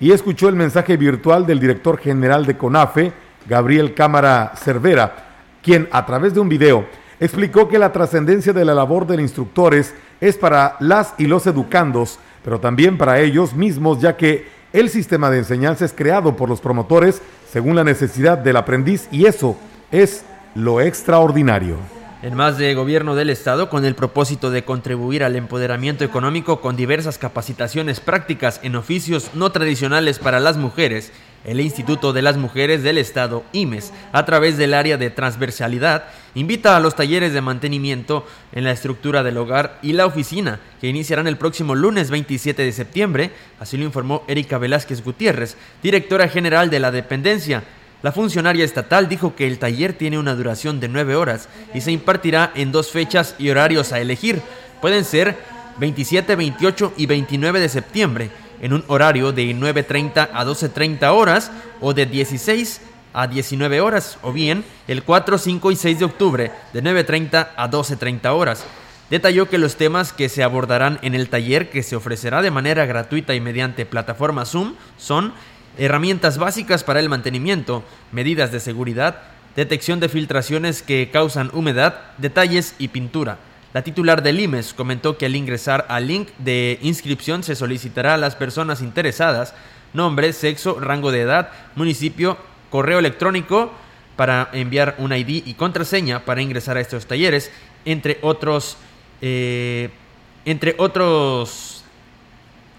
y 0.00 0.12
escuchó 0.12 0.48
el 0.48 0.56
mensaje 0.56 0.96
virtual 0.96 1.46
del 1.46 1.60
director 1.60 1.98
general 1.98 2.46
de 2.46 2.56
CONAFE, 2.56 3.12
Gabriel 3.46 3.92
Cámara 3.92 4.52
Cervera, 4.56 5.26
quien 5.62 5.88
a 5.92 6.06
través 6.06 6.32
de 6.32 6.40
un 6.40 6.48
video 6.48 6.86
explicó 7.20 7.68
que 7.68 7.78
la 7.78 7.92
trascendencia 7.92 8.52
de 8.54 8.64
la 8.64 8.74
labor 8.74 9.06
de 9.06 9.20
instructores 9.20 9.94
es 10.20 10.38
para 10.38 10.76
las 10.80 11.14
y 11.18 11.26
los 11.26 11.46
educandos, 11.46 12.18
pero 12.42 12.60
también 12.60 12.96
para 12.96 13.20
ellos 13.20 13.54
mismos, 13.54 14.00
ya 14.00 14.16
que 14.16 14.46
el 14.72 14.90
sistema 14.90 15.30
de 15.30 15.38
enseñanza 15.38 15.84
es 15.84 15.92
creado 15.92 16.36
por 16.36 16.48
los 16.48 16.60
promotores 16.60 17.22
según 17.50 17.76
la 17.76 17.84
necesidad 17.84 18.38
del 18.38 18.56
aprendiz 18.56 19.08
y 19.10 19.26
eso 19.26 19.56
es 19.90 20.24
lo 20.54 20.80
extraordinario. 20.80 21.76
En 22.20 22.34
más 22.34 22.58
de 22.58 22.74
gobierno 22.74 23.14
del 23.14 23.30
Estado, 23.30 23.70
con 23.70 23.84
el 23.84 23.94
propósito 23.94 24.50
de 24.50 24.64
contribuir 24.64 25.22
al 25.22 25.36
empoderamiento 25.36 26.04
económico 26.04 26.60
con 26.60 26.74
diversas 26.74 27.16
capacitaciones 27.16 28.00
prácticas 28.00 28.58
en 28.64 28.74
oficios 28.74 29.30
no 29.34 29.52
tradicionales 29.52 30.18
para 30.18 30.40
las 30.40 30.56
mujeres, 30.56 31.12
el 31.44 31.60
Instituto 31.60 32.12
de 32.12 32.22
las 32.22 32.36
Mujeres 32.36 32.82
del 32.82 32.98
Estado, 32.98 33.44
IMES, 33.52 33.92
a 34.12 34.24
través 34.24 34.56
del 34.56 34.74
área 34.74 34.96
de 34.96 35.10
transversalidad, 35.10 36.04
invita 36.34 36.76
a 36.76 36.80
los 36.80 36.96
talleres 36.96 37.32
de 37.32 37.40
mantenimiento 37.40 38.26
en 38.52 38.64
la 38.64 38.72
estructura 38.72 39.22
del 39.22 39.38
hogar 39.38 39.78
y 39.82 39.92
la 39.92 40.06
oficina, 40.06 40.60
que 40.80 40.88
iniciarán 40.88 41.26
el 41.26 41.36
próximo 41.36 41.74
lunes 41.74 42.10
27 42.10 42.62
de 42.62 42.72
septiembre, 42.72 43.30
así 43.60 43.76
lo 43.76 43.84
informó 43.84 44.24
Erika 44.28 44.58
Velázquez 44.58 45.02
Gutiérrez, 45.02 45.56
directora 45.82 46.28
general 46.28 46.70
de 46.70 46.80
la 46.80 46.90
dependencia. 46.90 47.64
La 48.02 48.12
funcionaria 48.12 48.64
estatal 48.64 49.08
dijo 49.08 49.34
que 49.34 49.46
el 49.46 49.58
taller 49.58 49.92
tiene 49.92 50.18
una 50.18 50.36
duración 50.36 50.78
de 50.78 50.88
nueve 50.88 51.16
horas 51.16 51.48
y 51.74 51.80
se 51.80 51.90
impartirá 51.90 52.52
en 52.54 52.70
dos 52.70 52.90
fechas 52.90 53.34
y 53.38 53.50
horarios 53.50 53.92
a 53.92 54.00
elegir. 54.00 54.40
Pueden 54.80 55.04
ser 55.04 55.36
27, 55.78 56.36
28 56.36 56.92
y 56.96 57.06
29 57.06 57.58
de 57.58 57.68
septiembre 57.68 58.30
en 58.60 58.72
un 58.72 58.84
horario 58.88 59.32
de 59.32 59.44
9.30 59.54 60.28
a 60.32 60.44
12.30 60.44 61.12
horas 61.12 61.50
o 61.80 61.94
de 61.94 62.06
16 62.06 62.80
a 63.12 63.26
19 63.26 63.80
horas, 63.80 64.18
o 64.22 64.32
bien 64.32 64.64
el 64.86 65.02
4, 65.02 65.38
5 65.38 65.72
y 65.72 65.76
6 65.76 65.98
de 65.98 66.04
octubre 66.04 66.52
de 66.72 66.82
9.30 66.82 67.48
a 67.56 67.70
12.30 67.70 68.26
horas. 68.32 68.64
Detalló 69.10 69.48
que 69.48 69.58
los 69.58 69.76
temas 69.76 70.12
que 70.12 70.28
se 70.28 70.42
abordarán 70.42 70.98
en 71.02 71.14
el 71.14 71.28
taller 71.28 71.70
que 71.70 71.82
se 71.82 71.96
ofrecerá 71.96 72.42
de 72.42 72.50
manera 72.50 72.84
gratuita 72.84 73.34
y 73.34 73.40
mediante 73.40 73.86
plataforma 73.86 74.44
Zoom 74.44 74.74
son 74.98 75.32
herramientas 75.78 76.36
básicas 76.36 76.84
para 76.84 77.00
el 77.00 77.08
mantenimiento, 77.08 77.82
medidas 78.12 78.52
de 78.52 78.60
seguridad, 78.60 79.22
detección 79.56 79.98
de 79.98 80.08
filtraciones 80.08 80.82
que 80.82 81.10
causan 81.10 81.50
humedad, 81.54 82.02
detalles 82.18 82.74
y 82.78 82.88
pintura. 82.88 83.38
La 83.78 83.84
titular 83.84 84.24
del 84.24 84.40
IMES 84.40 84.74
comentó 84.74 85.16
que 85.16 85.26
al 85.26 85.36
ingresar 85.36 85.86
al 85.88 86.08
link 86.08 86.30
de 86.38 86.80
inscripción 86.82 87.44
se 87.44 87.54
solicitará 87.54 88.14
a 88.14 88.16
las 88.16 88.34
personas 88.34 88.82
interesadas 88.82 89.54
nombre, 89.92 90.32
sexo, 90.32 90.80
rango 90.80 91.12
de 91.12 91.20
edad, 91.20 91.50
municipio, 91.76 92.38
correo 92.70 92.98
electrónico 92.98 93.70
para 94.16 94.48
enviar 94.52 94.96
un 94.98 95.12
ID 95.12 95.46
y 95.46 95.54
contraseña 95.54 96.24
para 96.24 96.42
ingresar 96.42 96.76
a 96.76 96.80
estos 96.80 97.06
talleres, 97.06 97.52
entre 97.84 98.18
otros, 98.20 98.78
eh, 99.22 99.90
entre 100.44 100.74
otros 100.78 101.84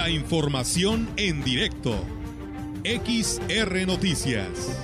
información 0.10 1.10
en 1.18 1.44
directo. 1.44 1.96
XR 2.84 3.86
Noticias. 3.86 4.78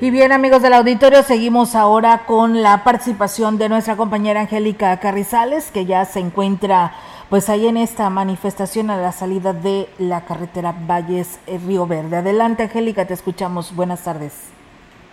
Y 0.00 0.10
bien, 0.10 0.32
amigos 0.32 0.60
del 0.60 0.74
auditorio, 0.74 1.22
seguimos 1.22 1.74
ahora 1.74 2.26
con 2.26 2.62
la 2.62 2.84
participación 2.84 3.58
de 3.58 3.68
nuestra 3.68 3.96
compañera 3.96 4.42
Angélica 4.42 4.98
Carrizales, 5.00 5.70
que 5.70 5.86
ya 5.86 6.04
se 6.04 6.20
encuentra 6.20 6.92
pues 7.30 7.48
ahí 7.48 7.66
en 7.66 7.76
esta 7.76 8.10
manifestación 8.10 8.90
a 8.90 8.96
la 8.96 9.12
salida 9.12 9.52
de 9.52 9.88
la 9.98 10.24
carretera 10.24 10.74
Valles 10.86 11.38
eh, 11.46 11.58
Río 11.58 11.86
Verde. 11.86 12.18
Adelante, 12.18 12.64
Angélica, 12.64 13.06
te 13.06 13.14
escuchamos. 13.14 13.74
Buenas 13.74 14.02
tardes. 14.04 14.53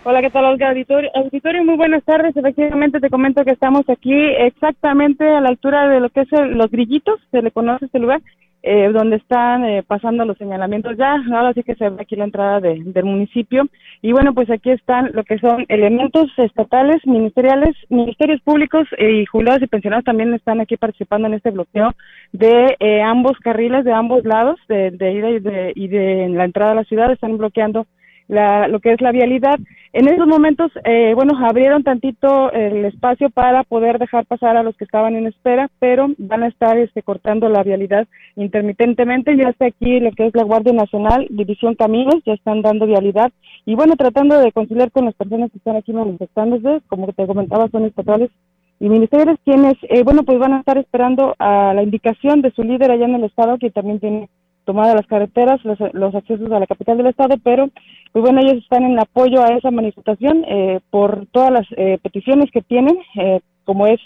Hola, 0.03 0.21
¿qué 0.21 0.31
tal, 0.31 0.45
Olga? 0.45 0.69
Auditorio, 0.69 1.11
auditorio, 1.13 1.63
muy 1.63 1.75
buenas 1.75 2.03
tardes. 2.03 2.35
Efectivamente, 2.35 2.99
te 2.99 3.11
comento 3.11 3.45
que 3.45 3.51
estamos 3.51 3.87
aquí 3.87 4.13
exactamente 4.15 5.27
a 5.29 5.39
la 5.41 5.49
altura 5.49 5.87
de 5.89 5.99
lo 5.99 6.09
que 6.09 6.21
es 6.21 6.33
el- 6.33 6.57
los 6.57 6.71
grillitos, 6.71 7.19
se 7.29 7.41
le 7.43 7.51
conoce 7.51 7.85
este 7.85 7.99
lugar, 7.99 8.19
eh, 8.63 8.89
donde 8.91 9.17
están 9.17 9.63
eh, 9.63 9.83
pasando 9.85 10.25
los 10.25 10.37
señalamientos 10.39 10.97
ya. 10.97 11.17
Ahora 11.31 11.53
sí 11.53 11.61
que 11.61 11.75
se 11.75 11.87
ve 11.89 11.97
aquí 11.99 12.15
la 12.15 12.23
entrada 12.23 12.59
de- 12.59 12.81
del 12.83 13.05
municipio. 13.05 13.67
Y 14.01 14.11
bueno, 14.11 14.33
pues 14.33 14.49
aquí 14.49 14.71
están 14.71 15.11
lo 15.13 15.23
que 15.23 15.37
son 15.37 15.65
elementos 15.69 16.31
estatales, 16.37 17.05
ministeriales, 17.05 17.75
ministerios 17.89 18.41
públicos 18.41 18.87
eh, 18.97 19.21
y 19.21 19.25
jubilados 19.27 19.61
y 19.61 19.67
pensionados 19.67 20.03
también 20.05 20.33
están 20.33 20.61
aquí 20.61 20.77
participando 20.77 21.27
en 21.27 21.35
este 21.35 21.51
bloqueo 21.51 21.91
de 22.33 22.75
eh, 22.79 23.01
ambos 23.03 23.37
carriles, 23.39 23.85
de 23.85 23.93
ambos 23.93 24.25
lados, 24.25 24.59
de, 24.67 24.89
de 24.91 25.11
ida 25.13 25.29
y 25.29 25.39
de, 25.39 25.73
y 25.75 25.87
de 25.89 26.29
la 26.29 26.45
entrada 26.45 26.71
a 26.71 26.75
la 26.75 26.83
ciudad, 26.85 27.11
están 27.11 27.37
bloqueando 27.37 27.85
la, 28.31 28.69
lo 28.69 28.79
que 28.79 28.93
es 28.93 29.01
la 29.01 29.11
vialidad. 29.11 29.59
En 29.93 30.07
esos 30.07 30.25
momentos, 30.25 30.71
eh, 30.85 31.11
bueno, 31.13 31.33
abrieron 31.37 31.83
tantito 31.83 32.49
el 32.53 32.85
espacio 32.85 33.29
para 33.29 33.63
poder 33.65 33.99
dejar 33.99 34.25
pasar 34.25 34.55
a 34.55 34.63
los 34.63 34.75
que 34.77 34.85
estaban 34.85 35.15
en 35.17 35.27
espera, 35.27 35.69
pero 35.79 36.07
van 36.17 36.43
a 36.43 36.47
estar 36.47 36.77
este, 36.77 37.03
cortando 37.03 37.49
la 37.49 37.61
vialidad 37.61 38.07
intermitentemente. 38.37 39.35
Ya 39.35 39.49
está 39.49 39.65
aquí 39.65 39.99
lo 39.99 40.11
que 40.13 40.27
es 40.27 40.35
la 40.35 40.43
Guardia 40.43 40.71
Nacional, 40.71 41.27
División 41.29 41.75
Caminos, 41.75 42.23
ya 42.25 42.33
están 42.33 42.61
dando 42.61 42.87
vialidad 42.87 43.31
y 43.65 43.75
bueno, 43.75 43.95
tratando 43.97 44.39
de 44.39 44.53
conciliar 44.53 44.91
con 44.91 45.05
las 45.05 45.15
personas 45.15 45.51
que 45.51 45.57
están 45.57 45.75
aquí 45.75 45.91
manifestándose, 45.91 46.81
como 46.87 47.11
te 47.11 47.27
comentaba, 47.27 47.67
son 47.67 47.83
estatales 47.83 48.31
y 48.79 48.87
ministerios 48.87 49.37
quienes, 49.43 49.75
eh, 49.89 50.03
bueno, 50.03 50.23
pues 50.23 50.39
van 50.39 50.53
a 50.53 50.59
estar 50.59 50.77
esperando 50.77 51.35
a 51.37 51.73
la 51.73 51.83
indicación 51.83 52.41
de 52.41 52.51
su 52.51 52.63
líder 52.63 52.91
allá 52.91 53.05
en 53.05 53.15
el 53.15 53.25
estado, 53.25 53.57
que 53.59 53.69
también 53.69 53.99
tiene 53.99 54.29
tomadas 54.71 54.95
las 54.95 55.05
carreteras, 55.05 55.59
los, 55.65 56.15
accesos 56.15 56.49
a 56.49 56.59
la 56.59 56.65
capital 56.65 56.95
del 56.97 57.07
estado, 57.07 57.35
pero 57.43 57.67
pues 58.13 58.23
bueno, 58.23 58.39
ellos 58.39 58.63
están 58.63 58.83
en 58.83 58.97
apoyo 58.97 59.43
a 59.43 59.49
esa 59.57 59.69
manifestación 59.69 60.45
eh, 60.47 60.79
por 60.89 61.25
todas 61.33 61.51
las 61.51 61.67
eh, 61.75 61.99
peticiones 62.01 62.49
que 62.51 62.61
tienen, 62.61 62.97
eh, 63.15 63.41
como 63.65 63.85
es 63.85 63.99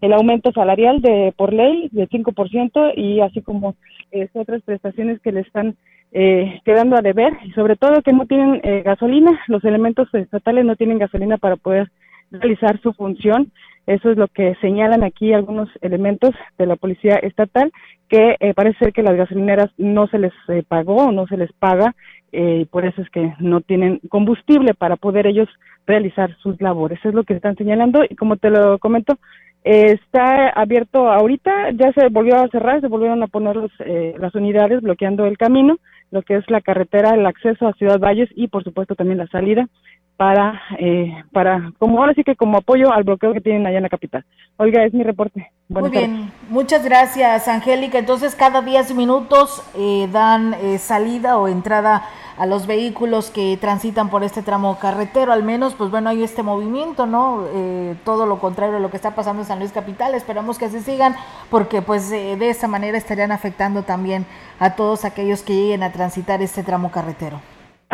el 0.00 0.12
aumento 0.12 0.52
salarial 0.52 1.02
de 1.02 1.34
por 1.36 1.52
ley 1.52 1.88
del 1.90 2.08
5% 2.08 2.92
y 2.96 3.18
así 3.18 3.42
como 3.42 3.74
eh, 4.12 4.28
otras 4.32 4.62
prestaciones 4.62 5.20
que 5.22 5.32
le 5.32 5.40
están 5.40 5.74
eh, 6.12 6.60
quedando 6.64 6.94
a 6.94 7.02
deber 7.02 7.32
y 7.44 7.50
sobre 7.50 7.74
todo 7.74 8.02
que 8.02 8.12
no 8.12 8.26
tienen 8.26 8.60
gasolina, 8.84 9.40
los 9.48 9.64
elementos 9.64 10.06
estatales 10.14 10.64
no 10.64 10.76
tienen 10.76 10.98
gasolina 10.98 11.36
para 11.36 11.56
poder 11.56 11.90
realizar 12.30 12.80
su 12.80 12.92
función. 12.92 13.50
Eso 13.86 14.10
es 14.10 14.16
lo 14.16 14.28
que 14.28 14.54
señalan 14.60 15.02
aquí 15.02 15.32
algunos 15.32 15.68
elementos 15.80 16.30
de 16.58 16.66
la 16.66 16.76
policía 16.76 17.16
estatal, 17.16 17.72
que 18.08 18.36
eh, 18.38 18.54
parece 18.54 18.78
ser 18.78 18.92
que 18.92 19.02
las 19.02 19.16
gasolineras 19.16 19.70
no 19.76 20.06
se 20.06 20.18
les 20.18 20.32
eh, 20.48 20.62
pagó 20.66 21.06
o 21.06 21.12
no 21.12 21.26
se 21.26 21.36
les 21.36 21.52
paga, 21.52 21.94
eh, 22.30 22.60
y 22.62 22.64
por 22.66 22.84
eso 22.84 23.02
es 23.02 23.10
que 23.10 23.34
no 23.40 23.60
tienen 23.60 24.00
combustible 24.08 24.74
para 24.74 24.96
poder 24.96 25.26
ellos 25.26 25.48
realizar 25.86 26.36
sus 26.38 26.60
labores. 26.60 26.98
Es 27.04 27.14
lo 27.14 27.24
que 27.24 27.34
están 27.34 27.56
señalando 27.56 28.04
y 28.08 28.14
como 28.14 28.36
te 28.36 28.50
lo 28.50 28.78
comento, 28.78 29.18
está 29.64 30.48
abierto 30.48 31.10
ahorita, 31.10 31.70
ya 31.72 31.92
se 31.92 32.08
volvió 32.08 32.36
a 32.36 32.48
cerrar, 32.48 32.80
se 32.80 32.88
volvieron 32.88 33.22
a 33.22 33.28
poner 33.28 33.56
los, 33.56 33.70
eh, 33.80 34.14
las 34.18 34.34
unidades 34.34 34.80
bloqueando 34.80 35.24
el 35.26 35.38
camino, 35.38 35.76
lo 36.10 36.22
que 36.22 36.36
es 36.36 36.50
la 36.50 36.60
carretera, 36.60 37.14
el 37.14 37.26
acceso 37.26 37.66
a 37.66 37.72
Ciudad 37.74 38.00
Valles 38.00 38.28
y 38.34 38.48
por 38.48 38.64
supuesto 38.64 38.94
también 38.94 39.18
la 39.18 39.28
salida 39.28 39.68
para, 40.16 40.60
eh, 40.78 41.24
para, 41.32 41.72
como 41.78 42.00
ahora 42.00 42.14
sí 42.14 42.22
que 42.22 42.36
como 42.36 42.58
apoyo 42.58 42.92
al 42.92 43.04
bloqueo 43.04 43.32
que 43.32 43.40
tienen 43.40 43.66
allá 43.66 43.78
en 43.78 43.82
la 43.84 43.88
capital. 43.88 44.24
Oiga, 44.56 44.84
es 44.84 44.94
mi 44.94 45.02
reporte. 45.02 45.50
Buenas 45.68 45.90
Muy 45.90 45.98
bien, 45.98 46.32
muchas 46.48 46.84
gracias, 46.84 47.48
Angélica. 47.48 47.98
Entonces, 47.98 48.34
cada 48.34 48.62
10 48.62 48.94
minutos 48.94 49.62
eh, 49.76 50.08
dan 50.12 50.54
eh, 50.54 50.78
salida 50.78 51.38
o 51.38 51.48
entrada 51.48 52.02
a 52.36 52.46
los 52.46 52.66
vehículos 52.66 53.30
que 53.30 53.56
transitan 53.60 54.10
por 54.10 54.24
este 54.24 54.42
tramo 54.42 54.78
carretero. 54.78 55.32
Al 55.32 55.42
menos, 55.42 55.74
pues 55.74 55.90
bueno, 55.90 56.10
hay 56.10 56.22
este 56.22 56.42
movimiento, 56.42 57.06
¿no? 57.06 57.46
Eh, 57.54 57.94
todo 58.04 58.26
lo 58.26 58.38
contrario 58.38 58.76
a 58.76 58.80
lo 58.80 58.90
que 58.90 58.96
está 58.96 59.14
pasando 59.14 59.42
en 59.42 59.48
San 59.48 59.58
Luis 59.58 59.72
Capital. 59.72 60.14
Esperamos 60.14 60.58
que 60.58 60.66
así 60.66 60.80
sigan, 60.80 61.14
porque 61.50 61.82
pues 61.82 62.10
eh, 62.12 62.36
de 62.36 62.50
esa 62.50 62.68
manera 62.68 62.98
estarían 62.98 63.32
afectando 63.32 63.82
también 63.82 64.26
a 64.58 64.74
todos 64.74 65.04
aquellos 65.04 65.42
que 65.42 65.54
lleguen 65.54 65.82
a 65.82 65.92
transitar 65.92 66.42
este 66.42 66.62
tramo 66.62 66.90
carretero. 66.90 67.40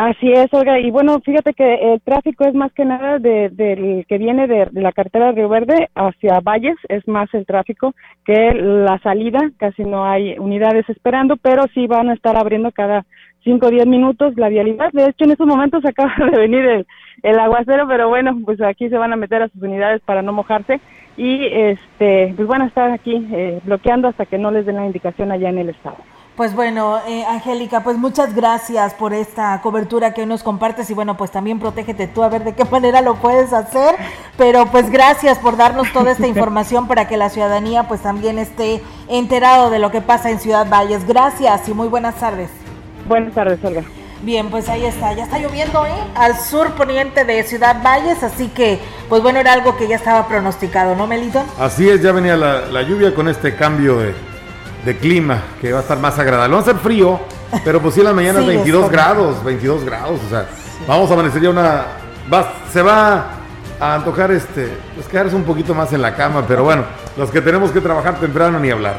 Así 0.00 0.30
es, 0.30 0.46
Olga. 0.54 0.78
Y 0.78 0.92
bueno, 0.92 1.18
fíjate 1.24 1.54
que 1.54 1.74
el 1.92 2.00
tráfico 2.02 2.44
es 2.46 2.54
más 2.54 2.72
que 2.72 2.84
nada 2.84 3.18
de- 3.18 3.48
del 3.48 4.06
que 4.06 4.16
viene 4.18 4.46
de, 4.46 4.66
de 4.70 4.80
la 4.80 4.92
carretera 4.92 5.26
de 5.26 5.32
Río 5.32 5.48
Verde 5.48 5.88
hacia 5.96 6.38
Valles, 6.40 6.76
es 6.88 7.06
más 7.08 7.28
el 7.34 7.44
tráfico 7.44 7.94
que 8.24 8.54
la 8.54 8.98
salida. 9.00 9.40
Casi 9.56 9.82
no 9.82 10.04
hay 10.04 10.38
unidades 10.38 10.88
esperando, 10.88 11.36
pero 11.36 11.64
sí 11.74 11.88
van 11.88 12.10
a 12.10 12.14
estar 12.14 12.36
abriendo 12.38 12.70
cada 12.70 13.06
5 13.42 13.66
o 13.66 13.70
10 13.70 13.86
minutos 13.88 14.34
la 14.36 14.48
vialidad. 14.48 14.90
De 14.92 15.04
hecho, 15.06 15.24
en 15.24 15.32
estos 15.32 15.48
momentos 15.48 15.84
acaba 15.84 16.14
de 16.30 16.38
venir 16.38 16.64
el, 16.64 16.86
el 17.24 17.38
aguacero, 17.40 17.88
pero 17.88 18.08
bueno, 18.08 18.38
pues 18.44 18.60
aquí 18.60 18.88
se 18.88 18.98
van 18.98 19.12
a 19.12 19.16
meter 19.16 19.42
a 19.42 19.48
sus 19.48 19.60
unidades 19.60 20.00
para 20.02 20.22
no 20.22 20.32
mojarse. 20.32 20.80
Y 21.16 21.44
este, 21.44 22.32
pues 22.36 22.46
van 22.46 22.62
a 22.62 22.66
estar 22.66 22.92
aquí 22.92 23.26
eh, 23.32 23.58
bloqueando 23.64 24.06
hasta 24.06 24.26
que 24.26 24.38
no 24.38 24.52
les 24.52 24.64
den 24.64 24.76
la 24.76 24.86
indicación 24.86 25.32
allá 25.32 25.48
en 25.48 25.58
el 25.58 25.70
estado. 25.70 25.96
Pues 26.38 26.54
bueno, 26.54 27.00
eh, 27.08 27.24
Angélica, 27.28 27.82
pues 27.82 27.98
muchas 27.98 28.32
gracias 28.32 28.94
por 28.94 29.12
esta 29.12 29.60
cobertura 29.60 30.14
que 30.14 30.20
hoy 30.20 30.28
nos 30.28 30.44
compartes 30.44 30.88
y 30.88 30.94
bueno, 30.94 31.16
pues 31.16 31.32
también 31.32 31.58
protégete 31.58 32.06
tú 32.06 32.22
a 32.22 32.28
ver 32.28 32.44
de 32.44 32.54
qué 32.54 32.64
manera 32.70 33.00
lo 33.00 33.16
puedes 33.16 33.52
hacer, 33.52 33.96
pero 34.36 34.66
pues 34.66 34.88
gracias 34.88 35.40
por 35.40 35.56
darnos 35.56 35.92
toda 35.92 36.12
esta 36.12 36.28
información 36.28 36.86
para 36.86 37.08
que 37.08 37.16
la 37.16 37.28
ciudadanía 37.28 37.88
pues 37.88 38.02
también 38.02 38.38
esté 38.38 38.80
enterado 39.08 39.68
de 39.68 39.80
lo 39.80 39.90
que 39.90 40.00
pasa 40.00 40.30
en 40.30 40.38
Ciudad 40.38 40.68
Valles. 40.70 41.08
Gracias 41.08 41.68
y 41.68 41.74
muy 41.74 41.88
buenas 41.88 42.14
tardes. 42.14 42.50
Buenas 43.08 43.34
tardes, 43.34 43.58
Olga. 43.64 43.82
Bien, 44.22 44.48
pues 44.48 44.68
ahí 44.68 44.84
está, 44.84 45.12
ya 45.14 45.24
está 45.24 45.40
lloviendo, 45.40 45.86
¿eh? 45.86 45.90
Al 46.14 46.38
sur 46.38 46.70
poniente 46.74 47.24
de 47.24 47.42
Ciudad 47.42 47.82
Valles, 47.82 48.22
así 48.22 48.46
que 48.46 48.78
pues 49.08 49.24
bueno, 49.24 49.40
era 49.40 49.54
algo 49.54 49.76
que 49.76 49.88
ya 49.88 49.96
estaba 49.96 50.28
pronosticado, 50.28 50.94
¿no, 50.94 51.08
Melito? 51.08 51.42
Así 51.58 51.88
es, 51.88 52.00
ya 52.00 52.12
venía 52.12 52.36
la, 52.36 52.66
la 52.66 52.82
lluvia 52.82 53.12
con 53.12 53.26
este 53.26 53.56
cambio 53.56 53.98
de, 53.98 54.14
de 54.84 54.96
clima, 54.96 55.42
que 55.60 55.72
va 55.72 55.78
a 55.80 55.82
estar 55.82 55.98
más 55.98 56.18
agradable. 56.18 56.54
Va 56.56 56.62
a 56.62 56.64
ser 56.64 56.76
frío, 56.76 57.20
pero 57.64 57.80
pues 57.80 57.94
sí 57.94 58.00
en 58.00 58.06
las 58.06 58.14
mañanas 58.14 58.42
Sí, 58.46 58.48
22 58.48 58.84
está 58.84 58.92
grados, 58.92 59.44
22 59.44 59.84
grados, 59.84 60.20
o 60.26 60.30
sea, 60.30 60.46
vamos 60.86 61.10
a 61.10 61.14
amanecer 61.14 61.42
ya 61.42 61.50
una... 61.50 61.82
va- 62.32 62.52
se 62.72 62.82
va 62.82 63.30
a 63.80 63.94
antojar 63.94 64.30
este, 64.32 64.68
pues 64.94 65.06
quedarse 65.06 65.36
un 65.36 65.44
poquito 65.44 65.74
más 65.74 65.92
en 65.92 66.02
la 66.02 66.14
cama, 66.16 66.44
pero 66.46 66.64
bueno, 66.64 66.84
los 67.16 67.30
que 67.30 67.40
tenemos 67.40 67.70
que 67.70 67.80
trabajar 67.80 68.18
temprano 68.18 68.58
ni 68.58 68.70
hablar. 68.70 68.96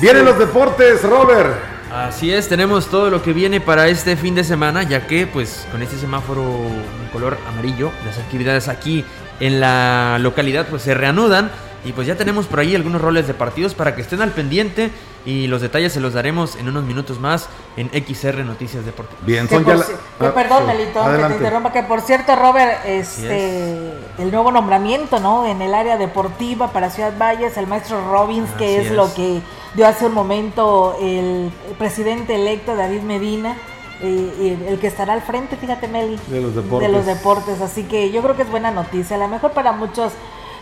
Vienen 0.00 0.24
los 0.24 0.38
deportes, 0.38 1.02
Robert. 1.02 1.50
Así 1.92 2.32
es, 2.32 2.48
tenemos 2.48 2.86
todo 2.86 3.10
lo 3.10 3.20
que 3.20 3.32
viene 3.32 3.60
para 3.60 3.88
este 3.88 4.16
fin 4.16 4.36
de 4.36 4.44
semana, 4.44 4.84
ya 4.84 5.08
que 5.08 5.26
pues 5.26 5.66
con 5.72 5.82
este 5.82 5.96
semáforo 5.98 6.42
en 6.44 7.08
color 7.12 7.36
amarillo, 7.48 7.90
las 8.06 8.16
actividades 8.18 8.68
aquí 8.68 9.04
en 9.40 9.58
la 9.58 10.18
localidad 10.20 10.66
pues 10.70 10.82
se 10.82 10.94
reanudan 10.94 11.50
y 11.84 11.92
pues 11.92 12.06
ya 12.06 12.16
tenemos 12.16 12.46
por 12.46 12.60
ahí 12.60 12.74
algunos 12.74 13.00
roles 13.00 13.26
de 13.26 13.34
partidos 13.34 13.74
para 13.74 13.94
que 13.94 14.02
estén 14.02 14.20
al 14.20 14.30
pendiente 14.32 14.90
y 15.24 15.46
los 15.46 15.60
detalles 15.60 15.92
se 15.92 16.00
los 16.00 16.14
daremos 16.14 16.56
en 16.56 16.68
unos 16.68 16.84
minutos 16.84 17.18
más 17.20 17.48
en 17.76 17.88
XR 17.92 18.44
Noticias 18.44 18.84
Deportivas. 18.84 19.24
Bien, 19.26 19.46
Que 19.48 19.54
son 19.56 19.64
ya 19.64 19.76
la- 19.76 19.84
que 19.84 20.26
perdón, 20.34 20.62
sí, 20.62 20.66
Melito, 20.66 21.00
que 21.04 21.24
te 21.28 21.34
interrumpa, 21.34 21.72
que 21.72 21.82
por 21.82 22.00
cierto, 22.00 22.36
Robert, 22.36 22.84
este, 22.86 23.92
el 24.18 24.30
nuevo 24.30 24.50
nombramiento, 24.52 25.20
¿no? 25.20 25.46
En 25.46 25.62
el 25.62 25.74
área 25.74 25.96
deportiva 25.96 26.68
para 26.72 26.90
Ciudad 26.90 27.12
Valles, 27.18 27.56
el 27.56 27.66
maestro 27.66 28.10
Robbins, 28.10 28.50
que 28.58 28.80
es, 28.80 28.90
lo 28.92 29.12
que 29.14 29.40
dio 29.74 29.86
hace 29.86 30.06
un 30.06 30.14
momento 30.14 30.96
el 31.00 31.50
presidente 31.78 32.34
electo 32.34 32.76
David 32.76 33.02
Medina, 33.02 33.56
eh, 34.02 34.56
y 34.64 34.68
el 34.68 34.78
que 34.80 34.86
estará 34.86 35.12
al 35.12 35.20
frente, 35.22 35.56
fíjate, 35.56 35.86
Meli, 35.86 36.18
De 36.28 36.40
los 36.40 36.54
deportes. 36.54 36.88
de 36.90 36.96
los 36.96 37.06
deportes. 37.06 37.60
Así 37.60 37.82
que 37.84 38.10
yo 38.10 38.22
creo 38.22 38.34
que 38.36 38.42
es 38.42 38.50
buena 38.50 38.70
noticia. 38.70 39.16
A 39.16 39.18
lo 39.18 39.28
mejor 39.28 39.52
para 39.52 39.72
muchos, 39.72 40.12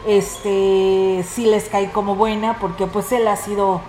este, 0.06 1.24
sí 1.28 1.46
les 1.46 1.64
cae 1.68 1.90
como 1.90 2.14
buena, 2.14 2.58
porque 2.58 2.86
pues 2.86 3.10
él 3.12 3.26
ha 3.28 3.36
sido 3.36 3.80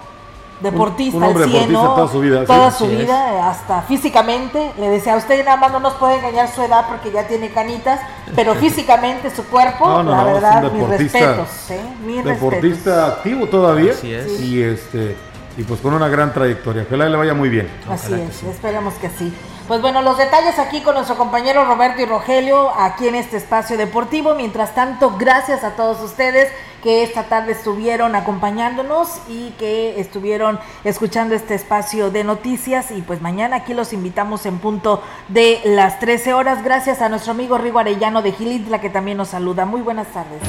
deportista 0.61 1.17
un 1.17 1.23
al 1.23 1.33
100, 1.35 1.49
deportista 1.51 1.71
¿no? 1.83 1.95
toda 1.95 2.07
su 2.09 2.19
vida, 2.19 2.45
sí. 2.45 2.83
Es. 3.01 3.09
hasta 3.09 3.81
físicamente. 3.83 4.71
Le 4.77 4.89
decía, 4.89 5.15
usted 5.15 5.43
nada 5.45 5.57
más 5.57 5.71
no 5.71 5.79
nos 5.79 5.93
puede 5.93 6.15
engañar 6.17 6.49
su 6.53 6.61
edad 6.61 6.85
porque 6.89 7.11
ya 7.11 7.27
tiene 7.27 7.49
canitas, 7.51 7.99
pero 8.35 8.55
físicamente 8.55 9.29
su 9.33 9.45
cuerpo, 9.45 9.87
No, 9.87 10.03
no, 10.03 10.11
la 10.11 10.17
no, 10.17 10.25
verdad, 10.33 10.61
mis 10.63 10.71
deportista- 10.73 11.19
respetos, 11.19 11.71
¿eh? 11.71 11.81
Mis 12.05 12.15
respetos. 12.17 12.41
Deportista 12.41 13.07
activo 13.07 13.47
todavía. 13.47 13.91
Así 13.93 14.13
es. 14.13 14.41
Y 14.41 14.61
este 14.61 15.15
y 15.57 15.63
pues 15.63 15.81
con 15.81 15.93
una 15.93 16.07
gran 16.07 16.33
trayectoria. 16.33 16.83
Ojalá 16.87 17.09
le 17.09 17.17
vaya 17.17 17.33
muy 17.33 17.49
bien. 17.49 17.69
Así 17.89 18.13
es, 18.13 18.43
esperemos 18.43 18.93
que 18.95 19.09
sí. 19.09 19.33
Pues 19.69 19.83
bueno, 19.83 20.01
los 20.01 20.17
detalles 20.17 20.57
aquí 20.57 20.81
con 20.81 20.95
nuestro 20.95 21.15
compañero 21.15 21.63
Roberto 21.63 22.01
y 22.01 22.05
Rogelio, 22.05 22.71
aquí 22.75 23.07
en 23.07 23.13
este 23.13 23.37
espacio 23.37 23.77
deportivo. 23.77 24.33
Mientras 24.33 24.73
tanto, 24.73 25.15
gracias 25.15 25.63
a 25.63 25.75
todos 25.75 26.01
ustedes 26.01 26.51
que 26.81 27.03
esta 27.03 27.25
tarde 27.25 27.51
estuvieron 27.51 28.15
acompañándonos 28.15 29.19
y 29.29 29.51
que 29.59 29.99
estuvieron 29.99 30.59
escuchando 30.83 31.35
este 31.35 31.53
espacio 31.53 32.09
de 32.09 32.23
noticias. 32.23 32.89
Y 32.89 33.03
pues 33.03 33.21
mañana 33.21 33.57
aquí 33.57 33.75
los 33.75 33.93
invitamos 33.93 34.47
en 34.47 34.57
punto 34.57 35.03
de 35.27 35.61
las 35.63 35.99
13 35.99 36.33
horas. 36.33 36.63
Gracias 36.63 37.03
a 37.03 37.09
nuestro 37.09 37.33
amigo 37.33 37.59
Rigo 37.59 37.77
Arellano 37.77 38.23
de 38.23 38.31
Gilitla 38.31 38.81
que 38.81 38.89
también 38.89 39.17
nos 39.17 39.27
saluda. 39.27 39.65
Muy 39.65 39.81
buenas 39.81 40.07
tardes. 40.07 40.41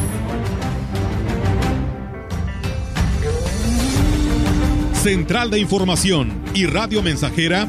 Central 4.95 5.51
de 5.51 5.59
Información 5.59 6.43
y 6.55 6.65
Radio 6.65 7.03
Mensajera 7.03 7.69